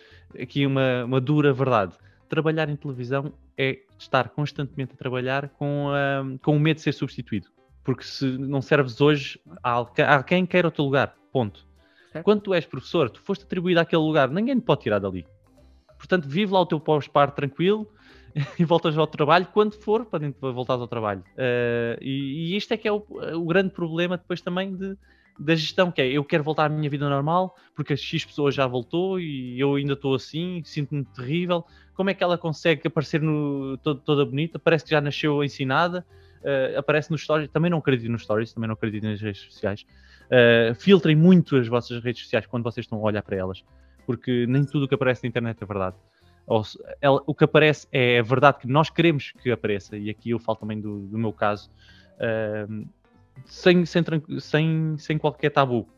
aqui 0.40 0.64
uma, 0.64 1.04
uma 1.04 1.20
dura 1.20 1.52
verdade. 1.52 1.96
Trabalhar 2.28 2.68
em 2.68 2.76
televisão 2.76 3.32
é 3.58 3.80
estar 3.98 4.28
constantemente 4.28 4.92
a 4.94 4.96
trabalhar 4.96 5.48
com, 5.48 5.88
uh, 5.88 6.38
com 6.38 6.56
o 6.56 6.60
medo 6.60 6.76
de 6.76 6.82
ser 6.82 6.92
substituído. 6.92 7.48
Porque 7.82 8.04
se 8.04 8.24
não 8.38 8.62
serves 8.62 9.00
hoje, 9.00 9.40
há 9.62 10.22
quem 10.22 10.46
queira 10.46 10.68
o 10.68 10.70
teu 10.70 10.84
lugar. 10.84 11.16
Ponto. 11.32 11.66
Certo. 12.12 12.24
Quando 12.24 12.40
tu 12.42 12.54
és 12.54 12.64
professor, 12.64 13.10
tu 13.10 13.20
foste 13.20 13.44
atribuído 13.44 13.80
àquele 13.80 14.02
lugar, 14.02 14.30
ninguém 14.30 14.58
te 14.58 14.64
pode 14.64 14.82
tirar 14.82 14.98
dali. 14.98 15.26
Portanto, 16.02 16.28
vive 16.28 16.52
lá 16.52 16.60
o 16.60 16.66
teu 16.66 16.80
pós-par 16.80 17.30
tranquilo 17.30 17.86
e 18.58 18.64
voltas 18.64 18.98
ao 18.98 19.06
trabalho 19.06 19.46
quando 19.52 19.74
for 19.74 20.04
para 20.04 20.18
dentro 20.18 20.52
voltar 20.52 20.74
ao 20.74 20.88
trabalho. 20.88 21.20
Uh, 21.36 21.96
e, 22.00 22.54
e 22.54 22.56
isto 22.56 22.74
é 22.74 22.76
que 22.76 22.88
é 22.88 22.92
o, 22.92 23.06
o, 23.34 23.44
grande 23.44 23.70
problema 23.70 24.16
depois 24.16 24.40
também 24.40 24.74
de, 24.74 24.96
da 25.38 25.54
gestão, 25.54 25.92
que 25.92 26.02
é 26.02 26.08
eu 26.08 26.24
quero 26.24 26.42
voltar 26.42 26.64
à 26.64 26.68
minha 26.68 26.90
vida 26.90 27.08
normal 27.08 27.54
porque 27.76 27.92
a 27.92 27.96
X 27.96 28.24
pessoa 28.24 28.50
já 28.50 28.66
voltou 28.66 29.20
e 29.20 29.60
eu 29.60 29.76
ainda 29.76 29.92
estou 29.92 30.16
assim, 30.16 30.60
sinto-me 30.64 31.04
terrível. 31.04 31.64
Como 31.94 32.10
é 32.10 32.14
que 32.14 32.24
ela 32.24 32.36
consegue 32.36 32.88
aparecer 32.88 33.22
no, 33.22 33.78
todo, 33.78 34.00
toda 34.00 34.24
bonita? 34.24 34.58
Parece 34.58 34.84
que 34.84 34.90
já 34.90 35.00
nasceu 35.00 35.44
ensinada. 35.44 36.04
Uh, 36.40 36.76
aparece 36.76 37.12
nos 37.12 37.22
stories, 37.22 37.48
também 37.48 37.70
não 37.70 37.78
acredito 37.78 38.10
nos 38.10 38.24
stories, 38.24 38.52
também 38.52 38.66
não 38.66 38.74
acredito 38.74 39.04
nas 39.04 39.20
redes 39.20 39.42
sociais. 39.42 39.86
Uh, 40.24 40.74
filtrem 40.74 41.14
muito 41.14 41.54
as 41.54 41.68
vossas 41.68 42.02
redes 42.02 42.22
sociais 42.22 42.44
quando 42.46 42.64
vocês 42.64 42.84
estão 42.84 42.98
a 42.98 43.02
olhar 43.02 43.22
para 43.22 43.36
elas 43.36 43.62
porque 44.12 44.46
nem 44.46 44.62
tudo 44.62 44.84
o 44.84 44.88
que 44.88 44.94
aparece 44.94 45.22
na 45.22 45.30
internet 45.30 45.62
é 45.62 45.64
verdade. 45.64 45.96
Ou, 46.46 46.62
ela, 47.00 47.22
o 47.26 47.34
que 47.34 47.44
aparece 47.44 47.88
é 47.90 48.18
a 48.18 48.22
verdade 48.22 48.58
que 48.58 48.68
nós 48.68 48.90
queremos 48.90 49.32
que 49.42 49.50
apareça, 49.50 49.96
e 49.96 50.10
aqui 50.10 50.30
eu 50.30 50.38
falo 50.38 50.58
também 50.58 50.78
do, 50.78 51.06
do 51.06 51.16
meu 51.16 51.32
caso, 51.32 51.70
uh, 52.18 52.86
sem, 53.46 53.86
sem, 53.86 54.02
sem, 54.38 54.98
sem 54.98 55.16
qualquer 55.16 55.48
tabu. 55.48 55.88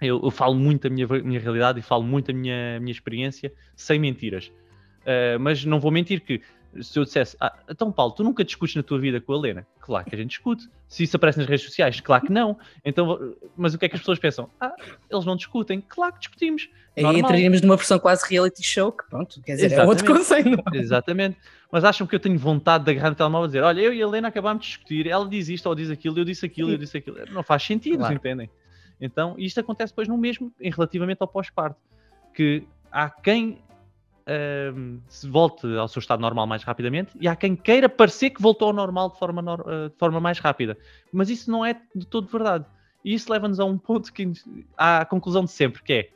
Eu, 0.00 0.20
eu, 0.24 0.30
falo 0.30 0.56
muito 0.56 0.88
da 0.88 0.90
minha, 0.92 1.06
minha 1.22 1.38
realidade 1.38 1.78
e 1.78 1.82
falo 1.82 2.02
muito 2.02 2.32
da 2.32 2.34
minha, 2.34 2.80
minha 2.80 2.92
experiência, 2.92 3.52
sem 3.76 4.00
mentiras. 4.00 4.48
Uh, 5.02 5.38
mas 5.38 5.64
não 5.64 5.78
vou 5.78 5.92
mentir 5.92 6.20
que 6.22 6.42
se 6.82 6.98
eu 6.98 7.04
dissesse, 7.04 7.36
ah, 7.40 7.54
então 7.68 7.90
Paulo, 7.92 8.12
tu 8.12 8.24
nunca 8.24 8.44
discutes 8.44 8.76
na 8.76 8.82
tua 8.82 8.98
vida 8.98 9.20
com 9.20 9.32
a 9.32 9.36
Helena? 9.36 9.66
Claro 9.80 10.04
que 10.04 10.14
a 10.14 10.18
gente 10.18 10.30
discute. 10.30 10.68
Se 10.88 11.02
isso 11.04 11.16
aparece 11.16 11.38
nas 11.38 11.48
redes 11.48 11.64
sociais, 11.64 12.00
claro 12.00 12.26
que 12.26 12.32
não. 12.32 12.56
Então, 12.84 13.34
mas 13.56 13.74
o 13.74 13.78
que 13.78 13.86
é 13.86 13.88
que 13.88 13.94
as 13.94 14.00
pessoas 14.00 14.18
pensam? 14.18 14.48
Ah, 14.60 14.74
eles 15.10 15.24
não 15.24 15.36
discutem. 15.36 15.80
Claro 15.80 16.14
que 16.14 16.20
discutimos. 16.20 16.68
Aí 16.96 17.02
Normal. 17.02 17.20
entraríamos 17.20 17.60
numa 17.60 17.76
versão 17.76 17.98
quase 17.98 18.26
reality 18.28 18.62
show, 18.62 18.90
que 18.90 19.04
pronto, 19.08 19.40
quer 19.42 19.54
dizer, 19.54 19.66
Exatamente. 19.66 19.86
é 19.86 19.90
outro 19.90 20.14
conceito. 20.14 20.62
Exatamente. 20.74 21.38
Mas 21.70 21.84
acham 21.84 22.06
que 22.06 22.14
eu 22.14 22.20
tenho 22.20 22.38
vontade 22.38 22.84
de 22.84 22.90
agarrar 22.92 23.10
no 23.10 23.16
telemóvel 23.16 23.46
e 23.46 23.48
dizer, 23.48 23.62
olha, 23.62 23.80
eu 23.80 23.92
e 23.92 24.02
a 24.02 24.06
Helena 24.06 24.28
acabámos 24.28 24.64
de 24.64 24.70
discutir, 24.70 25.06
ela 25.06 25.28
diz 25.28 25.48
isto 25.48 25.66
ou 25.66 25.74
diz 25.74 25.90
aquilo, 25.90 26.18
eu 26.18 26.24
disse 26.24 26.46
aquilo, 26.46 26.70
eu 26.70 26.78
disse 26.78 26.96
aquilo. 26.96 27.18
Não 27.30 27.42
faz 27.42 27.62
sentido, 27.62 27.98
claro. 27.98 28.14
entendem? 28.14 28.50
Então, 29.00 29.34
isto 29.36 29.60
acontece 29.60 29.92
depois 29.92 30.08
no 30.08 30.16
mesmo, 30.16 30.52
em 30.60 30.70
relativamente 30.70 31.18
ao 31.20 31.28
pós-parto, 31.28 31.78
que 32.32 32.66
há 32.90 33.10
quem 33.10 33.58
uh, 34.26 35.00
se 35.08 35.28
volte 35.28 35.66
ao 35.76 35.88
seu 35.88 36.00
estado 36.00 36.20
normal 36.20 36.46
mais 36.46 36.62
rapidamente 36.62 37.16
e 37.20 37.28
há 37.28 37.36
quem 37.36 37.54
queira 37.54 37.88
parecer 37.88 38.30
que 38.30 38.42
voltou 38.42 38.68
ao 38.68 38.74
normal 38.74 39.10
de 39.10 39.18
forma, 39.18 39.42
uh, 39.54 39.88
de 39.88 39.96
forma 39.96 40.20
mais 40.20 40.38
rápida. 40.38 40.76
Mas 41.12 41.30
isso 41.30 41.50
não 41.50 41.64
é 41.64 41.80
de 41.94 42.06
todo 42.06 42.28
verdade. 42.28 42.64
E 43.04 43.14
isso 43.14 43.30
leva-nos 43.30 43.60
a 43.60 43.64
um 43.64 43.78
ponto 43.78 44.12
que 44.12 44.32
à 44.76 45.04
conclusão 45.04 45.44
de 45.44 45.50
sempre, 45.50 45.82
que 45.82 45.92
é 45.92 46.08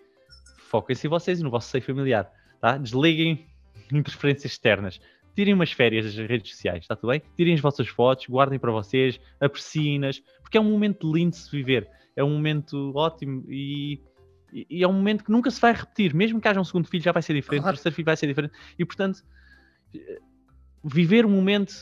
foquem-se 0.68 1.06
em 1.06 1.10
vocês 1.10 1.40
e 1.40 1.42
no 1.42 1.50
vosso 1.50 1.68
seio 1.68 1.82
familiar. 1.82 2.30
Tá? 2.60 2.76
Desliguem 2.76 3.46
interferências 3.92 4.52
externas. 4.52 5.00
Tirem 5.34 5.54
umas 5.54 5.70
férias 5.70 6.04
das 6.04 6.28
redes 6.28 6.50
sociais, 6.50 6.82
está 6.82 6.96
tudo 6.96 7.10
bem? 7.10 7.22
Tirem 7.36 7.54
as 7.54 7.60
vossas 7.60 7.86
fotos, 7.86 8.26
guardem 8.26 8.58
para 8.58 8.72
vocês, 8.72 9.20
apreciem-nas, 9.40 10.20
porque 10.42 10.58
é 10.58 10.60
um 10.60 10.64
momento 10.64 11.10
lindo 11.12 11.30
de 11.30 11.36
se 11.36 11.50
viver. 11.50 11.88
É 12.16 12.24
um 12.24 12.30
momento 12.30 12.92
ótimo 12.96 13.44
e 13.48 14.00
E, 14.52 14.66
e, 14.68 14.82
é 14.82 14.88
um 14.88 14.92
momento 14.92 15.24
que 15.24 15.30
nunca 15.30 15.50
se 15.50 15.60
vai 15.60 15.72
repetir, 15.72 16.14
mesmo 16.14 16.40
que 16.40 16.48
haja 16.48 16.60
um 16.60 16.64
segundo 16.64 16.88
filho, 16.88 17.02
já 17.02 17.12
vai 17.12 17.22
ser 17.22 17.34
diferente, 17.34 17.62
claro. 17.62 17.74
o 17.74 17.76
terceiro 17.76 17.94
filho 17.94 18.06
vai 18.06 18.16
ser 18.16 18.26
diferente. 18.26 18.54
E 18.78 18.84
portanto, 18.84 19.22
viver 20.84 21.26
um 21.26 21.30
momento 21.30 21.74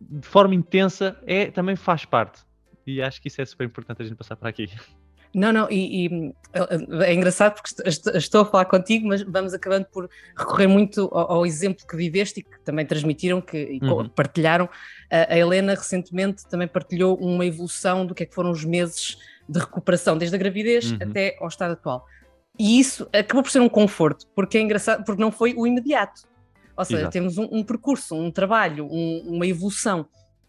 de 0.00 0.26
forma 0.26 0.54
intensa 0.54 1.18
é, 1.26 1.50
também 1.50 1.76
faz 1.76 2.04
parte. 2.04 2.42
E 2.86 3.00
acho 3.00 3.20
que 3.20 3.28
isso 3.28 3.40
é 3.40 3.44
super 3.44 3.66
importante 3.66 4.02
a 4.02 4.04
gente 4.04 4.16
passar 4.16 4.36
por 4.36 4.46
aqui. 4.46 4.68
Não, 5.34 5.52
não, 5.52 5.68
e, 5.68 6.06
e, 6.06 6.34
é 7.04 7.12
engraçado 7.12 7.54
porque 7.54 7.68
estou 8.16 8.42
a 8.42 8.44
falar 8.44 8.66
contigo, 8.66 9.08
mas 9.08 9.22
vamos 9.22 9.52
acabando 9.52 9.84
por 9.86 10.08
recorrer 10.36 10.68
muito 10.68 11.10
ao, 11.12 11.32
ao 11.32 11.46
exemplo 11.46 11.84
que 11.84 11.96
viveste 11.96 12.38
e 12.38 12.42
que 12.44 12.60
também 12.60 12.86
transmitiram, 12.86 13.40
que 13.40 13.80
uhum. 13.82 14.08
partilharam. 14.08 14.68
A, 15.10 15.34
a, 15.34 15.36
Helena 15.36 15.74
recentemente 15.74 16.46
também 16.46 16.68
partilhou 16.68 17.16
uma 17.16 17.44
evolução 17.44 18.06
do 18.06 18.14
que 18.14 18.22
é 18.22 18.26
que 18.26 18.34
foram 18.34 18.52
os 18.52 18.64
meses 18.64 19.18
de 19.48 19.58
recuperação, 19.58 20.16
desde 20.16 20.34
a 20.34 20.38
gravidez 20.38 20.90
uhum. 20.92 20.98
até 21.00 21.36
ao 21.40 21.48
estado 21.48 21.72
atual. 21.72 22.06
E 22.58 22.78
isso 22.78 23.08
acabou 23.12 23.42
por 23.42 23.50
ser 23.50 23.60
um 23.60 23.68
conforto, 23.68 24.26
porque 24.34 24.58
é 24.58 24.60
engraçado, 24.60 25.04
porque 25.04 25.20
não 25.20 25.32
foi 25.32 25.54
o 25.56 25.66
imediato. 25.66 26.22
Ou 26.76 26.84
seja, 26.84 27.02
Exato. 27.02 27.12
temos 27.12 27.38
um, 27.38 27.48
um, 27.50 27.62
percurso, 27.62 28.14
um 28.14 28.30
trabalho, 28.30 28.86
um, 28.86 29.22
uma 29.26 29.46
evolução. 29.46 30.06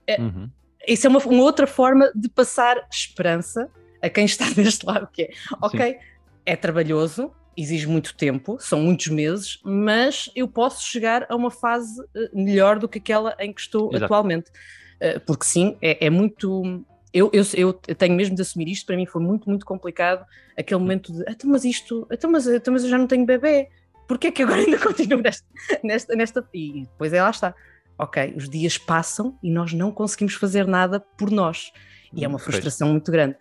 É, 0.07 0.19
uhum. 0.19 0.49
Isso 0.87 1.07
é 1.07 1.09
uma, 1.09 1.19
uma 1.19 1.43
outra 1.43 1.67
forma 1.67 2.11
de 2.15 2.29
passar 2.29 2.87
esperança 2.91 3.69
a 4.01 4.09
quem 4.09 4.25
está 4.25 4.49
deste 4.53 4.85
lado, 4.85 5.07
que 5.11 5.23
é, 5.23 5.29
ok, 5.61 5.93
Sim. 5.93 5.99
é 6.45 6.55
trabalhoso, 6.55 7.31
exige 7.57 7.87
muito 7.87 8.15
tempo, 8.15 8.57
são 8.59 8.81
muitos 8.81 9.07
meses, 9.07 9.59
mas 9.63 10.29
eu 10.35 10.47
posso 10.47 10.85
chegar 10.85 11.25
a 11.29 11.35
uma 11.35 11.49
fase 11.49 12.03
eh, 12.15 12.29
melhor 12.33 12.77
do 12.77 12.87
que 12.87 12.99
aquela 12.99 13.35
em 13.39 13.53
que 13.53 13.61
estou 13.61 13.89
Exato. 13.91 14.05
atualmente. 14.05 14.51
Eh, 14.99 15.19
porque 15.19 15.45
sim, 15.45 15.77
é, 15.81 16.05
é 16.05 16.09
muito. 16.09 16.83
Eu, 17.15 17.29
eu, 17.31 17.43
eu, 17.87 17.95
tenho 17.95 18.13
mesmo 18.13 18.35
de 18.35 18.41
assumir 18.41 18.67
isto, 18.67 18.85
para 18.85 18.97
mim 18.97 19.05
foi 19.05 19.21
muito, 19.21 19.49
muito 19.49 19.65
complicado 19.65 20.25
aquele 20.57 20.81
momento 20.81 21.13
de, 21.13 21.23
então, 21.29 21.49
mas 21.49 21.63
isto, 21.63 22.05
então, 22.11 22.29
mas, 22.29 22.45
então, 22.45 22.73
mas 22.73 22.83
eu 22.83 22.89
já 22.89 22.97
não 22.97 23.07
tenho 23.07 23.25
bebê, 23.25 23.69
porquê 24.05 24.27
é 24.27 24.31
que 24.31 24.43
agora 24.43 24.59
ainda 24.59 24.77
continuo 24.83 25.21
nesta, 25.21 25.47
nesta, 25.81 26.15
nesta. 26.15 26.49
E 26.53 26.81
depois 26.81 27.13
é 27.13 27.23
lá 27.23 27.29
está. 27.29 27.55
Ok, 27.97 28.33
os 28.35 28.49
dias 28.49 28.77
passam 28.77 29.39
e 29.41 29.49
nós 29.49 29.71
não 29.71 29.89
conseguimos 29.93 30.33
fazer 30.33 30.67
nada 30.67 30.99
por 30.99 31.31
nós. 31.31 31.71
E 32.13 32.25
é 32.25 32.27
uma 32.27 32.37
frustração 32.37 32.89
muito 32.89 33.09
grande 33.09 33.37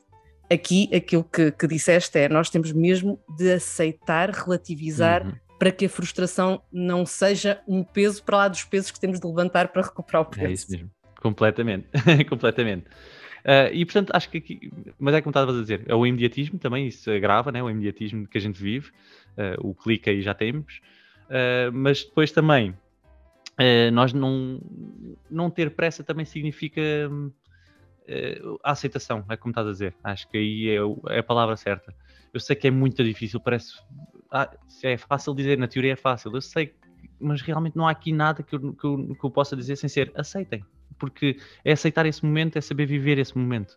aqui 0.50 0.88
aquilo 0.94 1.24
que, 1.24 1.50
que 1.50 1.66
disseste 1.66 2.18
é: 2.18 2.28
nós 2.28 2.50
temos 2.50 2.72
mesmo 2.72 3.20
de 3.36 3.52
aceitar, 3.52 4.30
relativizar. 4.30 5.26
Uhum. 5.26 5.32
Para 5.56 5.70
que 5.70 5.86
a 5.86 5.88
frustração 5.88 6.60
não 6.70 7.06
seja 7.06 7.62
um 7.66 7.84
peso 7.84 8.22
para 8.24 8.36
lá 8.36 8.48
dos 8.48 8.64
pesos 8.64 8.90
que 8.90 8.98
temos 8.98 9.20
de 9.20 9.26
levantar 9.26 9.68
para 9.68 9.82
recuperar 9.82 10.22
o 10.22 10.24
peso. 10.26 10.46
É 10.46 10.52
isso 10.52 10.70
mesmo, 10.70 10.90
completamente, 11.22 11.88
completamente. 12.28 12.86
Uh, 13.44 13.68
e 13.74 13.84
portanto, 13.84 14.10
acho 14.14 14.30
que 14.30 14.38
aqui, 14.38 14.72
mas 14.98 15.14
é 15.14 15.20
como 15.20 15.30
estavas 15.30 15.54
a 15.54 15.60
dizer, 15.60 15.82
é 15.86 15.94
o 15.94 16.06
imediatismo 16.06 16.58
também, 16.58 16.86
isso 16.86 17.10
agrava, 17.10 17.52
né? 17.52 17.62
o 17.62 17.68
imediatismo 17.68 18.26
que 18.26 18.38
a 18.38 18.40
gente 18.40 18.60
vive, 18.60 18.88
uh, 19.36 19.68
o 19.68 19.74
clique 19.74 20.08
aí 20.08 20.22
já 20.22 20.32
temos, 20.32 20.80
uh, 21.26 21.70
mas 21.72 22.04
depois 22.04 22.32
também 22.32 22.74
nós 23.92 24.12
não, 24.12 24.60
não 25.30 25.48
ter 25.48 25.70
pressa 25.70 26.02
também 26.02 26.26
significa 26.26 26.80
a 28.64 28.72
aceitação, 28.72 29.24
é 29.28 29.36
como 29.36 29.52
estás 29.52 29.68
a 29.68 29.70
dizer. 29.70 29.94
Acho 30.02 30.28
que 30.28 30.36
aí 30.36 30.70
é, 30.70 31.14
é, 31.14 31.18
a 31.20 31.22
palavra 31.22 31.56
certa. 31.56 31.94
Eu 32.32 32.40
sei 32.40 32.56
que 32.56 32.66
é 32.66 32.70
muito 32.72 33.04
difícil, 33.04 33.38
parece. 33.38 33.80
Ah, 34.28 34.50
é 34.82 34.96
fácil 34.96 35.32
dizer, 35.36 35.56
na 35.56 35.68
teoria 35.68 35.92
é 35.92 35.96
fácil, 35.96 36.34
eu 36.34 36.40
sei, 36.40 36.74
mas 37.20 37.42
realmente 37.42 37.76
não 37.76 37.86
há 37.86 37.92
aqui 37.92 38.12
nada 38.12 38.42
que 38.42 38.56
eu, 38.56 38.72
que 38.72 38.84
eu, 38.84 39.14
que 39.14 39.24
eu 39.24 39.30
possa 39.30 39.54
dizer 39.54 39.76
sem 39.76 39.88
ser 39.88 40.10
aceitem. 40.16 40.64
Porque 40.98 41.36
é 41.64 41.72
aceitar 41.72 42.06
esse 42.06 42.24
momento, 42.24 42.56
é 42.56 42.60
saber 42.60 42.86
viver 42.86 43.18
esse 43.18 43.36
momento. 43.36 43.76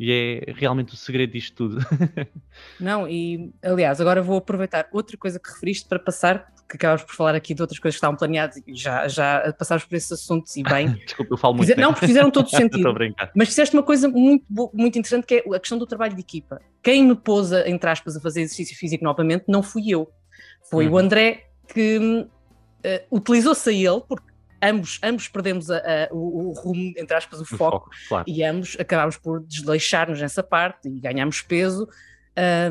E 0.00 0.12
é 0.48 0.52
realmente 0.52 0.94
o 0.94 0.96
segredo 0.96 1.34
disto 1.34 1.54
tudo. 1.54 1.78
Não, 2.80 3.06
e 3.06 3.52
aliás, 3.62 4.00
agora 4.00 4.22
vou 4.22 4.38
aproveitar 4.38 4.88
outra 4.92 5.14
coisa 5.18 5.38
que 5.38 5.50
referiste 5.50 5.86
para 5.86 5.98
passar, 5.98 6.50
que 6.66 6.76
acabas 6.76 7.02
por 7.02 7.14
falar 7.14 7.34
aqui 7.34 7.52
de 7.52 7.60
outras 7.60 7.78
coisas 7.78 7.96
que 7.96 7.98
estavam 7.98 8.16
planeadas 8.16 8.62
e 8.66 8.74
já, 8.74 9.06
já 9.08 9.54
passámos 9.58 9.84
por 9.84 9.94
esses 9.94 10.10
assuntos 10.10 10.56
e 10.56 10.62
bem. 10.62 10.88
Desculpa, 11.04 11.34
eu 11.34 11.36
falo 11.36 11.52
muito. 11.52 11.66
Fizer, 11.66 11.78
não, 11.78 11.92
porque 11.92 12.06
fizeram 12.06 12.30
todo 12.30 12.48
sentido. 12.50 12.94
mas 13.36 13.48
fizeste 13.48 13.76
uma 13.76 13.82
coisa 13.82 14.08
muito, 14.08 14.46
muito 14.48 14.98
interessante 14.98 15.26
que 15.26 15.34
é 15.34 15.54
a 15.54 15.60
questão 15.60 15.76
do 15.76 15.84
trabalho 15.84 16.14
de 16.14 16.20
equipa. 16.22 16.62
Quem 16.82 17.04
me 17.04 17.14
pôs, 17.14 17.52
entre 17.52 17.90
aspas, 17.90 18.16
a 18.16 18.20
fazer 18.22 18.40
exercício 18.40 18.74
físico 18.78 19.04
novamente 19.04 19.44
não 19.48 19.62
fui 19.62 19.90
eu. 19.90 20.10
Foi 20.70 20.86
uhum. 20.86 20.94
o 20.94 20.98
André 20.98 21.50
que 21.74 21.98
uh, 21.98 23.16
utilizou-se 23.16 23.68
a 23.68 23.72
ele, 23.72 24.00
porque 24.08 24.29
ambos, 24.62 24.98
ambos 25.02 25.28
perdemos 25.28 25.70
a, 25.70 25.78
a, 25.78 26.08
o, 26.12 26.48
o, 26.48 26.52
rumo, 26.52 26.92
entre 26.96 27.16
aspas, 27.16 27.40
o, 27.40 27.42
o 27.42 27.46
foco, 27.46 27.60
foco 27.60 27.90
claro. 28.08 28.24
e 28.26 28.44
ambos 28.44 28.76
acabámos 28.78 29.16
por 29.16 29.40
desleixar-nos 29.40 30.20
nessa 30.20 30.42
parte 30.42 30.88
e 30.88 31.00
ganhámos 31.00 31.40
peso. 31.42 31.88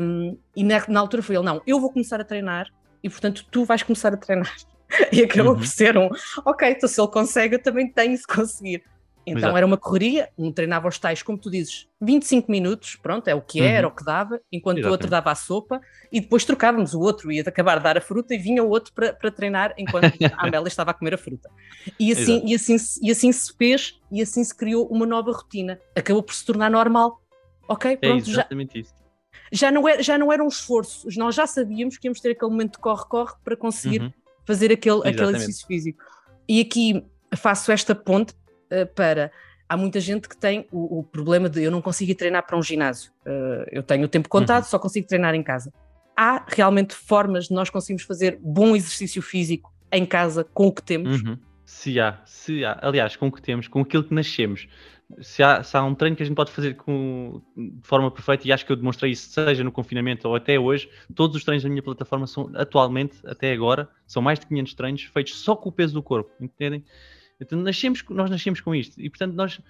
Um, 0.00 0.38
e 0.56 0.64
na, 0.64 0.82
na, 0.88 1.00
altura 1.00 1.22
foi 1.22 1.36
ele: 1.36 1.44
não, 1.44 1.62
eu 1.66 1.80
vou 1.80 1.92
começar 1.92 2.20
a 2.20 2.24
treinar 2.24 2.68
e 3.02 3.10
portanto 3.10 3.46
tu 3.50 3.64
vais 3.64 3.82
começar 3.82 4.12
a 4.12 4.16
treinar. 4.16 4.52
E 5.12 5.22
acabou 5.22 5.52
uhum. 5.52 5.58
por 5.58 5.66
ser 5.68 5.96
um: 5.96 6.08
ok, 6.44 6.68
então 6.68 6.88
se 6.88 7.00
ele 7.00 7.08
consegue, 7.12 7.54
eu 7.54 7.62
também 7.62 7.88
tenho 7.88 8.16
de 8.16 8.24
conseguir. 8.24 8.82
Então 9.30 9.42
Exato. 9.42 9.56
era 9.58 9.66
uma 9.66 9.76
correria, 9.76 10.28
um 10.36 10.50
treinava 10.50 10.88
os 10.88 10.98
tais, 10.98 11.22
como 11.22 11.38
tu 11.38 11.48
dizes, 11.48 11.86
25 12.00 12.50
minutos, 12.50 12.96
pronto, 12.96 13.28
é 13.28 13.34
o 13.34 13.40
que 13.40 13.60
uhum. 13.60 13.66
era, 13.66 13.86
o 13.86 13.90
que 13.92 14.04
dava, 14.04 14.40
enquanto 14.50 14.78
Exatamente. 14.78 14.88
o 14.88 14.90
outro 14.90 15.08
dava 15.08 15.30
a 15.30 15.34
sopa 15.36 15.80
e 16.10 16.20
depois 16.20 16.44
trocávamos, 16.44 16.94
o 16.94 17.00
outro 17.00 17.30
ia 17.30 17.42
acabar 17.42 17.78
de 17.78 17.84
dar 17.84 17.96
a 17.96 18.00
fruta 18.00 18.34
e 18.34 18.38
vinha 18.38 18.60
o 18.60 18.68
outro 18.68 18.92
para, 18.92 19.12
para 19.12 19.30
treinar 19.30 19.72
enquanto 19.78 20.06
a 20.06 20.46
Amélia 20.46 20.66
estava 20.68 20.90
a 20.90 20.94
comer 20.94 21.14
a 21.14 21.18
fruta. 21.18 21.48
E 21.98 22.10
assim, 22.10 22.42
e, 22.44 22.56
assim, 22.56 22.76
e 23.00 23.10
assim 23.12 23.30
se 23.30 23.56
fez 23.56 24.00
e 24.10 24.20
assim 24.20 24.42
se 24.42 24.52
criou 24.54 24.88
uma 24.88 25.06
nova 25.06 25.30
rotina. 25.30 25.78
Acabou 25.94 26.24
por 26.24 26.34
se 26.34 26.44
tornar 26.44 26.68
normal. 26.68 27.22
Ok, 27.68 27.92
é 27.92 27.96
pronto, 27.96 28.26
é 28.26 28.30
exatamente 28.30 28.74
já, 28.74 28.80
isso. 28.80 28.94
Já 29.52 29.70
não, 29.70 29.88
era, 29.88 30.02
já 30.02 30.18
não 30.18 30.32
era 30.32 30.42
um 30.42 30.48
esforço, 30.48 31.06
nós 31.16 31.36
já 31.36 31.46
sabíamos 31.46 31.96
que 31.96 32.08
íamos 32.08 32.20
ter 32.20 32.32
aquele 32.32 32.50
momento 32.50 32.72
de 32.72 32.78
corre-corre 32.78 33.34
para 33.44 33.56
conseguir 33.56 34.02
uhum. 34.02 34.12
fazer 34.44 34.72
aquele, 34.72 35.08
aquele 35.08 35.36
exercício 35.36 35.66
físico. 35.68 36.02
E 36.48 36.60
aqui 36.60 37.04
faço 37.36 37.70
esta 37.70 37.94
ponte 37.94 38.34
para. 38.94 39.30
Há 39.68 39.76
muita 39.76 40.00
gente 40.00 40.28
que 40.28 40.36
tem 40.36 40.66
o, 40.72 40.98
o, 40.98 41.04
problema 41.04 41.48
de 41.48 41.62
eu 41.62 41.70
não 41.70 41.80
consigo 41.80 42.10
ir 42.10 42.16
treinar 42.16 42.44
para 42.44 42.58
um 42.58 42.62
ginásio. 42.62 43.12
Uh, 43.24 43.64
eu 43.70 43.82
tenho 43.84 44.04
o 44.04 44.08
tempo 44.08 44.28
contado, 44.28 44.64
uhum. 44.64 44.68
só 44.68 44.78
consigo 44.80 45.06
treinar 45.06 45.32
em 45.34 45.44
casa. 45.44 45.72
Há 46.16 46.44
realmente 46.48 46.92
formas 46.92 47.46
de 47.46 47.54
nós 47.54 47.70
conseguirmos 47.70 48.02
fazer 48.02 48.38
bom 48.42 48.74
exercício 48.74 49.22
físico 49.22 49.72
em 49.92 50.04
casa 50.04 50.44
com 50.44 50.66
o 50.66 50.72
que 50.72 50.82
temos? 50.82 51.22
Uhum. 51.22 51.38
Se 51.64 52.00
há, 52.00 52.20
se 52.24 52.64
há, 52.64 52.80
aliás, 52.82 53.14
com 53.14 53.28
o 53.28 53.32
que 53.32 53.40
temos, 53.40 53.68
com 53.68 53.80
aquilo 53.80 54.02
que 54.02 54.12
nascemos. 54.12 54.66
Se 55.20 55.42
há, 55.42 55.62
se 55.62 55.76
há 55.76 55.84
um 55.84 55.94
treino 55.94 56.16
que 56.16 56.22
a 56.22 56.26
gente 56.26 56.34
pode 56.34 56.50
fazer 56.50 56.74
com, 56.74 57.40
de 57.56 57.86
forma 57.86 58.10
perfeita, 58.10 58.46
e 58.46 58.52
acho 58.52 58.66
que 58.66 58.72
eu 58.72 58.76
demonstrei 58.76 59.12
isso, 59.12 59.30
seja 59.30 59.62
no 59.64 59.72
confinamento 59.72 60.28
ou 60.28 60.34
até 60.34 60.58
hoje, 60.58 60.90
todos 61.14 61.36
os 61.36 61.44
treinos 61.44 61.62
da 61.62 61.68
minha 61.68 61.82
plataforma 61.82 62.26
são, 62.26 62.50
atualmente, 62.54 63.16
até 63.24 63.52
agora, 63.52 63.88
são 64.06 64.20
mais 64.20 64.38
de 64.38 64.46
500 64.46 64.74
treinos 64.74 65.02
feitos 65.04 65.36
só 65.36 65.56
com 65.56 65.68
o 65.68 65.72
peso 65.72 65.94
do 65.94 66.02
corpo, 66.02 66.30
entendem? 66.40 66.84
Então 67.40 67.60
nascemos, 67.60 68.04
nós 68.10 68.30
nascemos 68.30 68.60
com 68.60 68.74
isto 68.74 69.00
e 69.00 69.08
portanto 69.08 69.34
nós 69.34 69.60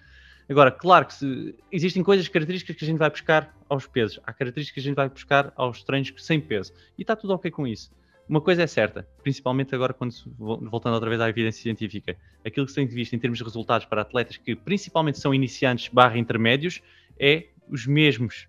agora 0.49 0.71
claro 0.71 1.07
que 1.07 1.15
se, 1.15 1.55
existem 1.71 2.03
coisas 2.03 2.27
características 2.29 2.77
que 2.77 2.85
a 2.85 2.87
gente 2.87 2.99
vai 2.99 3.11
buscar 3.11 3.55
aos 3.69 3.87
pesos, 3.87 4.19
há 4.25 4.33
características 4.33 4.75
que 4.75 4.81
a 4.81 4.83
gente 4.91 4.97
vai 4.97 5.09
buscar 5.09 5.53
aos 5.57 5.85
treinos 5.85 6.13
sem 6.19 6.41
peso 6.41 6.73
e 6.99 7.03
está 7.03 7.15
tudo 7.15 7.35
ok 7.35 7.51
com 7.51 7.67
isso. 7.67 7.91
Uma 8.29 8.41
coisa 8.41 8.63
é 8.63 8.67
certa, 8.67 9.09
principalmente 9.25 9.75
agora 9.75 9.93
quando 9.93 10.15
voltando 10.39 10.95
outra 10.95 11.09
vez 11.09 11.21
à 11.21 11.29
evidência 11.29 11.63
científica, 11.63 12.17
aquilo 12.45 12.65
que 12.65 12.71
se 12.71 12.77
tem 12.77 12.87
visto 12.87 13.13
em 13.13 13.19
termos 13.19 13.39
de 13.39 13.45
resultados 13.45 13.87
para 13.87 14.03
atletas 14.03 14.37
que 14.37 14.55
principalmente 14.55 15.19
são 15.19 15.35
iniciantes 15.35 15.89
barra 15.89 16.17
intermédios 16.17 16.81
é 17.19 17.49
os 17.69 17.87
mesmos, 17.87 18.47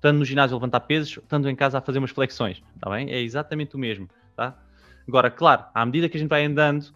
tanto 0.00 0.18
no 0.18 0.24
ginásio 0.24 0.54
a 0.54 0.58
levantar 0.58 0.80
pesos, 0.80 1.18
tanto 1.28 1.48
em 1.48 1.56
casa 1.56 1.78
a 1.78 1.80
fazer 1.80 1.98
umas 1.98 2.12
flexões, 2.12 2.62
está 2.74 2.88
bem? 2.88 3.10
É 3.10 3.20
exatamente 3.20 3.74
o 3.74 3.78
mesmo, 3.78 4.08
tá? 4.36 4.56
Agora, 5.08 5.28
claro, 5.28 5.64
à 5.74 5.84
medida 5.84 6.08
que 6.08 6.16
a 6.16 6.20
gente 6.20 6.30
vai 6.30 6.44
andando, 6.44 6.94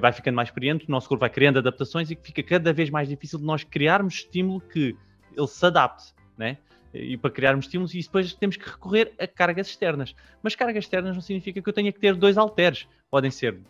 vai 0.00 0.12
ficando 0.12 0.34
mais 0.34 0.48
experiente, 0.48 0.86
o 0.86 0.90
nosso 0.90 1.08
corpo 1.08 1.20
vai 1.20 1.30
criando 1.30 1.58
adaptações 1.58 2.10
e 2.10 2.16
fica 2.16 2.42
cada 2.42 2.72
vez 2.72 2.90
mais 2.90 3.08
difícil 3.08 3.38
de 3.38 3.44
nós 3.44 3.64
criarmos 3.64 4.14
estímulo 4.14 4.60
que 4.60 4.96
ele 5.36 5.46
se 5.46 5.64
adapte, 5.64 6.14
né? 6.36 6.58
E 6.92 7.16
para 7.16 7.30
criarmos 7.30 7.66
estímulos, 7.66 7.94
e 7.94 8.02
depois 8.02 8.34
temos 8.34 8.56
que 8.56 8.68
recorrer 8.68 9.12
a 9.18 9.26
cargas 9.26 9.68
externas. 9.68 10.14
Mas 10.42 10.56
cargas 10.56 10.84
externas 10.84 11.14
não 11.14 11.22
significa 11.22 11.62
que 11.62 11.68
eu 11.68 11.72
tenha 11.72 11.92
que 11.92 12.00
ter 12.00 12.14
dois 12.14 12.36
halteres. 12.36 12.88
Podem 13.08 13.30
ser 13.30 13.60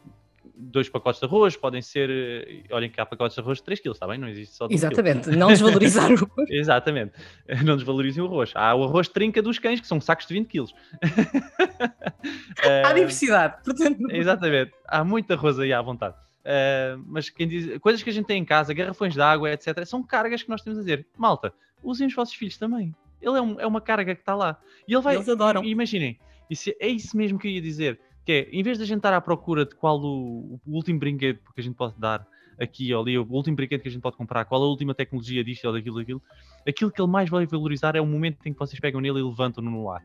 dois 0.61 0.88
pacotes 0.88 1.20
de 1.20 1.26
arroz, 1.26 1.56
podem 1.56 1.80
ser. 1.80 2.11
Eh, 2.11 2.62
olhem 2.70 2.90
que 2.90 3.00
há 3.00 3.06
pacotes 3.06 3.34
de 3.34 3.40
arroz 3.40 3.58
de 3.58 3.64
3 3.64 3.80
kg, 3.80 3.90
está 3.92 4.06
bem? 4.06 4.18
Não 4.18 4.28
existe 4.28 4.54
só 4.54 4.66
Exatamente, 4.70 5.30
não 5.30 5.48
desvalorizar 5.48 6.11
o 6.11 6.14
arroz. 6.14 6.50
Exatamente, 6.50 7.12
não 7.64 7.76
desvalorizem 7.76 8.22
o 8.22 8.26
arroz. 8.26 8.52
Há 8.54 8.74
o 8.74 8.84
arroz 8.84 9.08
trinca 9.08 9.40
dos 9.40 9.58
cães, 9.58 9.80
que 9.80 9.86
são 9.86 10.00
sacos 10.00 10.26
de 10.26 10.34
20 10.34 10.48
kg. 10.48 10.72
há 12.84 12.92
diversidade, 12.92 13.56
portanto. 13.64 14.11
Exatamente, 14.11 14.72
há 14.86 15.02
muito 15.02 15.32
arroz 15.32 15.58
aí 15.58 15.72
à 15.72 15.80
vontade. 15.80 16.14
Uh, 16.40 17.02
mas 17.06 17.28
quem 17.28 17.46
diz, 17.46 17.78
coisas 17.78 18.02
que 18.02 18.11
a 18.11 18.12
gente 18.12 18.26
tem 18.26 18.40
em 18.40 18.44
casa, 18.44 18.72
garrafões 18.72 19.14
de 19.14 19.20
água, 19.20 19.50
etc., 19.52 19.84
são 19.84 20.02
cargas 20.02 20.42
que 20.42 20.48
nós 20.48 20.62
temos 20.62 20.78
a 20.78 20.82
dizer. 20.82 21.06
Malta, 21.16 21.52
usem 21.82 22.06
os 22.06 22.14
vossos 22.14 22.34
filhos 22.34 22.56
também. 22.56 22.94
Ele 23.20 23.36
é, 23.36 23.40
um, 23.40 23.61
é 23.61 23.66
uma 23.66 23.80
carga 23.80 24.14
que 24.14 24.22
está 24.22 24.34
lá. 24.34 24.58
E 24.88 24.94
ele 24.94 25.02
vai. 25.02 25.16
Eles 25.16 25.28
adoram. 25.28 25.62
Imaginem, 25.62 26.18
isso, 26.48 26.70
é 26.80 26.88
isso 26.88 27.16
mesmo 27.16 27.38
que 27.38 27.46
eu 27.46 27.52
ia 27.52 27.61
dizer 27.61 28.00
que 28.25 28.33
é, 28.33 28.49
em 28.53 28.62
vez 28.62 28.79
de 28.79 28.85
a 28.85 28.87
gente 28.87 28.99
estar 28.99 29.12
à 29.12 29.21
procura 29.21 29.64
de 29.64 29.75
qual 29.75 29.99
o, 30.01 30.61
o 30.66 30.75
último 30.75 30.99
brinquedo 30.99 31.39
que 31.55 31.61
a 31.61 31.62
gente 31.62 31.75
pode 31.75 31.99
dar 31.99 32.27
aqui 32.61 32.93
ou 32.93 33.03
ali, 33.03 33.18
o 33.18 33.27
último 33.31 33.57
brinquedo 33.57 33.81
que 33.81 33.89
a 33.89 33.91
gente 33.91 34.03
pode 34.03 34.16
comprar, 34.16 34.45
qual 34.45 34.62
a 34.62 34.66
última 34.66 34.95
tecnologia 34.95 35.43
disto 35.43 35.64
ou 35.64 35.73
daquilo, 35.73 35.97
daquilo, 35.97 36.23
aquilo 36.68 36.91
que 36.91 37.01
ele 37.01 37.11
mais 37.11 37.31
vai 37.31 37.47
valorizar 37.47 37.97
é 37.97 38.01
o 38.01 38.07
momento 38.07 38.39
em 38.45 38.53
que 38.53 38.59
vocês 38.59 38.79
pegam 38.79 39.01
nele 39.01 39.18
e 39.18 39.23
levantam-no 39.23 39.71
no 39.71 39.91
ar. 39.91 40.05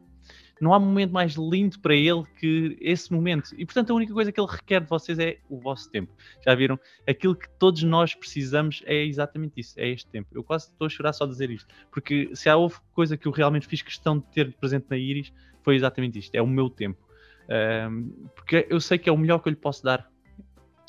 não 0.62 0.74
há 0.74 0.80
momento 0.80 1.12
mais 1.12 1.34
lindo 1.34 1.78
para 1.82 1.94
ele 1.94 2.24
que 2.40 2.78
esse 2.80 3.12
momento. 3.12 3.50
E 3.58 3.66
portanto, 3.66 3.92
a 3.92 3.94
única 3.94 4.14
coisa 4.14 4.32
que 4.32 4.40
ele 4.40 4.50
requer 4.50 4.80
de 4.80 4.88
vocês 4.88 5.20
é 5.20 5.38
o 5.50 5.60
vosso 5.60 5.92
tempo. 5.92 6.14
Já 6.46 6.56
viram? 6.56 6.80
Aquilo 7.06 7.36
que 7.36 7.50
todos 7.60 7.84
nós 7.84 8.16
precisamos 8.16 8.82
é 8.86 9.04
exatamente 9.04 9.60
isso, 9.60 9.78
é 9.78 9.90
este 9.90 10.10
tempo. 10.10 10.30
Eu 10.34 10.44
quase 10.44 10.68
estou 10.68 10.88
a 10.88 10.90
chorar 10.90 11.12
só 11.12 11.26
a 11.26 11.28
dizer 11.28 11.52
isto, 11.52 11.68
porque 11.92 12.30
se 12.34 12.48
há 12.48 12.56
houve 12.56 12.78
coisa 12.94 13.18
que 13.18 13.28
eu 13.28 13.34
realmente 13.34 13.68
fiz 13.68 13.82
questão 13.82 14.18
de 14.18 14.26
ter 14.32 14.56
presente 14.56 14.86
na 14.90 14.98
Iris, 14.98 15.34
foi 15.62 15.76
exatamente 15.76 16.20
isto: 16.20 16.34
é 16.34 16.42
o 16.42 16.48
meu 16.48 16.70
tempo. 16.70 17.05
Um, 17.48 18.28
porque 18.36 18.68
eu 18.70 18.80
sei 18.80 18.98
que 18.98 19.10
é 19.10 19.12
o 19.12 19.18
melhor 19.18 19.40
que 19.40 19.50
eu 19.50 19.52
lhe 19.52 19.58
posso 19.58 19.84
dar 19.84 20.10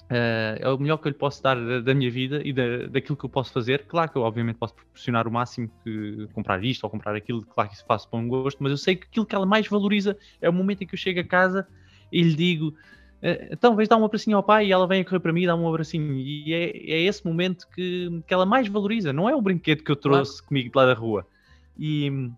Uh, 0.06 0.54
é 0.60 0.68
o 0.68 0.78
melhor 0.78 0.98
que 0.98 1.08
eu 1.08 1.10
lhe 1.10 1.18
posso 1.18 1.42
dar 1.42 1.56
da, 1.56 1.80
da 1.80 1.92
minha 1.92 2.08
vida 2.08 2.40
e 2.44 2.52
da, 2.52 2.86
daquilo 2.88 3.16
que 3.16 3.24
eu 3.24 3.28
posso 3.28 3.52
fazer. 3.52 3.86
Claro 3.86 4.10
que 4.10 4.16
eu, 4.16 4.22
obviamente, 4.22 4.56
posso 4.56 4.72
proporcionar 4.74 5.26
o 5.26 5.32
máximo 5.32 5.68
que 5.82 6.28
comprar 6.32 6.62
isto 6.64 6.84
ou 6.84 6.90
comprar 6.90 7.16
aquilo, 7.16 7.42
claro 7.42 7.68
que 7.68 7.74
isso 7.74 7.84
faço 7.84 8.08
para 8.08 8.20
um 8.20 8.28
gosto, 8.28 8.62
mas 8.62 8.70
eu 8.70 8.78
sei 8.78 8.94
que 8.94 9.06
aquilo 9.06 9.26
que 9.26 9.34
ela 9.34 9.44
mais 9.44 9.66
valoriza 9.66 10.16
é 10.40 10.48
o 10.48 10.52
momento 10.52 10.82
em 10.82 10.86
que 10.86 10.94
eu 10.94 10.98
chego 10.98 11.18
a 11.18 11.24
casa 11.24 11.66
e 12.12 12.22
lhe 12.22 12.34
digo: 12.34 12.68
uh, 12.68 13.48
então, 13.50 13.74
vais 13.74 13.88
dar 13.88 13.96
um 13.96 14.04
abracinho 14.04 14.36
ao 14.36 14.44
pai 14.44 14.66
e 14.66 14.72
ela 14.72 14.86
vem 14.86 15.00
a 15.00 15.04
correr 15.04 15.18
para 15.18 15.32
mim 15.32 15.42
e 15.42 15.46
dá 15.46 15.56
um 15.56 15.68
abracinho. 15.68 16.14
E 16.14 16.54
é, 16.54 16.66
é 16.68 17.00
esse 17.02 17.26
momento 17.26 17.66
que, 17.74 18.22
que 18.28 18.32
ela 18.32 18.46
mais 18.46 18.68
valoriza, 18.68 19.12
não 19.12 19.28
é 19.28 19.34
o 19.34 19.42
brinquedo 19.42 19.82
que 19.82 19.90
eu 19.90 19.96
trouxe 19.96 20.34
claro. 20.34 20.48
comigo 20.48 20.70
de 20.70 20.76
lá 20.76 20.86
da 20.86 20.94
rua. 20.94 21.26
E 21.76 22.30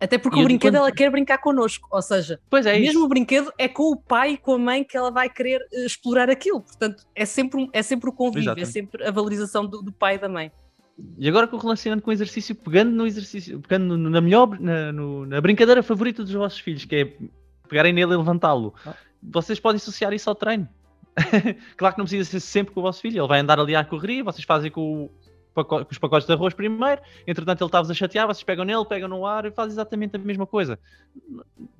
até 0.00 0.16
porque 0.16 0.38
e 0.38 0.42
o 0.42 0.44
brinquedo 0.44 0.74
quando... 0.74 0.82
ela 0.82 0.92
quer 0.92 1.10
brincar 1.10 1.38
connosco, 1.38 1.88
ou 1.90 2.00
seja, 2.00 2.40
pois 2.48 2.66
é 2.66 2.78
mesmo 2.78 3.00
isso. 3.00 3.04
o 3.04 3.08
brinquedo 3.08 3.52
é 3.58 3.66
com 3.66 3.90
o 3.90 3.96
pai 3.96 4.32
e 4.32 4.38
com 4.38 4.54
a 4.54 4.58
mãe 4.58 4.84
que 4.84 4.96
ela 4.96 5.10
vai 5.10 5.28
querer 5.28 5.60
uh, 5.60 5.86
explorar 5.86 6.30
aquilo. 6.30 6.60
Portanto, 6.60 7.04
é 7.14 7.24
sempre, 7.24 7.68
é 7.72 7.82
sempre 7.82 8.08
o 8.08 8.12
convívio, 8.12 8.50
é 8.50 8.60
Exatamente. 8.60 8.68
é 8.68 8.72
sempre 8.72 9.04
a 9.04 9.10
valorização 9.10 9.66
do, 9.66 9.82
do, 9.82 9.92
pai 9.92 10.14
e 10.14 10.18
da 10.18 10.28
mãe. 10.28 10.52
E 11.16 11.28
agora 11.28 11.48
relacionando 11.50 12.02
com 12.02 12.10
o 12.10 12.12
exercício, 12.12 12.54
pegando 12.54 12.92
no 12.92 13.06
exercício, 13.06 13.60
pegando 13.60 13.96
na 13.96 14.20
melhor, 14.20 14.58
na, 14.60 14.92
no, 14.92 15.26
na 15.26 15.40
brincadeira 15.40 15.82
favorita 15.82 16.22
dos 16.22 16.32
vossos 16.32 16.60
filhos, 16.60 16.84
que 16.84 16.96
é 16.96 17.12
pegarem 17.68 17.92
nele 17.92 18.14
e 18.14 18.16
levantá-lo, 18.16 18.74
ah. 18.86 18.94
vocês 19.22 19.60
podem 19.60 19.76
associar 19.76 20.12
isso 20.12 20.28
ao 20.28 20.34
treino. 20.34 20.68
claro 21.76 21.94
que 21.94 21.98
não 21.98 22.04
precisa 22.04 22.30
ser 22.30 22.40
sempre 22.40 22.72
com 22.72 22.80
o 22.80 22.82
vosso 22.82 23.00
filho, 23.00 23.20
ele 23.20 23.28
vai 23.28 23.40
andar 23.40 23.58
ali 23.58 23.74
à 23.74 23.84
correria, 23.84 24.24
vocês 24.24 24.44
fazem 24.44 24.70
com 24.70 25.04
o, 25.04 25.10
com 25.64 25.86
os 25.90 25.98
pacotes 25.98 26.26
de 26.26 26.32
arroz 26.32 26.54
primeiro, 26.54 27.00
entretanto 27.26 27.62
ele 27.62 27.68
está-vos 27.68 27.90
a 27.90 27.94
chatear, 27.94 28.26
vocês 28.26 28.42
pegam 28.42 28.64
nele, 28.64 28.84
pegam 28.84 29.08
no 29.08 29.26
ar 29.26 29.44
e 29.44 29.50
fazem 29.50 29.72
exatamente 29.72 30.16
a 30.16 30.18
mesma 30.18 30.46
coisa. 30.46 30.78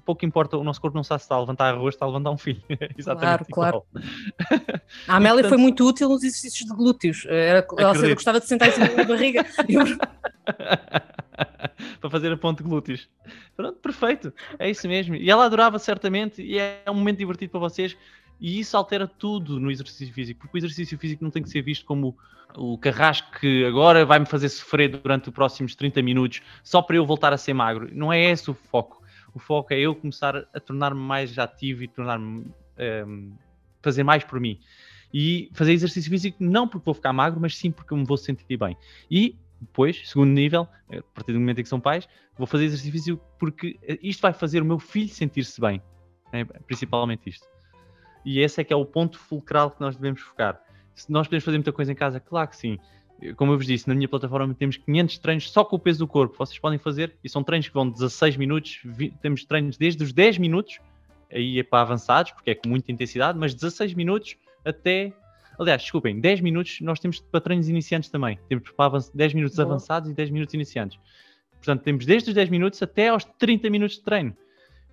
Pouco 0.04 0.24
importa, 0.24 0.56
o 0.56 0.64
nosso 0.64 0.80
corpo 0.80 0.96
não 0.96 1.04
sabe 1.04 1.20
se 1.20 1.24
está 1.24 1.36
a 1.36 1.40
levantar 1.40 1.74
arroz, 1.74 1.94
está 1.94 2.04
a 2.04 2.08
levantar 2.08 2.30
um 2.30 2.38
filho. 2.38 2.62
exatamente 2.96 3.50
claro, 3.50 3.84
claro. 3.92 4.08
A 5.06 5.16
Amélia 5.16 5.42
portanto, 5.42 5.50
foi 5.50 5.58
muito 5.58 5.86
útil 5.86 6.08
nos 6.08 6.22
exercícios 6.22 6.68
de 6.68 6.74
glúteos. 6.74 7.26
Era, 7.26 7.66
ela 7.78 7.90
acredito. 7.90 8.14
gostava 8.14 8.40
de 8.40 8.46
sentar 8.46 8.68
em 8.68 8.72
cima 8.72 8.88
da 8.88 9.04
barriga. 9.04 9.44
para 12.00 12.10
fazer 12.10 12.32
a 12.32 12.36
ponte 12.36 12.62
de 12.62 12.68
glúteos. 12.68 13.08
Pronto, 13.56 13.78
perfeito. 13.78 14.32
É 14.58 14.70
isso 14.70 14.88
mesmo. 14.88 15.14
E 15.14 15.30
ela 15.30 15.44
adorava 15.44 15.78
certamente, 15.78 16.42
e 16.42 16.58
é 16.58 16.82
um 16.88 16.94
momento 16.94 17.18
divertido 17.18 17.50
para 17.50 17.60
vocês. 17.60 17.96
E 18.40 18.60
isso 18.60 18.76
altera 18.76 19.06
tudo 19.06 19.58
no 19.58 19.70
exercício 19.70 20.12
físico, 20.14 20.40
porque 20.40 20.56
o 20.56 20.60
exercício 20.60 20.96
físico 20.98 21.24
não 21.24 21.30
tem 21.30 21.42
que 21.42 21.50
ser 21.50 21.62
visto 21.62 21.84
como 21.84 22.16
o 22.56 22.78
carrasco 22.78 23.38
que 23.38 23.64
agora 23.64 24.06
vai-me 24.06 24.26
fazer 24.26 24.48
sofrer 24.48 24.88
durante 24.88 25.28
os 25.28 25.34
próximos 25.34 25.74
30 25.74 26.02
minutos 26.02 26.40
só 26.62 26.80
para 26.80 26.96
eu 26.96 27.04
voltar 27.04 27.32
a 27.32 27.36
ser 27.36 27.52
magro. 27.52 27.88
Não 27.92 28.12
é 28.12 28.22
esse 28.30 28.50
o 28.50 28.54
foco. 28.54 29.02
O 29.34 29.38
foco 29.38 29.72
é 29.72 29.78
eu 29.78 29.94
começar 29.94 30.36
a 30.54 30.60
tornar-me 30.60 31.00
mais 31.00 31.38
ativo 31.38 31.82
e 31.82 31.88
tornar-me 31.88 32.26
um, 32.26 32.52
ehm, 32.78 33.32
fazer 33.82 34.02
mais 34.02 34.24
por 34.24 34.40
mim. 34.40 34.58
E 35.12 35.50
fazer 35.52 35.72
exercício 35.72 36.10
físico 36.10 36.38
não 36.40 36.66
porque 36.66 36.84
vou 36.84 36.94
ficar 36.94 37.12
magro, 37.12 37.40
mas 37.40 37.56
sim 37.56 37.70
porque 37.70 37.94
me 37.94 38.04
vou 38.04 38.16
sentir 38.16 38.56
bem. 38.56 38.76
E 39.10 39.36
depois, 39.60 40.08
segundo 40.08 40.30
nível, 40.30 40.68
a 40.90 41.02
partir 41.14 41.32
do 41.32 41.40
momento 41.40 41.58
em 41.58 41.62
que 41.62 41.68
são 41.68 41.80
pais, 41.80 42.08
vou 42.36 42.46
fazer 42.46 42.64
exercício 42.66 42.92
físico 42.92 43.24
porque 43.38 43.78
isto 44.02 44.20
vai 44.20 44.32
fazer 44.32 44.62
o 44.62 44.64
meu 44.64 44.78
filho 44.78 45.08
sentir-se 45.08 45.60
bem. 45.60 45.82
É 46.32 46.44
principalmente 46.44 47.28
isto. 47.28 47.46
E 48.28 48.40
esse 48.40 48.60
é 48.60 48.64
que 48.64 48.74
é 48.74 48.76
o 48.76 48.84
ponto 48.84 49.18
fulcral 49.18 49.70
que 49.70 49.80
nós 49.80 49.96
devemos 49.96 50.20
focar. 50.20 50.60
Se 50.94 51.10
nós 51.10 51.26
podemos 51.26 51.46
fazer 51.46 51.56
muita 51.56 51.72
coisa 51.72 51.92
em 51.92 51.94
casa, 51.94 52.20
claro 52.20 52.46
que 52.50 52.58
sim. 52.58 52.78
Como 53.36 53.52
eu 53.52 53.56
vos 53.56 53.66
disse, 53.66 53.88
na 53.88 53.94
minha 53.94 54.06
plataforma 54.06 54.52
temos 54.52 54.76
500 54.76 55.16
treinos 55.16 55.50
só 55.50 55.64
com 55.64 55.76
o 55.76 55.78
peso 55.78 56.00
do 56.00 56.06
corpo. 56.06 56.36
Vocês 56.36 56.58
podem 56.58 56.78
fazer, 56.78 57.16
e 57.24 57.28
são 57.30 57.42
treinos 57.42 57.68
que 57.68 57.72
vão 57.72 57.88
16 57.88 58.36
minutos. 58.36 58.82
Temos 59.22 59.46
treinos 59.46 59.78
desde 59.78 60.04
os 60.04 60.12
10 60.12 60.36
minutos, 60.36 60.78
aí 61.32 61.58
é 61.58 61.62
para 61.62 61.80
avançados, 61.80 62.32
porque 62.32 62.50
é 62.50 62.54
com 62.54 62.68
muita 62.68 62.92
intensidade, 62.92 63.38
mas 63.38 63.54
16 63.54 63.94
minutos 63.94 64.36
até. 64.62 65.10
Aliás, 65.58 65.80
desculpem, 65.80 66.20
10 66.20 66.42
minutos 66.42 66.82
nós 66.82 67.00
temos 67.00 67.20
para 67.20 67.40
treinos 67.40 67.66
iniciantes 67.70 68.10
também. 68.10 68.38
Temos 68.46 68.70
para 68.72 68.98
10 69.14 69.32
minutos 69.32 69.56
Bom. 69.56 69.62
avançados 69.62 70.10
e 70.10 70.12
10 70.12 70.28
minutos 70.28 70.52
iniciantes. 70.52 71.00
Portanto, 71.52 71.82
temos 71.82 72.04
desde 72.04 72.28
os 72.28 72.34
10 72.34 72.50
minutos 72.50 72.82
até 72.82 73.08
aos 73.08 73.24
30 73.24 73.70
minutos 73.70 73.96
de 73.96 74.02
treino 74.02 74.36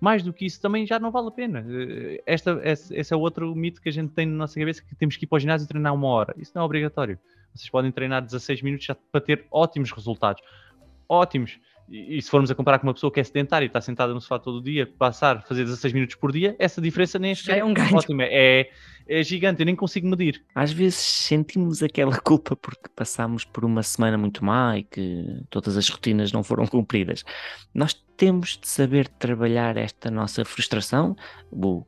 mais 0.00 0.22
do 0.22 0.32
que 0.32 0.44
isso 0.44 0.60
também 0.60 0.86
já 0.86 0.98
não 0.98 1.10
vale 1.10 1.28
a 1.28 1.30
pena. 1.30 1.64
Eh, 1.68 2.22
esta, 2.26 2.60
esse, 2.62 2.94
esse 2.94 3.12
é 3.12 3.16
outro 3.16 3.54
mito 3.54 3.80
que 3.80 3.88
a 3.88 3.92
gente 3.92 4.12
tem 4.12 4.26
na 4.26 4.36
nossa 4.36 4.58
cabeça, 4.58 4.82
que 4.82 4.94
temos 4.94 5.16
que 5.16 5.24
ir 5.24 5.28
para 5.28 5.36
o 5.36 5.38
ginásio 5.38 5.64
e 5.64 5.68
treinar 5.68 5.94
uma 5.94 6.08
hora. 6.08 6.34
Isso 6.36 6.52
não 6.54 6.62
é 6.62 6.64
obrigatório. 6.64 7.18
Vocês 7.54 7.70
podem 7.70 7.90
treinar 7.90 8.22
16 8.22 8.62
minutos 8.62 8.86
já 8.86 8.94
para 8.94 9.20
ter 9.20 9.46
ótimos 9.50 9.90
resultados. 9.90 10.42
Ótimos. 11.08 11.58
E, 11.88 12.18
e, 12.18 12.22
se 12.22 12.28
formos 12.28 12.50
a 12.50 12.54
comparar 12.54 12.78
com 12.78 12.86
uma 12.86 12.94
pessoa 12.94 13.12
que 13.12 13.20
é 13.20 13.24
sedentária 13.24 13.64
e 13.64 13.68
está 13.68 13.80
sentada 13.80 14.12
no 14.12 14.20
sofá 14.20 14.38
todo 14.38 14.58
o 14.58 14.62
dia, 14.62 14.86
passar 14.98 15.36
a 15.36 15.40
fazer 15.42 15.64
16 15.64 15.94
minutos 15.94 16.16
por 16.16 16.32
dia, 16.32 16.56
essa 16.58 16.80
diferença 16.80 17.18
nem 17.18 17.32
é, 17.32 17.58
é 17.58 17.64
um 17.64 17.72
ganho. 17.72 17.96
ótima. 17.96 18.24
É, 18.24 18.68
é 19.08 19.22
gigante, 19.22 19.60
eu 19.60 19.66
nem 19.66 19.76
consigo 19.76 20.08
medir. 20.08 20.44
Às 20.54 20.72
vezes 20.72 20.98
sentimos 20.98 21.82
aquela 21.82 22.18
culpa 22.18 22.56
porque 22.56 22.88
passámos 22.94 23.44
por 23.44 23.64
uma 23.64 23.82
semana 23.82 24.18
muito 24.18 24.44
má 24.44 24.76
e 24.76 24.82
que 24.82 25.42
todas 25.48 25.76
as 25.76 25.88
rotinas 25.88 26.32
não 26.32 26.42
foram 26.42 26.66
cumpridas. 26.68 27.24
Nós 27.72 27.94
temos 28.16 28.58
de 28.58 28.68
saber 28.68 29.08
trabalhar 29.08 29.76
esta 29.76 30.10
nossa 30.10 30.44
frustração. 30.44 31.16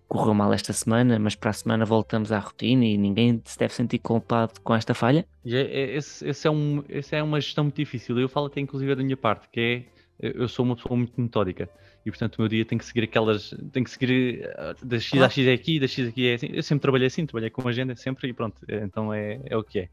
correu 0.07 0.35
mal 0.35 0.53
esta 0.53 0.73
semana, 0.73 1.19
mas 1.19 1.35
para 1.35 1.51
a 1.51 1.53
semana 1.53 1.85
voltamos 1.85 2.31
à 2.33 2.39
rotina 2.39 2.85
e 2.85 2.99
ninguém 2.99 3.41
se 3.45 3.59
deve 3.59 3.75
sentir 3.75 3.99
culpado 3.99 4.61
com 4.63 4.75
esta 4.75 4.95
falha. 4.95 5.27
É, 5.45 5.61
é, 5.61 5.97
esse, 5.97 6.29
esse, 6.29 6.47
é 6.47 6.51
um, 6.51 6.85
esse 6.89 7.17
é 7.17 7.23
uma 7.23 7.41
gestão 7.41 7.65
muito 7.65 7.77
difícil. 7.77 8.19
Eu 8.19 8.29
falo 8.29 8.47
até 8.47 8.61
inclusive 8.61 8.95
da 8.95 9.03
minha 9.03 9.17
parte, 9.17 9.49
que 9.51 9.61
é 9.61 9.99
eu 10.21 10.49
sou 10.49 10.65
uma 10.65 10.75
pessoa 10.75 10.97
muito 10.97 11.21
metódica 11.21 11.71
e 12.05 12.11
portanto 12.11 12.37
o 12.37 12.43
meu 12.43 12.49
dia 12.49 12.65
tem 12.65 12.77
que 12.77 12.85
seguir 12.85 13.05
aquelas, 13.05 13.55
tem 13.73 13.85
que 13.85 13.91
seguir 13.91 14.43
eh, 14.43 14.75
da 14.83 14.99
X 14.99 15.21
a 15.21 15.29
X 15.29 15.47
é 15.47 15.53
aqui, 15.53 15.79
da 15.79 15.87
X 15.87 16.09
aqui 16.09 16.29
é 16.29 16.35
assim. 16.35 16.49
Eu 16.53 16.63
sempre 16.63 16.83
trabalhei 16.83 17.07
assim, 17.07 17.25
trabalhei 17.25 17.51
com 17.51 17.67
agenda 17.69 17.95
sempre 17.95 18.29
e 18.29 18.33
pronto, 18.33 18.61
então 18.69 19.13
é, 19.13 19.41
é 19.45 19.57
o 19.57 19.63
que 19.63 19.81
é. 19.81 19.89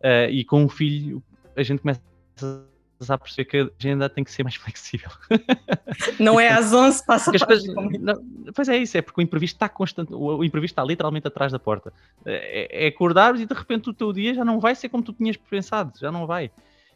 Uh, 0.00 0.30
e 0.30 0.44
com 0.44 0.64
o 0.64 0.68
filho 0.68 1.22
a 1.56 1.62
gente 1.62 1.80
começa 1.80 2.00
a 3.08 3.18
perceber 3.18 3.44
que 3.44 3.56
a 3.58 3.70
agenda 3.78 4.08
tem 4.08 4.24
que 4.24 4.30
ser 4.30 4.42
mais 4.42 4.56
flexível. 4.56 5.10
Não 6.18 6.38
é 6.38 6.48
às 6.48 6.72
11, 6.72 7.04
passa 7.06 7.34
as 7.34 7.42
coisas, 7.42 7.66
não, 7.74 8.22
Pois 8.54 8.68
é 8.68 8.76
isso, 8.76 8.96
é 8.96 9.02
porque 9.02 9.20
o 9.20 9.22
imprevisto 9.22 9.56
está 9.56 9.68
constante, 9.68 10.12
o 10.12 10.44
imprevisto 10.44 10.72
está 10.72 10.84
literalmente 10.84 11.26
atrás 11.26 11.52
da 11.52 11.58
porta. 11.58 11.92
É, 12.24 12.86
é 12.86 12.88
acordares 12.88 13.40
e 13.40 13.46
de 13.46 13.54
repente 13.54 13.90
o 13.90 13.94
teu 13.94 14.12
dia 14.12 14.34
já 14.34 14.44
não 14.44 14.60
vai 14.60 14.74
ser 14.74 14.88
como 14.88 15.02
tu 15.02 15.12
tinhas 15.12 15.36
pensado, 15.36 15.98
já 15.98 16.10
não 16.10 16.26
vai. 16.26 16.50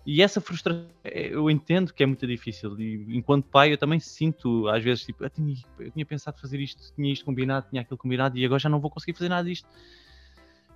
E 0.06 0.22
essa 0.22 0.40
frustração, 0.40 0.86
eu 1.04 1.50
entendo 1.50 1.92
que 1.92 2.02
é 2.02 2.06
muito 2.06 2.26
difícil. 2.26 2.80
E 2.80 3.14
enquanto 3.14 3.44
pai, 3.44 3.74
eu 3.74 3.76
também 3.76 4.00
sinto, 4.00 4.66
às 4.68 4.82
vezes, 4.82 5.04
tipo, 5.04 5.22
eu 5.22 5.28
tinha, 5.28 5.54
eu 5.78 5.90
tinha 5.90 6.06
pensado 6.06 6.40
fazer 6.40 6.58
isto, 6.60 6.94
tinha 6.94 7.12
isto 7.12 7.26
combinado, 7.26 7.66
tinha 7.68 7.82
aquilo 7.82 7.98
combinado, 7.98 8.38
e 8.38 8.42
agora 8.42 8.58
já 8.58 8.70
não 8.70 8.80
vou 8.80 8.90
conseguir 8.90 9.12
fazer 9.12 9.28
nada 9.28 9.46
disto. 9.46 9.68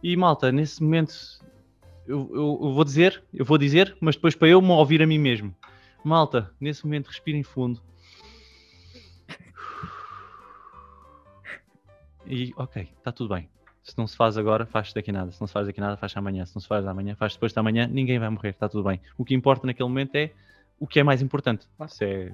E 0.03 0.15
malta, 0.19 0.53
nesse 0.53 0.83
momento, 0.83 1.15
eu, 2.07 2.31
eu, 2.33 2.59
eu, 2.63 2.73
vou 2.75 2.85
dizer, 2.85 3.23
eu 3.33 3.45
vou 3.45 3.59
dizer, 3.59 3.97
mas 4.01 4.17
depois 4.17 4.35
para 4.35 4.49
eu 4.49 4.61
me 4.61 4.71
ouvir 4.71 5.03
a 5.03 5.07
mim 5.07 5.19
mesmo. 5.19 5.55
Malta, 6.05 6.53
nesse 6.61 6.85
momento, 6.85 7.09
respirem 7.09 7.43
fundo. 7.43 7.81
E 12.27 12.53
ok, 12.57 12.89
está 12.99 13.13
tudo 13.13 13.35
bem. 13.35 13.49
Se 13.83 13.99
não 13.99 14.07
se 14.07 14.17
faz 14.17 14.39
agora, 14.39 14.65
faz 14.65 14.93
daqui 14.93 15.11
nada. 15.11 15.33
Se 15.33 15.41
não 15.41 15.47
se 15.47 15.53
faz 15.53 15.67
daqui 15.67 15.81
nada, 15.81 15.97
faz 15.97 16.17
amanhã. 16.17 16.47
Se 16.47 16.55
não 16.55 16.61
se 16.61 16.69
faz 16.69 16.87
amanhã, 16.87 17.17
faz 17.17 17.35
depois 17.35 17.53
de 17.53 17.59
amanhã. 17.59 17.87
Ninguém 17.87 18.19
vai 18.19 18.29
morrer, 18.31 18.51
está 18.51 18.69
tudo 18.69 18.89
bem. 18.89 19.01
O 19.19 19.25
que 19.25 19.35
importa 19.35 19.67
naquele 19.67 19.89
momento 19.89 20.15
é 20.15 20.31
o 20.79 20.87
que 20.87 21.01
é 21.01 21.03
mais 21.03 21.21
importante. 21.21 21.69
Se 21.89 22.05
é 22.05 22.33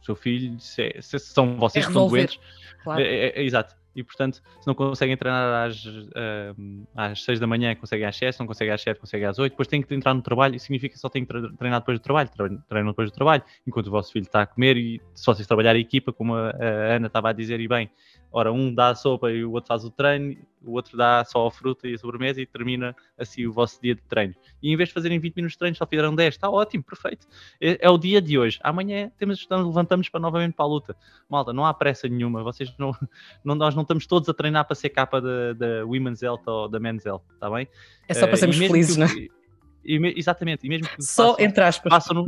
o 0.00 0.04
seu 0.04 0.14
filho, 0.14 0.58
se, 0.60 0.82
é, 0.82 1.00
se 1.00 1.18
são 1.18 1.56
vocês 1.56 1.84
é 1.84 1.86
que 1.86 1.92
estão 1.92 2.08
doentes. 2.08 2.38
Claro. 2.82 3.00
É, 3.00 3.04
é, 3.04 3.40
é, 3.40 3.42
exato. 3.42 3.74
E 3.94 4.02
portanto, 4.02 4.36
se 4.36 4.66
não 4.66 4.74
conseguem 4.74 5.16
treinar 5.16 5.66
às, 5.66 5.84
uh, 5.84 6.86
às 6.94 7.22
6 7.24 7.38
da 7.38 7.46
manhã, 7.46 7.74
conseguem 7.74 8.06
às 8.06 8.16
7, 8.16 8.34
se 8.34 8.40
não 8.40 8.46
conseguem 8.46 8.72
às 8.72 8.80
7, 8.80 8.98
conseguem 8.98 9.26
às 9.26 9.38
8, 9.38 9.52
depois 9.52 9.68
têm 9.68 9.82
que 9.82 9.94
entrar 9.94 10.14
no 10.14 10.22
trabalho, 10.22 10.54
isso 10.56 10.66
significa 10.66 10.94
que 10.94 11.00
só 11.00 11.08
têm 11.08 11.24
que 11.24 11.32
treinar 11.56 11.80
depois 11.80 11.98
do 11.98 12.02
trabalho, 12.02 12.30
treinam 12.68 12.90
depois 12.90 13.10
do 13.10 13.14
trabalho, 13.14 13.42
enquanto 13.66 13.86
o 13.86 13.90
vosso 13.90 14.12
filho 14.12 14.24
está 14.24 14.42
a 14.42 14.46
comer 14.46 14.76
e 14.76 15.00
se 15.14 15.26
vocês 15.26 15.46
trabalharem 15.46 15.80
equipa, 15.82 16.12
como 16.12 16.34
a 16.34 16.52
Ana 16.94 17.06
estava 17.06 17.30
a 17.30 17.32
dizer, 17.32 17.60
e 17.60 17.68
bem, 17.68 17.90
Ora, 18.32 18.50
um 18.50 18.74
dá 18.74 18.88
a 18.88 18.94
sopa 18.94 19.30
e 19.30 19.44
o 19.44 19.52
outro 19.52 19.68
faz 19.68 19.84
o 19.84 19.90
treino, 19.90 20.36
o 20.64 20.72
outro 20.72 20.96
dá 20.96 21.24
só 21.24 21.46
a 21.46 21.50
fruta 21.50 21.86
e 21.86 21.94
a 21.94 21.98
sobremesa 21.98 22.40
e 22.40 22.46
termina 22.46 22.96
assim 23.18 23.46
o 23.46 23.52
vosso 23.52 23.80
dia 23.82 23.94
de 23.94 24.02
treino. 24.02 24.34
E 24.62 24.72
em 24.72 24.76
vez 24.76 24.88
de 24.88 24.94
fazerem 24.94 25.18
20 25.18 25.36
minutos 25.36 25.52
de 25.52 25.58
treino, 25.58 25.76
só 25.76 25.86
fizeram 25.86 26.14
10. 26.14 26.34
Está 26.34 26.48
ótimo, 26.48 26.82
perfeito. 26.82 27.26
É, 27.60 27.78
é, 27.86 27.90
o 27.90 27.98
dia 27.98 28.22
de 28.22 28.38
hoje. 28.38 28.58
Amanhã 28.62 29.10
temos, 29.18 29.38
estamos, 29.38 29.66
levantamos 29.66 30.08
para 30.08 30.20
novamente 30.20 30.54
para 30.54 30.64
a 30.64 30.68
luta. 30.68 30.96
Malta, 31.28 31.52
não 31.52 31.66
há 31.66 31.74
pressa 31.74 32.08
nenhuma. 32.08 32.42
Vocês 32.42 32.74
não, 32.78 32.92
não, 33.44 33.54
nós 33.54 33.74
não 33.74 33.82
estamos 33.82 34.06
todos 34.06 34.28
a 34.28 34.34
treinar 34.34 34.64
para 34.64 34.74
ser 34.74 34.88
capa 34.90 35.20
da, 35.20 35.52
da 35.52 35.84
Women's 35.84 36.22
Health 36.22 36.42
ou 36.46 36.68
da 36.68 36.80
Men's 36.80 37.04
Health, 37.04 37.22
está 37.34 37.50
bem? 37.50 37.68
É 38.08 38.14
só 38.14 38.26
para 38.26 38.36
sermos 38.36 38.56
uh, 38.56 38.60
felizes, 38.60 38.96
não 38.96 39.06
é? 39.06 39.28
E, 39.84 40.14
exatamente, 40.16 40.64
e 40.64 40.68
mesmo 40.68 40.88
que 40.88 41.02
só 41.02 41.32
façam, 41.32 41.44
entre 41.44 41.64
aspas. 41.64 41.90
Façam 41.92 42.26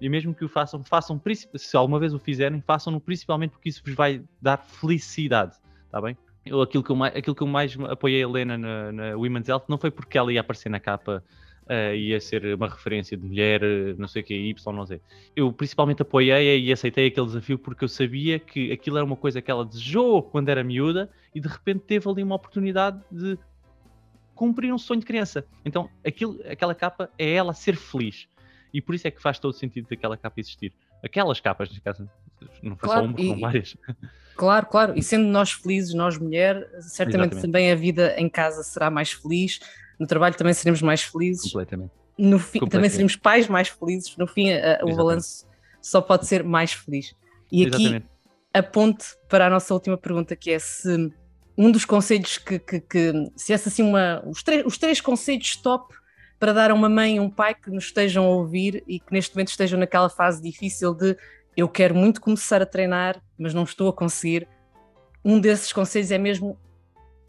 E 0.00 0.08
mesmo 0.08 0.34
que 0.34 0.44
o 0.44 0.48
façam, 0.48 0.82
façam, 0.82 1.20
se 1.54 1.76
alguma 1.76 1.98
vez 1.98 2.14
o 2.14 2.18
fizerem, 2.18 2.62
façam-no 2.66 3.00
principalmente 3.00 3.50
porque 3.50 3.68
isso 3.68 3.82
vos 3.84 3.94
vai 3.94 4.22
dar 4.40 4.56
felicidade, 4.56 5.56
está 5.84 6.00
bem? 6.00 6.16
Eu, 6.44 6.62
aquilo, 6.62 6.82
que 6.82 6.90
eu 6.90 6.96
mais, 6.96 7.14
aquilo 7.14 7.36
que 7.36 7.42
eu 7.42 7.46
mais 7.46 7.76
apoiei 7.88 8.20
a 8.20 8.22
Helena 8.22 8.56
na, 8.56 8.92
na 8.92 9.16
Women's 9.16 9.48
Health 9.48 9.64
não 9.68 9.76
foi 9.76 9.90
porque 9.90 10.16
ela 10.16 10.32
ia 10.32 10.40
aparecer 10.40 10.70
na 10.70 10.80
capa 10.80 11.22
uh, 11.70 11.94
ia 11.94 12.20
ser 12.20 12.54
uma 12.54 12.68
referência 12.68 13.16
de 13.16 13.24
mulher, 13.24 13.60
não 13.96 14.08
sei 14.08 14.22
o 14.22 14.24
que, 14.24 14.34
Y, 14.34 14.72
não 14.72 14.86
sei. 14.86 15.00
Eu 15.36 15.52
principalmente 15.52 16.02
apoiei 16.02 16.64
e 16.64 16.72
aceitei 16.72 17.06
aquele 17.06 17.26
desafio 17.26 17.58
porque 17.58 17.84
eu 17.84 17.88
sabia 17.88 18.38
que 18.38 18.72
aquilo 18.72 18.96
era 18.96 19.04
uma 19.04 19.16
coisa 19.16 19.40
que 19.40 19.50
ela 19.50 19.64
desejou 19.64 20.22
quando 20.22 20.48
era 20.48 20.64
miúda 20.64 21.08
e 21.34 21.40
de 21.40 21.48
repente 21.48 21.80
teve 21.80 22.08
ali 22.08 22.22
uma 22.22 22.34
oportunidade 22.34 23.00
de 23.10 23.38
cumprir 24.34 24.72
um 24.72 24.78
sonho 24.78 25.00
de 25.00 25.06
criança. 25.06 25.44
Então, 25.64 25.88
aquilo, 26.04 26.40
aquela 26.50 26.74
capa 26.74 27.10
é 27.18 27.34
ela 27.34 27.52
ser 27.52 27.76
feliz. 27.76 28.26
E 28.72 28.80
por 28.80 28.94
isso 28.94 29.06
é 29.08 29.10
que 29.10 29.20
faz 29.20 29.38
todo 29.38 29.52
sentido 29.52 29.88
daquela 29.88 30.16
capa 30.16 30.40
existir. 30.40 30.72
Aquelas 31.02 31.40
capas, 31.40 31.68
neste 31.68 31.82
caso, 31.82 32.08
não 32.62 32.76
foi 32.76 32.88
claro, 32.88 33.00
só 33.00 33.06
uma, 33.06 33.16
foram 33.16 33.40
várias. 33.40 33.76
Claro, 34.36 34.66
claro. 34.66 34.92
E 34.96 35.02
sendo 35.02 35.26
nós 35.26 35.52
felizes, 35.52 35.92
nós 35.92 36.16
mulher, 36.16 36.66
certamente 36.80 37.32
Exatamente. 37.32 37.42
também 37.42 37.70
a 37.70 37.74
vida 37.74 38.14
em 38.16 38.28
casa 38.28 38.62
será 38.62 38.90
mais 38.90 39.12
feliz. 39.12 39.60
No 39.98 40.06
trabalho 40.06 40.34
também 40.34 40.54
seremos 40.54 40.80
mais 40.80 41.02
felizes. 41.02 41.44
Completamente. 41.44 41.92
No 42.16 42.38
fim, 42.38 42.60
Completamente. 42.60 42.70
também 42.70 42.90
seremos 42.90 43.16
pais 43.16 43.48
mais 43.48 43.68
felizes. 43.68 44.16
No 44.16 44.26
fim, 44.26 44.52
a, 44.52 44.80
o 44.82 44.94
balanço 44.94 45.46
só 45.82 46.00
pode 46.00 46.26
ser 46.26 46.42
mais 46.42 46.72
feliz. 46.72 47.14
E 47.50 47.66
aqui 47.66 47.76
Exatamente. 47.76 48.06
a 48.54 48.62
ponte 48.62 49.04
para 49.28 49.46
a 49.46 49.50
nossa 49.50 49.74
última 49.74 49.98
pergunta, 49.98 50.36
que 50.36 50.50
é 50.50 50.58
se 50.58 51.12
um 51.56 51.70
dos 51.70 51.84
conselhos 51.84 52.38
que, 52.38 52.58
que, 52.58 52.80
que 52.80 53.12
se 53.36 53.52
essa 53.52 53.68
assim 53.68 53.82
uma, 53.82 54.22
os, 54.26 54.42
três, 54.42 54.64
os 54.64 54.78
três 54.78 55.00
conselhos 55.00 55.56
top 55.56 55.94
para 56.40 56.54
dar 56.54 56.70
a 56.70 56.74
uma 56.74 56.88
mãe 56.88 57.16
e 57.16 57.20
um 57.20 57.28
pai 57.28 57.54
que 57.54 57.70
nos 57.70 57.84
estejam 57.84 58.24
a 58.24 58.28
ouvir 58.28 58.82
e 58.88 58.98
que 58.98 59.12
neste 59.12 59.36
momento 59.36 59.48
estejam 59.48 59.78
naquela 59.78 60.08
fase 60.08 60.42
difícil 60.42 60.94
de 60.94 61.14
eu 61.54 61.68
quero 61.68 61.94
muito 61.94 62.18
começar 62.18 62.62
a 62.62 62.66
treinar, 62.66 63.20
mas 63.38 63.52
não 63.52 63.64
estou 63.64 63.90
a 63.90 63.92
conseguir. 63.92 64.48
Um 65.22 65.38
desses 65.38 65.70
conselhos 65.70 66.10
é 66.10 66.16
mesmo 66.16 66.58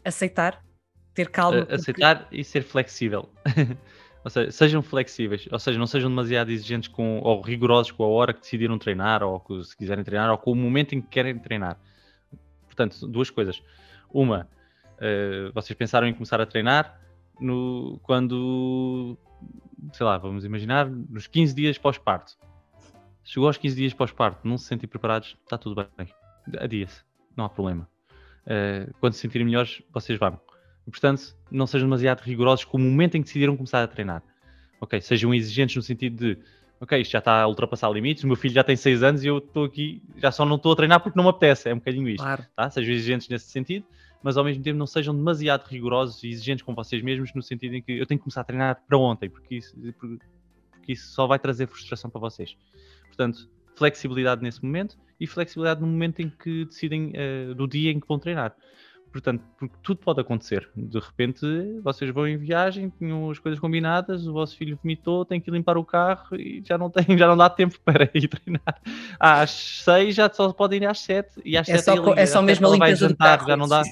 aceitar, 0.02 0.64
ter 1.12 1.28
calma. 1.28 1.66
Aceitar 1.70 2.20
porque... 2.20 2.40
e 2.40 2.42
ser 2.42 2.62
flexível. 2.62 3.28
ou 4.24 4.30
seja, 4.30 4.50
sejam 4.50 4.82
flexíveis, 4.82 5.46
ou 5.52 5.58
seja, 5.58 5.78
não 5.78 5.86
sejam 5.86 6.08
demasiado 6.08 6.50
exigentes 6.50 6.88
com, 6.88 7.20
ou 7.20 7.42
rigorosos 7.42 7.92
com 7.92 8.04
a 8.04 8.08
hora 8.08 8.32
que 8.32 8.40
decidiram 8.40 8.78
treinar, 8.78 9.22
ou 9.22 9.38
que, 9.40 9.62
se 9.62 9.76
quiserem 9.76 10.02
treinar, 10.02 10.30
ou 10.30 10.38
com 10.38 10.52
o 10.52 10.56
momento 10.56 10.94
em 10.94 11.02
que 11.02 11.08
querem 11.08 11.38
treinar. 11.38 11.78
Portanto, 12.64 13.06
duas 13.06 13.28
coisas. 13.28 13.62
Uma, 14.10 14.48
uh, 14.96 15.52
vocês 15.52 15.76
pensaram 15.76 16.06
em 16.06 16.14
começar 16.14 16.40
a 16.40 16.46
treinar, 16.46 16.98
no, 17.40 17.98
quando, 18.02 19.16
sei 19.92 20.06
lá, 20.06 20.18
vamos 20.18 20.44
imaginar, 20.44 20.88
nos 20.88 21.26
15 21.26 21.54
dias 21.54 21.78
pós-parto. 21.78 22.36
Chegou 23.24 23.46
aos 23.46 23.56
15 23.56 23.76
dias 23.76 23.94
pós-parto, 23.94 24.46
não 24.46 24.58
se 24.58 24.66
sentem 24.66 24.88
preparados, 24.88 25.36
está 25.44 25.56
tudo 25.56 25.86
bem. 25.96 26.08
Adia-se, 26.58 27.02
não 27.36 27.44
há 27.44 27.48
problema. 27.48 27.88
Uh, 28.44 28.92
quando 29.00 29.12
se 29.12 29.20
sentirem 29.20 29.46
melhores, 29.46 29.82
vocês 29.92 30.18
vão. 30.18 30.40
E, 30.86 30.90
portanto, 30.90 31.36
não 31.50 31.66
sejam 31.66 31.86
demasiado 31.86 32.20
rigorosos 32.20 32.64
com 32.64 32.76
o 32.76 32.80
momento 32.80 33.16
em 33.16 33.20
que 33.20 33.26
decidiram 33.26 33.56
começar 33.56 33.82
a 33.82 33.86
treinar. 33.86 34.22
Ok, 34.80 35.00
sejam 35.00 35.32
exigentes 35.32 35.76
no 35.76 35.82
sentido 35.82 36.16
de, 36.16 36.38
ok, 36.80 37.00
isto 37.00 37.12
já 37.12 37.20
está 37.20 37.42
a 37.42 37.46
ultrapassar 37.46 37.88
limites, 37.90 38.24
o 38.24 38.26
meu 38.26 38.34
filho 38.34 38.54
já 38.54 38.64
tem 38.64 38.74
6 38.74 39.02
anos 39.04 39.22
e 39.22 39.28
eu 39.28 39.38
estou 39.38 39.64
aqui, 39.64 40.02
já 40.16 40.32
só 40.32 40.44
não 40.44 40.56
estou 40.56 40.72
a 40.72 40.76
treinar 40.76 41.00
porque 41.00 41.16
não 41.16 41.22
me 41.22 41.30
apetece, 41.30 41.68
é 41.68 41.72
um 41.72 41.78
bocadinho 41.78 42.08
isto. 42.08 42.24
Claro. 42.24 42.44
Tá? 42.56 42.68
Sejam 42.68 42.92
exigentes 42.92 43.28
nesse 43.28 43.46
sentido 43.46 43.86
mas 44.22 44.36
ao 44.36 44.44
mesmo 44.44 44.62
tempo 44.62 44.78
não 44.78 44.86
sejam 44.86 45.14
demasiado 45.14 45.66
rigorosos 45.66 46.22
e 46.22 46.28
exigentes 46.28 46.64
com 46.64 46.74
vocês 46.74 47.02
mesmos, 47.02 47.32
no 47.34 47.42
sentido 47.42 47.74
em 47.74 47.82
que 47.82 47.92
eu 47.92 48.06
tenho 48.06 48.18
que 48.18 48.24
começar 48.24 48.42
a 48.42 48.44
treinar 48.44 48.82
para 48.86 48.98
ontem, 48.98 49.28
porque 49.28 49.56
isso, 49.56 49.76
porque 49.98 50.92
isso 50.92 51.12
só 51.12 51.26
vai 51.26 51.38
trazer 51.38 51.66
frustração 51.66 52.10
para 52.10 52.20
vocês. 52.20 52.56
Portanto, 53.06 53.50
flexibilidade 53.76 54.42
nesse 54.42 54.64
momento 54.64 54.98
e 55.18 55.26
flexibilidade 55.26 55.80
no 55.80 55.86
momento 55.86 56.20
em 56.20 56.30
que 56.30 56.64
decidem 56.64 57.12
uh, 57.12 57.54
do 57.54 57.66
dia 57.66 57.90
em 57.90 58.00
que 58.00 58.06
vão 58.06 58.18
treinar. 58.18 58.54
Portanto, 59.12 59.44
porque 59.58 59.76
tudo 59.82 60.00
pode 60.00 60.20
acontecer. 60.22 60.70
De 60.74 60.98
repente, 60.98 61.46
vocês 61.82 62.10
vão 62.10 62.26
em 62.26 62.38
viagem, 62.38 62.90
tinham 62.98 63.30
as 63.30 63.38
coisas 63.38 63.60
combinadas, 63.60 64.26
o 64.26 64.32
vosso 64.32 64.56
filho 64.56 64.78
vomitou, 64.82 65.22
tem 65.26 65.38
que 65.38 65.50
limpar 65.50 65.76
o 65.76 65.84
carro 65.84 66.34
e 66.34 66.62
já 66.66 66.78
não, 66.78 66.88
tem, 66.88 67.04
já 67.18 67.26
não 67.26 67.36
dá 67.36 67.50
tempo 67.50 67.78
para 67.84 68.10
ir 68.14 68.26
treinar. 68.26 68.80
Às 69.20 69.50
seis 69.50 70.14
já 70.14 70.32
só 70.32 70.50
podem 70.52 70.82
ir 70.82 70.86
às 70.86 71.00
sete 71.00 71.42
e 71.44 71.58
às 71.58 71.68
é 71.68 71.76
sete 71.76 72.02
só, 72.02 72.14
é 72.14 72.24
só 72.24 72.40
mesmo 72.40 72.66
a 72.66 72.70
limpeza 72.70 73.08
jantar, 73.08 73.36
do 73.36 73.38
carro, 73.40 73.48
já 73.48 73.56
não 73.56 73.68
dá. 73.68 73.82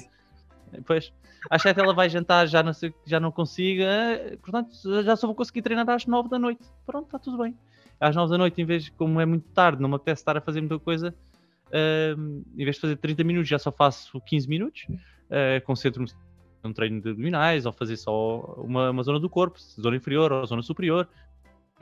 Pois, 0.85 1.11
às 1.49 1.61
7 1.61 1.79
ela 1.79 1.93
vai 1.93 2.09
jantar, 2.09 2.47
já 2.47 2.63
não, 2.63 2.73
sei, 2.73 2.93
já 3.05 3.19
não 3.19 3.31
consiga, 3.31 4.37
portanto, 4.41 4.71
já 5.03 5.15
só 5.15 5.27
vou 5.27 5.35
conseguir 5.35 5.61
treinar 5.61 5.89
às 5.89 6.05
9 6.05 6.29
da 6.29 6.39
noite. 6.39 6.63
Pronto, 6.85 7.05
está 7.05 7.19
tudo 7.19 7.37
bem. 7.37 7.57
Às 7.99 8.15
9 8.15 8.31
da 8.31 8.37
noite, 8.37 8.61
em 8.61 8.65
vez, 8.65 8.89
como 8.89 9.19
é 9.19 9.25
muito 9.25 9.47
tarde, 9.49 9.81
não 9.81 9.89
me 9.89 9.95
apetece 9.95 10.21
estar 10.21 10.37
a 10.37 10.41
fazer 10.41 10.61
muita 10.61 10.79
coisa, 10.79 11.13
uh, 11.67 12.43
em 12.57 12.63
vez 12.63 12.75
de 12.75 12.81
fazer 12.81 12.97
30 12.97 13.23
minutos, 13.23 13.49
já 13.49 13.59
só 13.59 13.71
faço 13.71 14.19
15 14.21 14.47
minutos, 14.47 14.87
uh, 14.89 15.63
concentro-me 15.65 16.09
num 16.63 16.73
treino 16.73 17.01
de 17.01 17.09
abdominais, 17.09 17.65
ou 17.65 17.71
fazer 17.71 17.97
só 17.97 18.39
uma, 18.57 18.91
uma 18.91 19.03
zona 19.03 19.19
do 19.19 19.29
corpo, 19.29 19.59
zona 19.59 19.95
inferior 19.95 20.31
ou 20.31 20.45
zona 20.45 20.61
superior, 20.61 21.07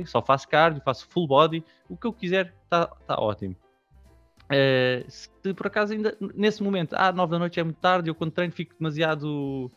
só 0.05 0.21
faço 0.21 0.47
cardio, 0.47 0.81
faço 0.81 1.07
full 1.09 1.27
body, 1.27 1.63
o 1.89 1.97
que 1.97 2.07
eu 2.07 2.13
quiser, 2.13 2.53
está 2.63 2.87
tá 2.87 3.19
ótimo. 3.19 3.55
Uh, 4.49 5.05
se 5.07 5.29
por 5.53 5.67
acaso 5.67 5.93
ainda 5.93 6.17
nesse 6.33 6.63
momento, 6.63 6.95
ah, 6.97 7.11
9 7.11 7.31
da 7.31 7.39
noite 7.39 7.59
é 7.59 7.63
muito 7.63 7.77
tarde, 7.77 8.09
eu 8.09 8.15
quando 8.15 8.31
treino 8.31 8.51
fico 8.51 8.75
demasiado 8.79 9.71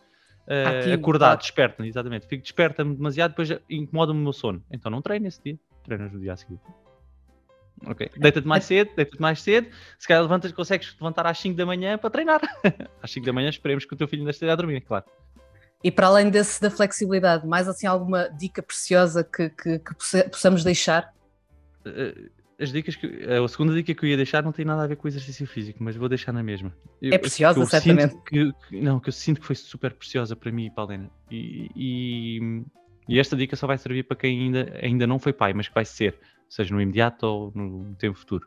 uh, 0.48 0.94
acordado, 0.94 1.40
desperto, 1.40 1.84
exatamente, 1.84 2.26
fico 2.26 2.42
desperta-me 2.42 2.96
demasiado, 2.96 3.32
depois 3.32 3.50
incomoda-me 3.68 4.18
o 4.18 4.22
meu 4.22 4.32
sono. 4.32 4.64
Então 4.70 4.90
não 4.90 5.02
treino 5.02 5.26
esse 5.28 5.42
dia, 5.42 5.58
treinas 5.84 6.10
no 6.10 6.20
dia 6.20 6.32
a 6.32 6.36
seguir. 6.36 6.58
Ok, 7.84 8.10
deita-te 8.16 8.46
mais 8.46 8.64
cedo, 8.64 8.90
deita-te 8.96 9.20
mais 9.20 9.42
cedo, 9.42 9.68
se 9.98 10.08
calhar 10.08 10.22
levantas, 10.22 10.52
consegues 10.52 10.96
levantar 10.98 11.26
às 11.26 11.38
5 11.38 11.54
da 11.56 11.66
manhã 11.66 11.98
para 11.98 12.08
treinar. 12.08 12.40
às 13.02 13.10
5 13.10 13.26
da 13.26 13.32
manhã 13.32 13.50
esperemos 13.50 13.84
que 13.84 13.92
o 13.92 13.96
teu 13.96 14.08
filho 14.08 14.22
ainda 14.22 14.30
esteja 14.30 14.52
a 14.52 14.56
dormir, 14.56 14.80
claro. 14.80 15.04
E 15.84 15.90
para 15.90 16.06
além 16.06 16.30
desse 16.30 16.62
da 16.62 16.70
flexibilidade, 16.70 17.46
mais 17.46 17.68
assim 17.68 17.86
alguma 17.86 18.28
dica 18.28 18.62
preciosa 18.62 19.24
que, 19.24 19.50
que, 19.50 19.80
que 19.80 19.94
possamos 20.30 20.62
deixar? 20.62 21.12
Uh, 21.84 22.30
as 22.62 22.72
dicas 22.72 22.94
que. 22.94 23.06
A 23.24 23.46
segunda 23.48 23.74
dica 23.74 23.92
que 23.92 24.04
eu 24.04 24.10
ia 24.10 24.16
deixar 24.16 24.42
não 24.42 24.52
tem 24.52 24.64
nada 24.64 24.84
a 24.84 24.86
ver 24.86 24.96
com 24.96 25.06
o 25.06 25.08
exercício 25.08 25.46
físico, 25.46 25.82
mas 25.82 25.96
vou 25.96 26.08
deixar 26.08 26.32
na 26.32 26.42
mesma. 26.42 26.72
Eu, 27.00 27.12
é 27.12 27.18
preciosa, 27.18 27.58
eu 27.58 27.66
certamente. 27.66 28.16
Que, 28.24 28.52
que, 28.68 28.80
não, 28.80 29.00
que 29.00 29.08
eu 29.08 29.12
sinto 29.12 29.40
que 29.40 29.46
foi 29.46 29.56
super 29.56 29.92
preciosa 29.92 30.36
para 30.36 30.52
mim 30.52 30.66
e 30.66 30.70
para 30.70 30.84
a 30.84 30.86
Helena. 30.86 31.10
E, 31.30 31.70
e, 31.74 32.62
e, 33.08 33.18
esta 33.18 33.36
dica 33.36 33.56
só 33.56 33.66
vai 33.66 33.76
servir 33.78 34.04
para 34.04 34.16
quem 34.16 34.40
ainda, 34.40 34.78
ainda 34.80 35.06
não 35.06 35.18
foi 35.18 35.32
pai, 35.32 35.52
mas 35.52 35.68
que 35.68 35.74
vai 35.74 35.84
ser, 35.84 36.18
seja 36.48 36.74
no 36.74 36.80
imediato 36.80 37.26
ou 37.26 37.52
no 37.54 37.94
tempo 37.96 38.16
futuro. 38.16 38.46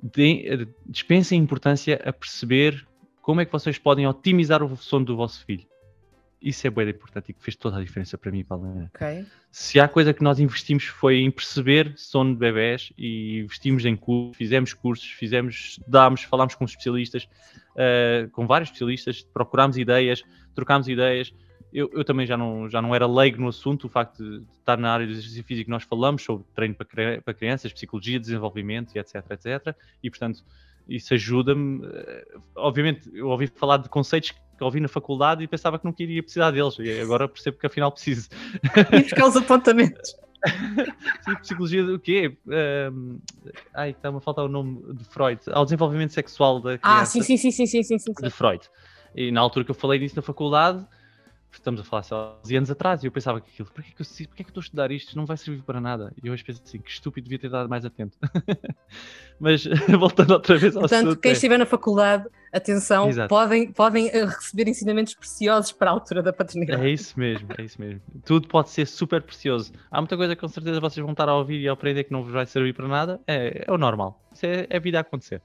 De, 0.00 0.68
dispensem 0.86 1.40
importância 1.40 2.00
a 2.04 2.12
perceber 2.12 2.86
como 3.20 3.40
é 3.40 3.44
que 3.44 3.52
vocês 3.52 3.78
podem 3.78 4.06
otimizar 4.06 4.62
o 4.62 4.76
sono 4.76 5.04
do 5.04 5.16
vosso 5.16 5.44
filho. 5.44 5.66
Isso 6.44 6.66
é 6.66 6.70
bem 6.70 6.90
importante 6.90 7.30
e 7.30 7.32
que 7.32 7.42
fez 7.42 7.56
toda 7.56 7.78
a 7.78 7.80
diferença 7.80 8.18
para 8.18 8.30
mim 8.30 8.40
e 8.40 8.44
para 8.44 8.58
a 8.58 8.60
Helena. 8.60 8.90
Okay. 8.94 9.24
Se 9.50 9.80
há 9.80 9.88
coisa 9.88 10.12
que 10.12 10.22
nós 10.22 10.38
investimos 10.38 10.84
foi 10.84 11.20
em 11.20 11.30
perceber 11.30 11.94
sono 11.96 12.34
de 12.34 12.38
bebés 12.38 12.92
e 12.98 13.38
investimos 13.38 13.86
em 13.86 13.96
cursos, 13.96 14.36
fizemos 14.36 14.74
cursos, 14.74 15.06
fizemos, 15.06 15.80
dámos, 15.88 16.22
falámos 16.22 16.54
com 16.54 16.66
especialistas, 16.66 17.24
uh, 17.24 18.28
com 18.32 18.46
vários 18.46 18.68
especialistas, 18.68 19.22
procurámos 19.22 19.78
ideias, 19.78 20.22
trocámos 20.54 20.86
ideias. 20.86 21.32
Eu, 21.72 21.90
eu, 21.94 22.04
também 22.04 22.26
já 22.26 22.36
não, 22.36 22.68
já 22.68 22.82
não 22.82 22.94
era 22.94 23.06
leigo 23.06 23.40
no 23.40 23.48
assunto, 23.48 23.86
o 23.86 23.88
facto 23.88 24.22
de 24.22 24.44
estar 24.58 24.76
na 24.76 24.92
área 24.92 25.06
do 25.06 25.12
exercício 25.12 25.42
físico, 25.42 25.70
nós 25.70 25.82
falamos 25.82 26.22
sobre 26.22 26.44
treino 26.54 26.74
para, 26.74 27.22
para 27.22 27.34
crianças, 27.34 27.72
psicologia, 27.72 28.20
desenvolvimento 28.20 28.94
e 28.94 28.98
etc, 28.98 29.24
etc. 29.30 29.74
E, 30.02 30.10
portanto, 30.10 30.44
isso 30.88 31.14
ajuda-me. 31.14 31.86
Eh, 31.86 32.26
obviamente, 32.54 33.10
eu 33.14 33.28
ouvi 33.28 33.46
falar 33.46 33.78
de 33.78 33.88
conceitos 33.88 34.32
que 34.32 34.43
ouvi 34.60 34.80
na 34.80 34.88
faculdade 34.88 35.42
e 35.42 35.48
pensava 35.48 35.78
que 35.78 35.84
não 35.84 35.92
queria 35.92 36.22
precisar 36.22 36.50
deles, 36.50 36.78
e 36.78 37.00
agora 37.00 37.26
percebo 37.26 37.58
que 37.58 37.66
afinal 37.66 37.90
preciso. 37.90 38.28
E 38.92 39.02
buscar 39.02 39.26
os 39.26 39.36
apontamentos. 39.36 40.16
Sim, 41.24 41.34
psicologia 41.40 41.82
do 41.82 41.98
quê? 41.98 42.36
Um, 42.92 43.18
ai, 43.72 43.90
está-me 43.90 44.18
a 44.18 44.20
faltar 44.20 44.44
o 44.44 44.48
nome 44.48 44.94
de 44.94 45.04
Freud. 45.04 45.40
Ao 45.50 45.64
desenvolvimento 45.64 46.12
sexual 46.12 46.60
da 46.60 46.76
criança. 46.76 47.00
Ah, 47.00 47.06
sim, 47.06 47.22
sim, 47.22 47.36
sim, 47.36 47.50
sim, 47.50 47.66
sim, 47.66 47.82
sim, 47.82 47.98
sim. 47.98 48.12
De 48.22 48.30
Freud. 48.30 48.62
E 49.14 49.30
na 49.30 49.40
altura 49.40 49.64
que 49.64 49.70
eu 49.70 49.74
falei 49.74 49.98
disso 49.98 50.16
na 50.16 50.22
faculdade, 50.22 50.84
estamos 51.58 51.80
a 51.80 51.84
falar 51.84 52.02
só 52.02 52.40
11 52.44 52.56
anos 52.56 52.70
atrás, 52.70 53.02
e 53.02 53.06
eu 53.06 53.12
pensava 53.12 53.40
que 53.40 53.50
aquilo, 53.50 53.68
porquê 53.70 53.92
que 53.94 54.02
eu, 54.02 54.06
porquê 54.26 54.44
que 54.44 54.48
eu 54.48 54.50
estou 54.50 54.60
a 54.60 54.64
estudar 54.64 54.90
isto? 54.90 55.16
Não 55.16 55.26
vai 55.26 55.36
servir 55.36 55.62
para 55.62 55.80
nada. 55.80 56.12
E 56.22 56.30
hoje 56.30 56.44
penso 56.44 56.62
assim, 56.64 56.78
que 56.78 56.90
estúpido, 56.90 57.24
devia 57.24 57.38
ter 57.38 57.50
dado 57.50 57.68
mais 57.68 57.84
atento. 57.84 58.16
Mas 59.38 59.64
voltando 59.98 60.32
outra 60.32 60.56
vez 60.56 60.76
ao 60.76 60.82
Portanto, 60.82 61.08
assunto, 61.08 61.20
quem 61.20 61.30
é... 61.30 61.34
estiver 61.34 61.58
na 61.58 61.66
faculdade, 61.66 62.28
atenção, 62.52 63.08
podem, 63.28 63.72
podem 63.72 64.08
eh, 64.08 64.24
receber 64.24 64.68
ensinamentos 64.68 65.14
preciosos 65.14 65.72
para 65.72 65.90
a 65.90 65.92
altura 65.94 66.22
da 66.22 66.32
paternidade. 66.32 66.82
É 66.82 66.88
isso 66.88 67.18
mesmo, 67.18 67.48
é 67.58 67.62
isso 67.62 67.80
mesmo. 67.80 68.00
Tudo 68.24 68.48
pode 68.48 68.70
ser 68.70 68.86
super 68.86 69.22
precioso. 69.22 69.72
Há 69.90 70.00
muita 70.00 70.16
coisa 70.16 70.34
que 70.34 70.40
com 70.40 70.48
certeza 70.48 70.80
vocês 70.80 71.02
vão 71.02 71.12
estar 71.12 71.28
a 71.28 71.34
ouvir 71.34 71.60
e 71.60 71.68
a 71.68 71.72
aprender 71.72 72.04
que 72.04 72.12
não 72.12 72.22
vos 72.22 72.32
vai 72.32 72.46
servir 72.46 72.74
para 72.74 72.86
nada. 72.86 73.20
É, 73.26 73.64
é 73.66 73.72
o 73.72 73.78
normal. 73.78 74.20
Isso 74.32 74.46
é, 74.46 74.66
é 74.70 74.76
a 74.76 74.80
vida 74.80 74.98
a 74.98 75.00
acontecer. 75.00 75.42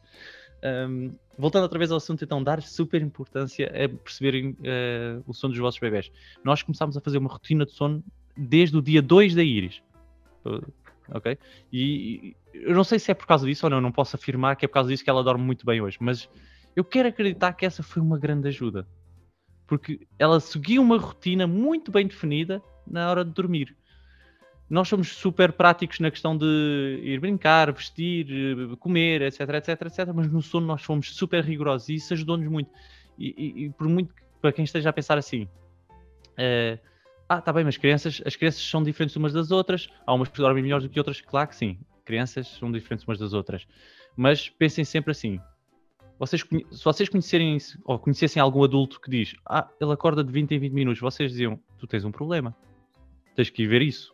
Um, 0.64 1.12
voltando 1.38 1.64
outra 1.64 1.80
vez 1.80 1.92
ao 1.92 1.98
assunto, 1.98 2.24
então, 2.24 2.44
dar 2.44 2.62
super 2.62 3.02
importância 3.02 3.68
a 3.68 3.90
perceberem 3.90 4.52
uh, 4.52 5.24
o 5.26 5.34
sono 5.34 5.54
dos 5.54 5.60
vossos 5.60 5.80
bebés. 5.80 6.12
Nós 6.44 6.62
começámos 6.62 6.98
a 6.98 7.02
fazer 7.02 7.18
uma 7.18 7.30
rotina 7.30 7.66
de 7.66 7.72
sono 7.72 8.04
desde 8.36 8.78
o 8.78 8.82
dia 8.82 9.02
2 9.02 9.36
da 9.36 9.44
Iris. 9.44 9.82
ok? 11.14 11.38
E, 11.72 12.34
e 12.34 12.36
eu 12.54 12.76
não 12.76 12.84
sei 12.84 13.00
se 13.00 13.12
é 13.12 13.14
por 13.14 13.28
causa 13.28 13.46
disso 13.46 13.66
ou 13.66 13.70
não, 13.70 13.82
não 13.82 13.92
posso 13.92 14.16
afirmar 14.16 14.56
que 14.56 14.66
é 14.66 14.68
por 14.68 14.74
causa 14.74 14.90
disso 14.90 15.04
que 15.04 15.10
ela 15.10 15.24
dorme 15.24 15.44
muito 15.44 15.66
bem 15.66 15.82
hoje, 15.82 15.98
mas 16.00 16.30
eu 16.76 16.84
quero 16.84 17.10
acreditar 17.10 17.54
que 17.54 17.66
essa 17.66 17.84
foi 17.84 18.02
uma 18.02 18.18
grande 18.18 18.48
ajuda. 18.48 18.88
Porque 19.68 20.08
ela 20.18 20.40
seguiu 20.40 20.82
uma 20.82 20.98
rotina 20.98 21.46
muito 21.46 21.92
bem 21.92 22.08
definida 22.08 22.62
na 22.88 23.10
hora 23.10 23.24
de 23.24 23.32
dormir. 23.32 23.76
Nós 24.70 24.88
somos 24.88 25.10
super 25.10 25.52
práticos 25.52 26.00
na 26.00 26.12
questão 26.12 26.38
de 26.38 27.00
ir 27.04 27.20
brincar, 27.20 27.72
vestir, 27.72 28.28
comer, 28.78 29.22
etc, 29.24 29.42
etc, 29.42 29.82
etc, 29.82 30.14
mas 30.14 30.32
no 30.32 30.42
sono 30.42 30.68
nós 30.68 30.84
fomos 30.84 31.16
super 31.16 31.44
rigorosos 31.44 31.90
e 31.90 31.96
isso 31.96 32.14
ajudou-nos 32.14 32.48
muito. 32.48 32.70
E, 33.18 33.34
e, 33.36 33.66
e, 33.66 33.70
por 33.72 33.88
muito 33.88 34.14
para 34.42 34.52
quem 34.52 34.64
esteja 34.64 34.90
a 34.90 34.94
pensar 34.94 35.18
assim, 35.18 35.44
uh, 35.44 36.80
ah, 37.28 37.42
tá 37.42 37.52
bem, 37.52 37.64
mas 37.64 37.78
crianças, 37.78 38.22
as 38.26 38.36
crianças 38.36 38.62
são 38.62 38.82
diferentes 38.82 39.16
umas 39.16 39.34
das 39.34 39.52
outras, 39.52 39.90
há 40.06 40.14
umas 40.14 40.30
que 40.30 40.38
dormem 40.38 40.64
melhor 40.64 40.82
do 40.82 40.88
que 40.88 41.00
outras, 41.00 41.20
claro 41.20 41.50
que 41.50 41.56
sim, 41.56 41.78
crianças 42.06 42.48
são 42.48 42.72
diferentes 42.72 43.06
umas 43.06 43.20
das 43.20 43.34
outras, 43.34 43.68
mas 44.16 44.50
pensem 44.50 44.86
sempre 44.86 45.12
assim, 45.12 45.40
vocês, 46.18 46.42
se 46.72 46.84
vocês 46.84 47.10
conhecerem 47.10 47.58
ou 47.86 47.98
conhecessem 47.98 48.42
algum 48.42 48.64
adulto 48.64 49.00
que 49.00 49.10
diz 49.10 49.36
ah, 49.46 49.70
ele 49.80 49.94
acorda 49.94 50.24
de 50.24 50.32
20 50.32 50.52
em 50.52 50.60
20 50.60 50.74
minutos, 50.74 51.02
vocês 51.02 51.32
diziam, 51.32 51.60
tu 51.78 51.88
tens 51.88 52.04
um 52.04 52.12
problema, 52.12 52.56
tens 53.36 53.50
que 53.50 53.64
ir 53.64 53.68
ver 53.68 53.82
isso. 53.82 54.14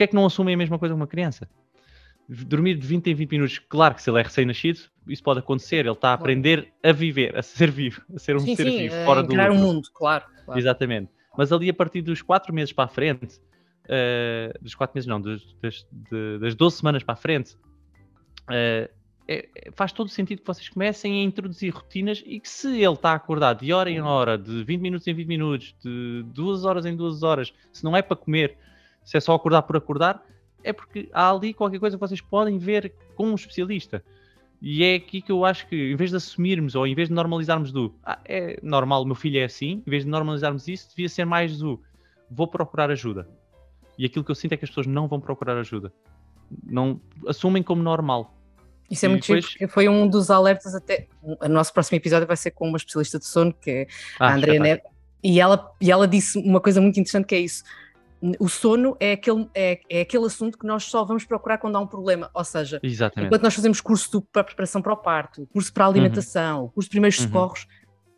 Porquê 0.00 0.04
é 0.04 0.06
que 0.06 0.14
não 0.14 0.24
assumem 0.24 0.54
a 0.54 0.56
mesma 0.56 0.78
coisa 0.78 0.94
uma 0.94 1.06
criança? 1.06 1.46
Dormir 2.26 2.74
de 2.76 2.86
20 2.86 3.10
em 3.10 3.14
20 3.14 3.30
minutos, 3.32 3.58
claro 3.58 3.94
que 3.94 4.02
se 4.02 4.08
ele 4.08 4.18
é 4.18 4.22
recém-nascido, 4.22 4.80
isso 5.06 5.22
pode 5.22 5.40
acontecer, 5.40 5.80
ele 5.80 5.90
está 5.90 6.12
a 6.12 6.12
aprender 6.14 6.72
a 6.82 6.90
viver, 6.90 7.36
a 7.36 7.42
ser 7.42 7.70
vivo, 7.70 8.00
a 8.14 8.18
ser 8.18 8.34
um 8.34 8.40
sim, 8.40 8.56
ser 8.56 8.64
sim, 8.64 8.78
vivo, 8.78 8.94
fora 9.04 9.22
do 9.22 9.30
outro. 9.30 9.52
um 9.52 9.58
mundo, 9.58 9.90
claro, 9.92 10.24
claro, 10.46 10.58
Exatamente. 10.58 11.10
Mas 11.36 11.52
ali 11.52 11.68
a 11.68 11.74
partir 11.74 12.00
dos 12.00 12.22
4 12.22 12.54
meses 12.54 12.72
para 12.72 12.84
a 12.84 12.88
frente, 12.88 13.36
uh, 13.84 14.58
dos 14.62 14.74
4 14.74 14.96
meses 14.96 15.06
não, 15.06 15.20
dos, 15.20 15.54
das, 15.60 15.86
de, 15.92 16.38
das 16.38 16.54
12 16.54 16.78
semanas 16.78 17.02
para 17.02 17.12
a 17.12 17.16
frente, 17.16 17.54
uh, 18.48 18.90
é, 19.28 19.48
faz 19.72 19.92
todo 19.92 20.08
sentido 20.08 20.40
que 20.40 20.46
vocês 20.46 20.66
comecem 20.70 21.20
a 21.20 21.24
introduzir 21.24 21.74
rotinas 21.74 22.22
e 22.24 22.40
que 22.40 22.48
se 22.48 22.68
ele 22.68 22.94
está 22.94 23.12
acordado 23.12 23.60
de 23.62 23.70
hora 23.70 23.90
em 23.90 24.00
hora, 24.00 24.38
de 24.38 24.64
20 24.64 24.80
minutos 24.80 25.06
em 25.06 25.12
20 25.12 25.28
minutos, 25.28 25.76
de 25.84 26.22
2 26.28 26.64
horas 26.64 26.86
em 26.86 26.96
2 26.96 27.22
horas, 27.22 27.52
se 27.70 27.84
não 27.84 27.94
é 27.94 28.00
para 28.00 28.16
comer, 28.16 28.56
se 29.04 29.16
é 29.16 29.20
só 29.20 29.34
acordar 29.34 29.62
por 29.62 29.76
acordar, 29.76 30.22
é 30.62 30.72
porque 30.72 31.08
há 31.12 31.30
ali 31.30 31.54
qualquer 31.54 31.78
coisa 31.78 31.96
que 31.96 32.00
vocês 32.00 32.20
podem 32.20 32.58
ver 32.58 32.92
com 33.14 33.28
um 33.28 33.34
especialista. 33.34 34.04
E 34.62 34.84
é 34.84 34.94
aqui 34.94 35.22
que 35.22 35.32
eu 35.32 35.44
acho 35.44 35.66
que, 35.68 35.92
em 35.92 35.96
vez 35.96 36.10
de 36.10 36.16
assumirmos 36.16 36.74
ou 36.74 36.86
em 36.86 36.94
vez 36.94 37.08
de 37.08 37.14
normalizarmos 37.14 37.72
do 37.72 37.94
ah, 38.04 38.18
é 38.26 38.58
normal, 38.62 39.06
meu 39.06 39.14
filho 39.14 39.38
é 39.40 39.44
assim, 39.44 39.82
em 39.86 39.90
vez 39.90 40.04
de 40.04 40.10
normalizarmos 40.10 40.68
isso, 40.68 40.90
devia 40.90 41.08
ser 41.08 41.24
mais 41.24 41.58
do 41.58 41.80
vou 42.30 42.46
procurar 42.46 42.90
ajuda. 42.90 43.26
E 43.98 44.04
aquilo 44.04 44.24
que 44.24 44.30
eu 44.30 44.34
sinto 44.34 44.52
é 44.52 44.56
que 44.56 44.64
as 44.64 44.70
pessoas 44.70 44.86
não 44.86 45.08
vão 45.08 45.20
procurar 45.20 45.56
ajuda. 45.58 45.92
Não 46.62 47.00
assumem 47.26 47.62
como 47.62 47.82
normal. 47.82 48.36
Isso 48.90 49.06
é 49.06 49.08
muito 49.08 49.22
depois... 49.22 49.46
porque 49.46 49.68
foi 49.68 49.88
um 49.88 50.06
dos 50.06 50.30
alertas 50.30 50.74
até. 50.74 51.06
O 51.22 51.48
nosso 51.48 51.72
próximo 51.72 51.96
episódio 51.96 52.26
vai 52.26 52.36
ser 52.36 52.50
com 52.50 52.68
uma 52.68 52.76
especialista 52.76 53.18
de 53.18 53.26
sono, 53.26 53.52
que 53.54 53.70
é 53.70 53.86
ah, 54.18 54.28
a 54.28 54.34
Andrea 54.34 54.60
Neves. 54.60 54.84
E 55.22 55.38
ela, 55.38 55.70
e 55.80 55.90
ela 55.90 56.08
disse 56.08 56.38
uma 56.38 56.60
coisa 56.60 56.80
muito 56.80 56.98
interessante 56.98 57.26
que 57.26 57.34
é 57.34 57.40
isso. 57.40 57.62
O 58.38 58.48
sono 58.48 58.96
é 59.00 59.12
aquele, 59.12 59.48
é, 59.54 59.80
é 59.88 60.00
aquele 60.02 60.26
assunto 60.26 60.58
que 60.58 60.66
nós 60.66 60.84
só 60.84 61.04
vamos 61.04 61.24
procurar 61.24 61.58
quando 61.58 61.76
há 61.76 61.80
um 61.80 61.86
problema. 61.86 62.30
Ou 62.34 62.44
seja, 62.44 62.78
Exatamente. 62.82 63.28
enquanto 63.28 63.42
nós 63.42 63.54
fazemos 63.54 63.80
curso 63.80 64.20
para 64.32 64.44
preparação 64.44 64.82
para 64.82 64.92
o 64.92 64.96
parto, 64.96 65.46
curso 65.52 65.72
para 65.72 65.84
a 65.86 65.88
alimentação, 65.88 66.64
uhum. 66.64 66.68
curso 66.68 66.88
de 66.88 66.90
primeiros 66.90 67.18
uhum. 67.18 67.26
socorros, 67.26 67.66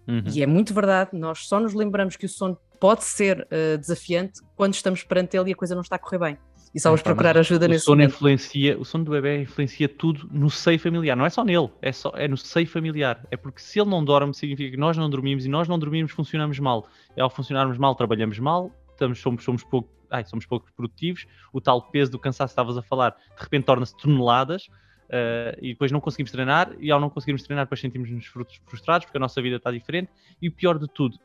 uhum. 0.09 0.25
e 0.35 0.43
é 0.43 0.47
muito 0.47 0.75
verdade, 0.75 1.11
nós 1.13 1.47
só 1.47 1.61
nos 1.61 1.73
lembramos 1.73 2.17
que 2.17 2.27
o 2.27 2.29
sono 2.29 2.59
pode 2.81 3.05
ser 3.05 3.47
uh, 3.47 3.79
desafiante 3.79 4.41
quando 4.57 4.75
estamos 4.75 5.05
perante 5.05 5.37
ele 5.37 5.51
e 5.51 5.53
a 5.53 5.57
coisa 5.57 5.75
não 5.75 5.83
está 5.83 5.95
a 5.95 5.99
correr 6.01 6.19
bem. 6.19 6.39
E 6.75 6.81
só 6.81 6.89
vamos 6.89 7.03
procurar 7.03 7.37
ajuda 7.37 7.69
nesse 7.69 7.85
sono 7.85 7.99
momento. 7.99 8.15
influencia 8.15 8.79
O 8.79 8.85
sono 8.85 9.05
do 9.05 9.11
bebê 9.11 9.43
influencia 9.43 9.89
tudo 9.89 10.27
no 10.33 10.49
seio 10.49 10.79
familiar. 10.79 11.15
Não 11.17 11.27
é 11.27 11.31
só 11.31 11.45
nele, 11.45 11.69
é, 11.83 11.93
só, 11.93 12.11
é 12.17 12.27
no 12.27 12.37
seio 12.37 12.67
familiar. 12.67 13.25
É 13.31 13.37
porque 13.37 13.61
se 13.61 13.79
ele 13.79 13.91
não 13.91 14.03
dorme, 14.03 14.35
significa 14.35 14.71
que 14.71 14.77
nós 14.77 14.97
não 14.97 15.09
dormimos 15.11 15.45
e 15.45 15.49
nós 15.49 15.69
não 15.69 15.79
dormimos, 15.79 16.13
funcionamos 16.13 16.59
mal. 16.59 16.89
E 17.15 17.21
ao 17.21 17.29
funcionarmos 17.29 17.77
mal, 17.77 17.95
trabalhamos 17.95 18.39
mal, 18.39 18.71
estamos, 19.03 19.21
somos, 19.21 19.45
somos, 19.45 19.65
pouco, 19.65 19.91
ai, 20.11 20.25
somos 20.25 20.47
pouco 20.47 20.71
produtivos. 20.77 21.27
O 21.53 21.61
tal 21.61 21.83
peso 21.91 22.11
do 22.13 22.19
cansaço 22.19 22.51
que 22.51 22.53
estavas 22.53 22.77
a 22.77 22.83
falar, 22.83 23.11
de 23.11 23.43
repente 23.43 23.65
torna-se 23.65 23.97
toneladas. 23.97 24.69
Uh, 25.09 25.53
e 25.61 25.69
depois 25.73 25.93
não 25.93 26.01
conseguimos 26.01 26.33
treinar, 26.33 26.73
e 26.81 26.91
ao 26.91 26.99
não 26.99 27.11
conseguirmos 27.11 27.43
treinar, 27.43 27.67
depois 27.67 27.81
sentimos-nos 27.81 28.25
frustrados 28.65 29.05
porque 29.05 29.19
a 29.19 29.21
nossa 29.21 29.43
vida 29.43 29.57
está 29.57 29.71
diferente. 29.71 30.11
E 30.41 30.49
o 30.49 30.53
pior 30.53 30.79
de 30.79 30.89
tudo, 30.89 31.19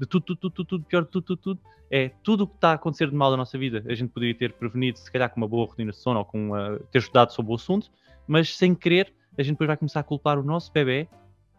de 0.00 0.06
tudo, 0.06 0.24
tudo, 0.24 0.50
tudo, 0.50 0.64
tudo, 0.64 0.84
pior 0.84 1.04
de 1.04 1.10
tudo, 1.10 1.24
tudo, 1.24 1.42
tudo, 1.42 1.60
é 1.90 2.08
tudo 2.22 2.44
o 2.44 2.46
que 2.46 2.54
está 2.54 2.70
a 2.70 2.74
acontecer 2.74 3.10
de 3.10 3.14
mal 3.14 3.30
na 3.30 3.36
nossa 3.36 3.58
vida. 3.58 3.84
A 3.86 3.94
gente 3.94 4.10
poderia 4.10 4.34
ter 4.34 4.52
prevenido, 4.54 4.98
se 4.98 5.10
calhar 5.10 5.28
com 5.28 5.36
uma 5.38 5.48
boa 5.48 5.66
rotina 5.66 5.92
de 5.92 5.98
sono 5.98 6.20
ou 6.20 6.24
com 6.24 6.52
uh, 6.52 6.78
ter 6.90 6.98
estudado 6.98 7.30
sobre 7.32 7.52
o 7.52 7.54
assunto, 7.54 7.90
mas 8.26 8.56
sem 8.56 8.74
querer, 8.74 9.12
a 9.36 9.42
gente 9.42 9.54
depois 9.54 9.68
vai 9.68 9.76
começar 9.76 10.00
a 10.00 10.04
culpar 10.04 10.38
o 10.38 10.42
nosso 10.42 10.72
bebê 10.72 11.06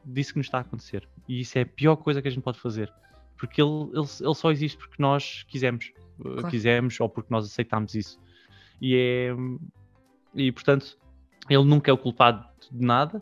disso 0.04 0.34
que 0.34 0.40
nos 0.40 0.48
está 0.48 0.58
a 0.58 0.62
acontecer. 0.62 1.08
E 1.28 1.42
isso 1.42 1.58
é 1.58 1.62
a 1.62 1.66
pior 1.66 1.96
coisa 1.98 2.22
que 2.22 2.28
a 2.28 2.32
gente 2.32 2.44
pode 2.44 2.60
fazer. 2.60 2.92
Porque 3.38 3.62
ele, 3.62 3.90
ele, 3.94 4.08
ele 4.22 4.36
só 4.36 4.52
existe 4.52 4.78
porque 4.78 5.02
nós 5.02 5.44
quisemos. 5.48 5.92
Eh, 6.20 6.24
claro. 6.24 6.50
Quisemos 6.50 7.00
ou 7.00 7.10
porque 7.10 7.34
nós 7.34 7.46
aceitámos 7.46 7.96
isso. 7.96 8.20
E 8.82 8.96
é. 8.96 9.36
E 10.36 10.52
portanto, 10.52 10.98
ele 11.50 11.64
nunca 11.64 11.90
é 11.90 11.94
o 11.94 11.98
culpado 11.98 12.46
de 12.72 12.86
nada. 12.86 13.22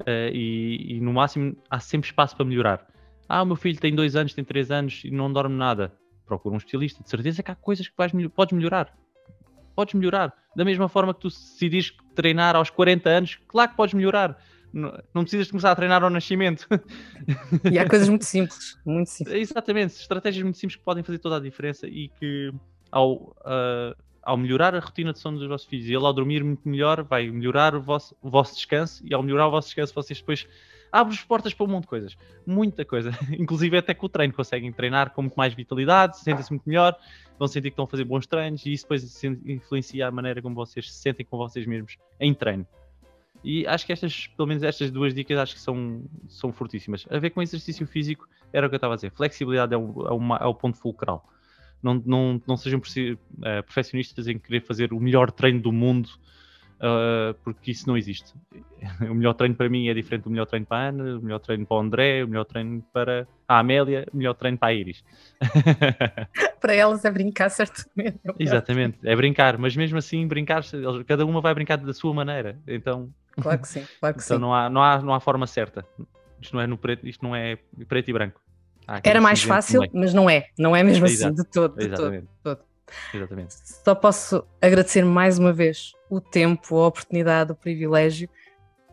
Uh, 0.00 0.32
e, 0.32 0.96
e, 0.96 1.00
no 1.00 1.12
máximo 1.12 1.56
há 1.70 1.78
sempre 1.78 2.08
espaço 2.08 2.34
para 2.34 2.44
melhorar. 2.44 2.86
Ah, 3.28 3.42
o 3.42 3.46
meu 3.46 3.56
filho 3.56 3.78
tem 3.78 3.94
dois 3.94 4.16
anos, 4.16 4.34
tem 4.34 4.44
três 4.44 4.70
anos 4.70 5.02
e 5.04 5.10
não 5.10 5.32
dorme 5.32 5.54
nada. 5.54 5.92
Procura 6.26 6.54
um 6.54 6.58
especialista. 6.58 7.02
De 7.02 7.08
certeza 7.08 7.42
que 7.42 7.50
há 7.50 7.54
coisas 7.54 7.88
que 7.88 7.94
vais, 7.96 8.12
podes 8.34 8.52
melhorar. 8.52 8.92
Podes 9.76 9.94
melhorar. 9.94 10.34
Da 10.56 10.64
mesma 10.64 10.88
forma 10.88 11.14
que 11.14 11.20
tu 11.20 11.28
decidires 11.28 11.92
treinar 12.14 12.56
aos 12.56 12.68
40 12.68 13.08
anos, 13.08 13.38
claro 13.46 13.70
que 13.70 13.76
podes 13.76 13.94
melhorar. 13.94 14.38
Não, 14.72 15.22
precisas 15.22 15.50
começar 15.50 15.70
a 15.70 15.76
treinar 15.76 16.02
ao 16.02 16.10
nascimento. 16.10 16.66
E 17.70 17.78
há 17.78 17.88
coisas 17.88 18.08
muito 18.08 18.24
simples, 18.26 18.78
muito 18.84 19.10
simples. 19.10 19.36
Exatamente, 19.36 19.94
estratégias 19.94 20.42
muito 20.42 20.58
simples 20.58 20.76
que 20.76 20.84
podem 20.84 21.02
fazer 21.02 21.18
toda 21.18 21.36
a 21.36 21.40
diferença 21.40 21.86
e 21.86 22.08
que 22.08 22.52
ao, 22.90 23.14
uh, 23.14 23.94
ao 24.22 24.36
melhorar 24.36 24.74
a 24.74 24.80
rotina 24.80 25.12
de 25.12 25.18
sono 25.18 25.38
dos 25.38 25.48
vossos 25.48 25.66
filhos 25.66 25.86
e 25.86 25.94
ele 25.94 26.04
ao 26.04 26.12
dormir 26.12 26.42
muito 26.42 26.66
melhor, 26.68 27.02
vai 27.02 27.28
melhorar 27.30 27.74
o 27.74 27.82
vosso, 27.82 28.16
o 28.22 28.30
vosso 28.30 28.54
descanso 28.54 29.02
e 29.04 29.12
ao 29.12 29.22
melhorar 29.22 29.48
o 29.48 29.50
vosso 29.50 29.68
descanso 29.68 29.92
vocês 29.94 30.18
depois 30.18 30.46
abre 30.92 31.14
as 31.14 31.22
portas 31.22 31.54
para 31.54 31.64
um 31.64 31.70
monte 31.70 31.84
de 31.84 31.88
coisas. 31.88 32.16
Muita 32.46 32.84
coisa. 32.84 33.10
Inclusive 33.38 33.78
até 33.78 33.94
com 33.94 34.06
o 34.06 34.08
treino. 34.08 34.32
Conseguem 34.34 34.70
treinar 34.70 35.10
com 35.10 35.22
muito 35.22 35.34
mais 35.34 35.54
vitalidade, 35.54 36.18
sentem-se 36.18 36.50
muito 36.50 36.68
melhor, 36.68 36.96
vão 37.38 37.48
sentir 37.48 37.70
que 37.70 37.74
estão 37.74 37.86
a 37.86 37.88
fazer 37.88 38.04
bons 38.04 38.26
treinos 38.26 38.64
e 38.66 38.72
isso 38.72 38.84
depois 38.84 39.24
influencia 39.24 40.06
a 40.06 40.10
maneira 40.10 40.42
como 40.42 40.54
vocês 40.54 40.92
se 40.92 41.00
sentem 41.00 41.24
com 41.24 41.36
vocês 41.38 41.66
mesmos 41.66 41.96
em 42.20 42.34
treino. 42.34 42.66
E 43.44 43.66
acho 43.66 43.84
que 43.84 43.92
estas, 43.92 44.28
pelo 44.28 44.48
menos 44.48 44.62
estas 44.62 44.90
duas 44.90 45.14
dicas, 45.14 45.38
acho 45.38 45.54
que 45.54 45.60
são, 45.60 46.04
são 46.28 46.52
fortíssimas. 46.52 47.06
A 47.10 47.18
ver 47.18 47.30
com 47.30 47.42
exercício 47.42 47.86
físico, 47.86 48.28
era 48.52 48.66
o 48.66 48.70
que 48.70 48.74
eu 48.74 48.78
estava 48.78 48.94
a 48.94 48.96
dizer. 48.96 49.10
Flexibilidade 49.10 49.74
é 49.74 49.76
o, 49.76 50.06
é 50.06 50.12
uma, 50.12 50.36
é 50.36 50.46
o 50.46 50.54
ponto 50.54 50.78
fulcral. 50.78 51.28
Não, 51.82 52.00
não, 52.06 52.40
não 52.46 52.56
sejam 52.56 52.78
uh, 52.78 53.62
perfeccionistas 53.64 54.28
em 54.28 54.38
querer 54.38 54.60
fazer 54.60 54.92
o 54.92 55.00
melhor 55.00 55.32
treino 55.32 55.60
do 55.60 55.72
mundo 55.72 56.08
uh, 56.82 57.34
porque 57.44 57.70
isso 57.70 57.86
não 57.86 57.96
existe. 57.96 58.34
O 59.08 59.14
melhor 59.14 59.34
treino 59.34 59.54
para 59.54 59.68
mim 59.68 59.88
é 59.88 59.94
diferente 59.94 60.24
do 60.24 60.30
melhor 60.30 60.46
treino 60.46 60.66
para 60.66 60.86
a 60.86 60.88
Ana, 60.88 61.18
o 61.18 61.22
melhor 61.22 61.38
treino 61.38 61.64
para 61.64 61.76
o 61.76 61.80
André, 61.80 62.24
o 62.24 62.28
melhor 62.28 62.44
treino 62.44 62.82
para 62.92 63.28
a 63.46 63.60
Amélia, 63.60 64.06
o 64.12 64.16
melhor 64.16 64.34
treino 64.34 64.58
para 64.58 64.68
a 64.68 64.74
Iris. 64.74 65.04
para 66.60 66.74
elas 66.74 67.04
é 67.04 67.10
brincar, 67.10 67.48
certamente. 67.48 68.18
É 68.24 68.32
Exatamente, 68.38 68.98
é 69.04 69.14
brincar, 69.14 69.56
mas 69.56 69.76
mesmo 69.76 69.98
assim, 69.98 70.26
brincar, 70.26 70.64
cada 71.06 71.24
uma 71.24 71.40
vai 71.40 71.54
brincar 71.54 71.76
da 71.78 71.94
sua 71.94 72.12
maneira. 72.12 72.58
Então, 72.66 73.08
claro 73.40 73.60
que 73.60 73.68
sim, 73.68 73.86
claro 74.00 74.16
que 74.16 74.22
então 74.22 74.36
sim. 74.36 74.40
Não 74.40 74.54
há, 74.54 74.70
não, 74.70 74.82
há, 74.82 75.02
não 75.02 75.14
há 75.14 75.20
forma 75.20 75.46
certa. 75.46 75.84
Isto 76.40 76.56
não 76.56 76.62
é 76.62 76.66
no 76.66 76.76
preto, 76.76 77.06
isto 77.06 77.24
não 77.24 77.34
é 77.36 77.58
preto 77.88 78.08
e 78.08 78.12
branco. 78.12 78.40
Era 79.04 79.20
mais 79.20 79.42
fácil, 79.42 79.82
mas 79.92 80.12
não 80.12 80.28
é, 80.28 80.48
não 80.58 80.74
é 80.74 80.82
mesmo 80.82 81.04
assim 81.04 81.32
de 81.32 81.44
todo. 81.44 81.76
De 81.76 81.86
Exatamente. 81.86 82.26
todo, 82.42 82.56
todo. 82.56 82.66
Exatamente. 83.14 83.54
Só 83.84 83.94
posso 83.94 84.44
agradecer 84.60 85.04
mais 85.04 85.38
uma 85.38 85.52
vez 85.52 85.92
o 86.10 86.20
tempo, 86.20 86.76
a 86.78 86.88
oportunidade, 86.88 87.52
o 87.52 87.54
privilégio 87.54 88.28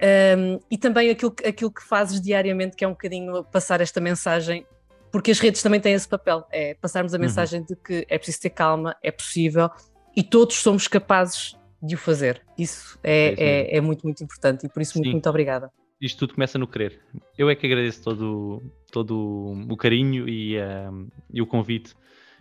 um, 0.02 0.60
e 0.72 0.78
também 0.78 1.10
aquilo, 1.10 1.36
aquilo 1.46 1.72
que 1.72 1.84
fazes 1.84 2.22
diariamente, 2.22 2.76
que 2.76 2.86
é 2.86 2.88
um 2.88 2.92
bocadinho 2.92 3.44
passar 3.44 3.82
esta 3.82 4.00
mensagem, 4.00 4.66
porque 5.12 5.32
as 5.32 5.40
redes 5.40 5.62
também 5.62 5.80
têm 5.80 5.94
esse 5.94 6.08
papel, 6.08 6.46
é 6.52 6.74
passarmos 6.76 7.14
a 7.14 7.18
uhum. 7.18 7.24
mensagem 7.24 7.60
uhum. 7.60 7.66
de 7.66 7.76
que 7.76 8.06
é 8.10 8.18
preciso 8.18 8.42
ter 8.42 8.52
calma, 8.52 8.96
é 9.04 9.12
possível 9.12 9.70
e 10.16 10.24
todos 10.24 10.56
somos 10.56 10.88
capazes 10.88 11.58
de 11.82 11.96
o 11.96 11.98
fazer. 11.98 12.42
Isso 12.58 13.00
é, 13.04 13.36
é, 13.38 13.78
é 13.78 13.82
muito, 13.82 14.04
muito 14.04 14.24
importante 14.24 14.66
e 14.66 14.70
por 14.70 14.82
isso 14.82 14.98
muito, 14.98 15.12
muito 15.12 15.30
obrigada. 15.30 15.72
Isto 16.02 16.20
tudo 16.20 16.36
começa 16.36 16.58
no 16.58 16.68
querer. 16.68 17.02
Eu 17.38 17.50
é 17.50 17.56
que 17.56 17.66
agradeço 17.66 18.04
todo, 18.04 18.64
todo 18.92 19.66
o 19.70 19.78
carinho 19.78 20.28
e, 20.28 20.58
um, 20.62 21.08
e 21.34 21.42
o 21.42 21.48
convite 21.48 21.94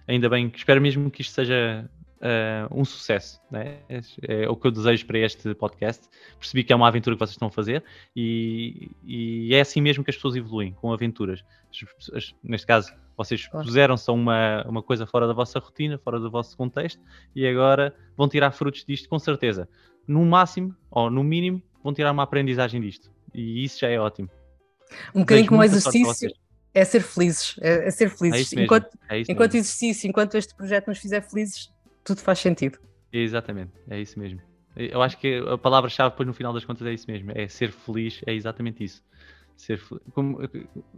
ainda 0.09 0.28
bem, 0.28 0.51
espero 0.55 0.80
mesmo 0.80 1.11
que 1.11 1.20
isto 1.20 1.34
seja 1.34 1.89
uh, 2.18 2.80
um 2.80 2.84
sucesso. 2.84 3.40
Né? 3.50 3.78
É, 3.88 4.00
é, 4.22 4.48
o 4.48 4.56
que 4.56 4.66
eu 4.66 4.70
desejo 4.70 5.06
para 5.06 5.18
este 5.18 5.54
podcast. 5.54 6.08
Percebi 6.38 6.64
que 6.64 6.72
é 6.72 6.76
uma 6.76 6.88
aventura 6.88 7.16
que 7.16 7.20
vocês 7.20 7.32
estão 7.32 7.48
a 7.48 7.50
fazer 7.50 7.82
e, 8.14 8.90
e 9.04 9.54
é 9.54 9.60
assim 9.60 9.80
mesmo 9.80 10.04
que 10.04 10.10
as 10.10 10.16
pessoas 10.16 10.36
evoluem, 10.36 10.72
com 10.72 10.92
aventuras. 10.92 11.44
As, 11.70 12.14
as, 12.14 12.34
neste 12.42 12.66
caso, 12.66 12.92
vocês 13.16 13.46
puseram-se 13.48 14.08
a 14.10 14.12
uma, 14.12 14.64
uma 14.68 14.82
coisa 14.82 15.06
fora 15.06 15.26
da 15.26 15.32
vossa 15.32 15.58
rotina, 15.58 15.98
fora 15.98 16.20
do 16.20 16.30
vosso 16.30 16.56
contexto 16.56 17.00
e 17.34 17.46
agora 17.46 17.94
vão 18.16 18.28
tirar 18.28 18.52
frutos 18.52 18.84
disto 18.84 19.08
com 19.08 19.18
certeza. 19.18 19.68
No 20.06 20.24
máximo, 20.24 20.74
ou 20.90 21.10
no 21.10 21.22
mínimo, 21.22 21.62
vão 21.82 21.92
tirar 21.92 22.12
uma 22.12 22.22
aprendizagem 22.22 22.80
disto. 22.80 23.10
E 23.34 23.62
isso 23.64 23.80
já 23.80 23.88
é 23.88 23.98
ótimo. 23.98 24.30
Um 25.14 25.20
bocadinho 25.20 25.48
como 25.48 25.62
exercício 25.62 26.30
é 26.74 26.84
ser 26.84 27.02
felizes, 27.02 27.56
é, 27.60 27.88
é 27.88 27.90
ser 27.90 28.10
felizes. 28.10 28.52
É 28.52 28.62
enquanto 28.62 28.98
é 29.08 29.20
enquanto 29.28 29.54
exercício, 29.54 30.08
enquanto 30.08 30.36
este 30.36 30.54
projeto 30.54 30.88
nos 30.88 30.98
fizer 30.98 31.20
felizes, 31.22 31.72
tudo 32.09 32.20
faz 32.20 32.38
sentido. 32.38 32.78
Exatamente, 33.12 33.72
é 33.88 34.00
isso 34.00 34.18
mesmo. 34.18 34.40
Eu 34.76 35.02
acho 35.02 35.18
que 35.18 35.38
a 35.38 35.59
palavra-chave, 35.59 36.11
depois 36.11 36.26
no 36.26 36.34
final 36.34 36.52
das 36.52 36.64
contas, 36.64 36.86
é 36.86 36.92
isso 36.92 37.11
mesmo: 37.11 37.32
é 37.34 37.48
ser 37.48 37.70
feliz, 37.72 38.20
é 38.26 38.34
exatamente 38.34 38.84
isso. 38.84 39.02
Ser 39.56 39.80
Como, 40.12 40.38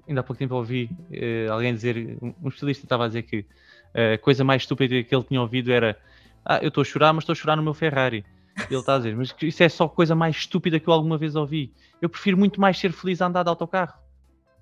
ainda 0.06 0.20
há 0.20 0.24
pouco 0.24 0.38
tempo 0.38 0.54
ouvi 0.54 0.90
uh, 1.10 1.52
alguém 1.52 1.72
dizer, 1.72 2.18
um 2.20 2.48
especialista 2.48 2.84
estava 2.84 3.04
a 3.04 3.08
dizer 3.08 3.22
que 3.22 3.46
a 3.94 4.18
coisa 4.18 4.44
mais 4.44 4.62
estúpida 4.62 5.02
que 5.02 5.14
ele 5.14 5.24
tinha 5.24 5.40
ouvido 5.40 5.72
era: 5.72 5.98
Ah, 6.44 6.58
eu 6.62 6.68
estou 6.68 6.82
a 6.82 6.84
chorar, 6.84 7.12
mas 7.12 7.22
estou 7.22 7.32
a 7.32 7.36
chorar 7.36 7.56
no 7.56 7.62
meu 7.62 7.74
Ferrari. 7.74 8.24
Ele 8.68 8.80
está 8.80 8.96
a 8.96 8.98
dizer, 8.98 9.16
mas 9.16 9.34
isso 9.40 9.62
é 9.62 9.68
só 9.68 9.88
coisa 9.88 10.14
mais 10.14 10.36
estúpida 10.36 10.78
que 10.78 10.88
eu 10.88 10.92
alguma 10.92 11.16
vez 11.16 11.34
ouvi. 11.34 11.72
Eu 12.02 12.08
prefiro 12.08 12.36
muito 12.36 12.60
mais 12.60 12.78
ser 12.78 12.92
feliz 12.92 13.22
a 13.22 13.26
andar 13.26 13.42
de 13.42 13.48
autocarro. 13.48 13.94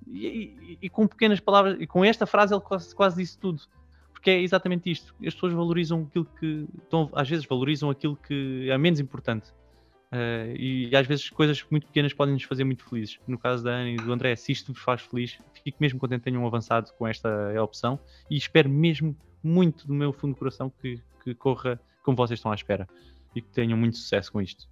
E, 0.06 0.26
e, 0.26 0.78
e, 0.82 0.88
com 0.88 1.06
pequenas 1.06 1.40
palavras, 1.40 1.76
e 1.80 1.86
com 1.86 2.04
esta 2.04 2.26
frase 2.26 2.54
ele 2.54 2.60
quase, 2.60 2.94
quase 2.94 3.16
disse 3.16 3.38
tudo. 3.38 3.62
Porque 4.18 4.30
é 4.30 4.42
exatamente 4.42 4.90
isto. 4.90 5.14
As 5.24 5.32
pessoas 5.32 5.52
valorizam 5.52 6.02
aquilo 6.08 6.26
que. 6.40 6.66
Estão, 6.82 7.08
às 7.12 7.28
vezes 7.28 7.46
valorizam 7.46 7.88
aquilo 7.88 8.16
que 8.16 8.68
é 8.68 8.76
menos 8.76 8.98
importante. 8.98 9.50
Uh, 10.10 10.56
e, 10.56 10.90
às 10.96 11.06
vezes 11.06 11.30
coisas 11.30 11.64
muito 11.70 11.86
pequenas 11.86 12.12
podem 12.12 12.34
nos 12.34 12.42
fazer 12.42 12.64
muito 12.64 12.84
felizes. 12.84 13.20
No 13.28 13.38
caso 13.38 13.62
da 13.62 13.70
Ana 13.70 13.90
e 13.90 13.96
do 13.96 14.12
André, 14.12 14.34
se 14.34 14.50
isto 14.50 14.72
vos 14.72 14.82
faz 14.82 15.02
feliz, 15.02 15.38
fico 15.62 15.78
mesmo 15.80 16.00
contente 16.00 16.20
que 16.20 16.24
tenham 16.24 16.44
avançado 16.44 16.92
com 16.98 17.06
esta 17.06 17.30
opção 17.62 18.00
e 18.28 18.36
espero 18.36 18.68
mesmo 18.68 19.16
muito 19.40 19.86
do 19.86 19.94
meu 19.94 20.12
fundo 20.12 20.34
do 20.34 20.38
coração 20.38 20.72
que, 20.82 21.00
que 21.22 21.32
corra 21.34 21.80
como 22.02 22.16
vocês 22.16 22.40
estão 22.40 22.50
à 22.50 22.56
espera 22.56 22.88
e 23.36 23.40
que 23.40 23.48
tenham 23.50 23.78
muito 23.78 23.98
sucesso 23.98 24.32
com 24.32 24.40
isto. 24.40 24.66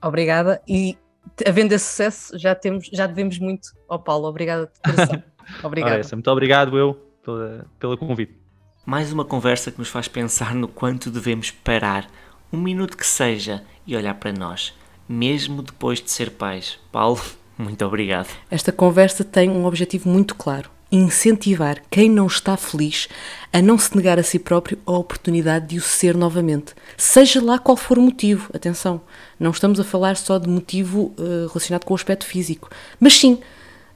Obrigada 0.00 0.62
e 0.68 0.96
havendo 1.44 1.72
esse 1.72 1.86
sucesso, 1.86 2.38
já, 2.38 2.54
temos, 2.54 2.88
já 2.92 3.08
devemos 3.08 3.40
muito 3.40 3.70
ao 3.88 3.98
Paulo. 3.98 4.28
Obrigada 4.28 4.66
de 4.66 4.92
coração. 4.92 5.22
Obrigado. 5.64 5.98
Essa, 5.98 6.14
muito 6.14 6.30
obrigado 6.30 6.78
eu 6.78 6.94
pela, 7.24 7.66
pelo 7.80 7.98
convite. 7.98 8.43
Mais 8.86 9.10
uma 9.10 9.24
conversa 9.24 9.70
que 9.70 9.78
nos 9.78 9.88
faz 9.88 10.08
pensar 10.08 10.54
no 10.54 10.68
quanto 10.68 11.10
devemos 11.10 11.50
parar, 11.50 12.06
um 12.52 12.58
minuto 12.58 12.98
que 12.98 13.06
seja, 13.06 13.64
e 13.86 13.96
olhar 13.96 14.14
para 14.14 14.30
nós, 14.30 14.74
mesmo 15.08 15.62
depois 15.62 16.02
de 16.02 16.10
ser 16.10 16.32
pais. 16.32 16.78
Paulo, 16.92 17.18
muito 17.56 17.82
obrigado. 17.82 18.28
Esta 18.50 18.70
conversa 18.70 19.24
tem 19.24 19.48
um 19.48 19.64
objetivo 19.64 20.10
muito 20.10 20.34
claro: 20.34 20.70
incentivar 20.92 21.82
quem 21.90 22.10
não 22.10 22.26
está 22.26 22.58
feliz 22.58 23.08
a 23.50 23.62
não 23.62 23.78
se 23.78 23.96
negar 23.96 24.18
a 24.18 24.22
si 24.22 24.38
próprio 24.38 24.78
a 24.84 24.92
oportunidade 24.92 25.68
de 25.68 25.78
o 25.78 25.80
ser 25.80 26.14
novamente, 26.14 26.74
seja 26.94 27.42
lá 27.42 27.58
qual 27.58 27.78
for 27.78 27.98
o 27.98 28.02
motivo. 28.02 28.50
Atenção, 28.52 29.00
não 29.40 29.50
estamos 29.50 29.80
a 29.80 29.84
falar 29.84 30.18
só 30.18 30.36
de 30.36 30.46
motivo 30.48 31.14
uh, 31.18 31.46
relacionado 31.48 31.86
com 31.86 31.94
o 31.94 31.96
aspecto 31.96 32.26
físico, 32.26 32.68
mas 33.00 33.14
sim. 33.14 33.40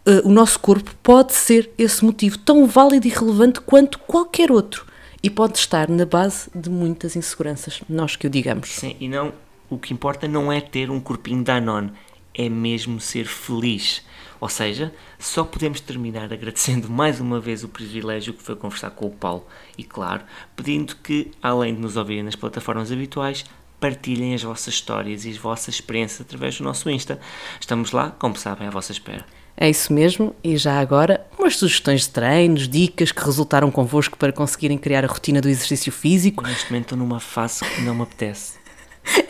Uh, 0.07 0.27
o 0.27 0.31
nosso 0.31 0.59
corpo 0.61 0.95
pode 1.03 1.33
ser 1.35 1.71
esse 1.77 2.05
motivo 2.05 2.39
tão 2.39 2.67
válido 2.67 3.07
e 3.07 3.11
relevante 3.11 3.61
quanto 3.61 3.99
qualquer 3.99 4.51
outro 4.51 4.87
e 5.23 5.29
pode 5.29 5.59
estar 5.59 5.89
na 5.89 6.07
base 6.07 6.49
de 6.55 6.71
muitas 6.71 7.17
inseguranças, 7.17 7.83
nós 7.89 8.17
que 8.17 8.27
o 8.27 8.31
digamos. 8.31 8.69
Sim, 8.69 8.97
e 9.01 9.09
não, 9.09 9.33
o 9.69 9.79
que 9.79 9.93
importa 9.93 10.29
não 10.29 10.51
é 10.53 10.61
ter 10.61 10.91
um 10.91 11.01
corpinho 11.01 11.43
Danone, 11.43 11.93
é 12.35 12.49
mesmo 12.49 13.01
ser 13.01 13.27
feliz. 13.27 14.03
Ou 14.41 14.49
seja, 14.49 14.95
só 15.19 15.43
podemos 15.43 15.81
terminar 15.81 16.33
agradecendo 16.33 16.89
mais 16.91 17.21
uma 17.21 17.41
vez 17.41 17.65
o 17.65 17.69
privilégio 17.69 18.33
que 18.33 18.43
foi 18.43 18.55
conversar 18.55 18.91
com 18.91 19.07
o 19.07 19.11
Paulo 19.11 19.45
e, 19.77 19.83
claro, 19.83 20.23
pedindo 20.55 20.95
que, 20.97 21.33
além 21.43 21.75
de 21.75 21.81
nos 21.81 21.97
ouvirem 21.97 22.23
nas 22.23 22.37
plataformas 22.37 22.93
habituais, 22.93 23.45
partilhem 23.81 24.35
as 24.35 24.43
vossas 24.43 24.75
histórias 24.75 25.25
e 25.25 25.31
as 25.31 25.37
vossas 25.37 25.75
experiências 25.75 26.21
através 26.21 26.57
do 26.59 26.65
nosso 26.65 26.89
Insta. 26.89 27.21
Estamos 27.61 27.91
lá, 27.91 28.13
como 28.13 28.37
sabem, 28.37 28.69
à 28.69 28.71
vossa 28.71 28.93
espera. 28.93 29.25
É 29.61 29.69
isso 29.69 29.93
mesmo, 29.93 30.37
e 30.43 30.57
já 30.57 30.79
agora, 30.79 31.27
umas 31.37 31.57
sugestões 31.57 32.03
de 32.03 32.11
treinos, 32.11 32.69
dicas 32.69 33.11
que 33.11 33.21
resultaram 33.25 33.73
convosco 33.73 34.17
para 34.17 34.33
conseguirem 34.33 34.79
criar 34.79 35.05
a 35.05 35.09
rotina 35.09 35.41
do 35.41 35.49
exercício 35.49 35.91
físico. 35.91 36.45
Neste 36.47 36.71
momento 36.71 36.85
estou 36.85 36.99
numa 36.99 37.19
fase 37.19 37.65
que 37.65 37.83
não 37.83 37.95
me 37.95 38.03
apetece. 38.03 38.57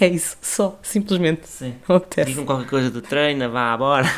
É 0.01 0.09
isso, 0.09 0.37
só, 0.43 0.76
simplesmente. 0.83 1.49
Sim. 1.49 1.76
Não 1.89 1.97
apetece. 1.97 2.31
Digam 2.31 2.45
qualquer 2.45 2.68
coisa 2.68 2.91
do 2.91 3.01
treino, 3.01 3.49
vá, 3.49 3.76
bora. 3.76 4.09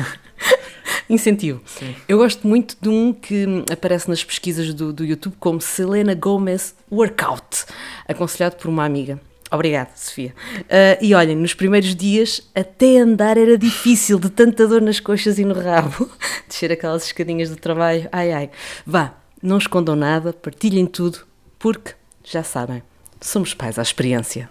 Incentivo. 1.09 1.61
Sim. 1.67 1.95
Eu 2.09 2.17
gosto 2.17 2.49
muito 2.49 2.79
de 2.81 2.89
um 2.89 3.13
que 3.13 3.45
aparece 3.71 4.09
nas 4.09 4.25
pesquisas 4.25 4.73
do, 4.73 4.91
do 4.91 5.05
YouTube 5.05 5.35
como 5.39 5.61
Selena 5.61 6.15
Gomez 6.15 6.75
Workout, 6.91 7.67
aconselhado 8.09 8.57
por 8.57 8.69
uma 8.69 8.87
amiga. 8.87 9.21
Obrigada, 9.51 9.91
Sofia. 9.97 10.33
Uh, 10.61 11.03
e 11.03 11.13
olhem, 11.13 11.35
nos 11.35 11.55
primeiros 11.55 11.95
dias 11.97 12.49
até 12.55 12.99
andar 12.99 13.37
era 13.37 13.59
difícil, 13.59 14.19
de 14.19 14.31
tanta 14.31 14.67
dor 14.67 14.81
nas 14.81 15.01
coxas 15.01 15.39
e 15.39 15.45
no 15.45 15.55
rabo. 15.55 16.09
Descer 16.47 16.71
aquelas 16.71 17.05
escadinhas 17.05 17.51
do 17.51 17.57
trabalho, 17.57 18.09
ai 18.13 18.33
ai. 18.33 18.51
Vá, 18.87 19.15
não 19.43 19.59
escondam 19.59 19.97
nada, 19.97 20.33
partilhem 20.33 20.87
tudo, 20.87 21.27
porque, 21.59 21.95
já 22.23 22.45
sabem, 22.45 22.83
somos 23.21 23.53
pais 23.53 23.79
à 23.79 23.83
experiência. 23.83 24.49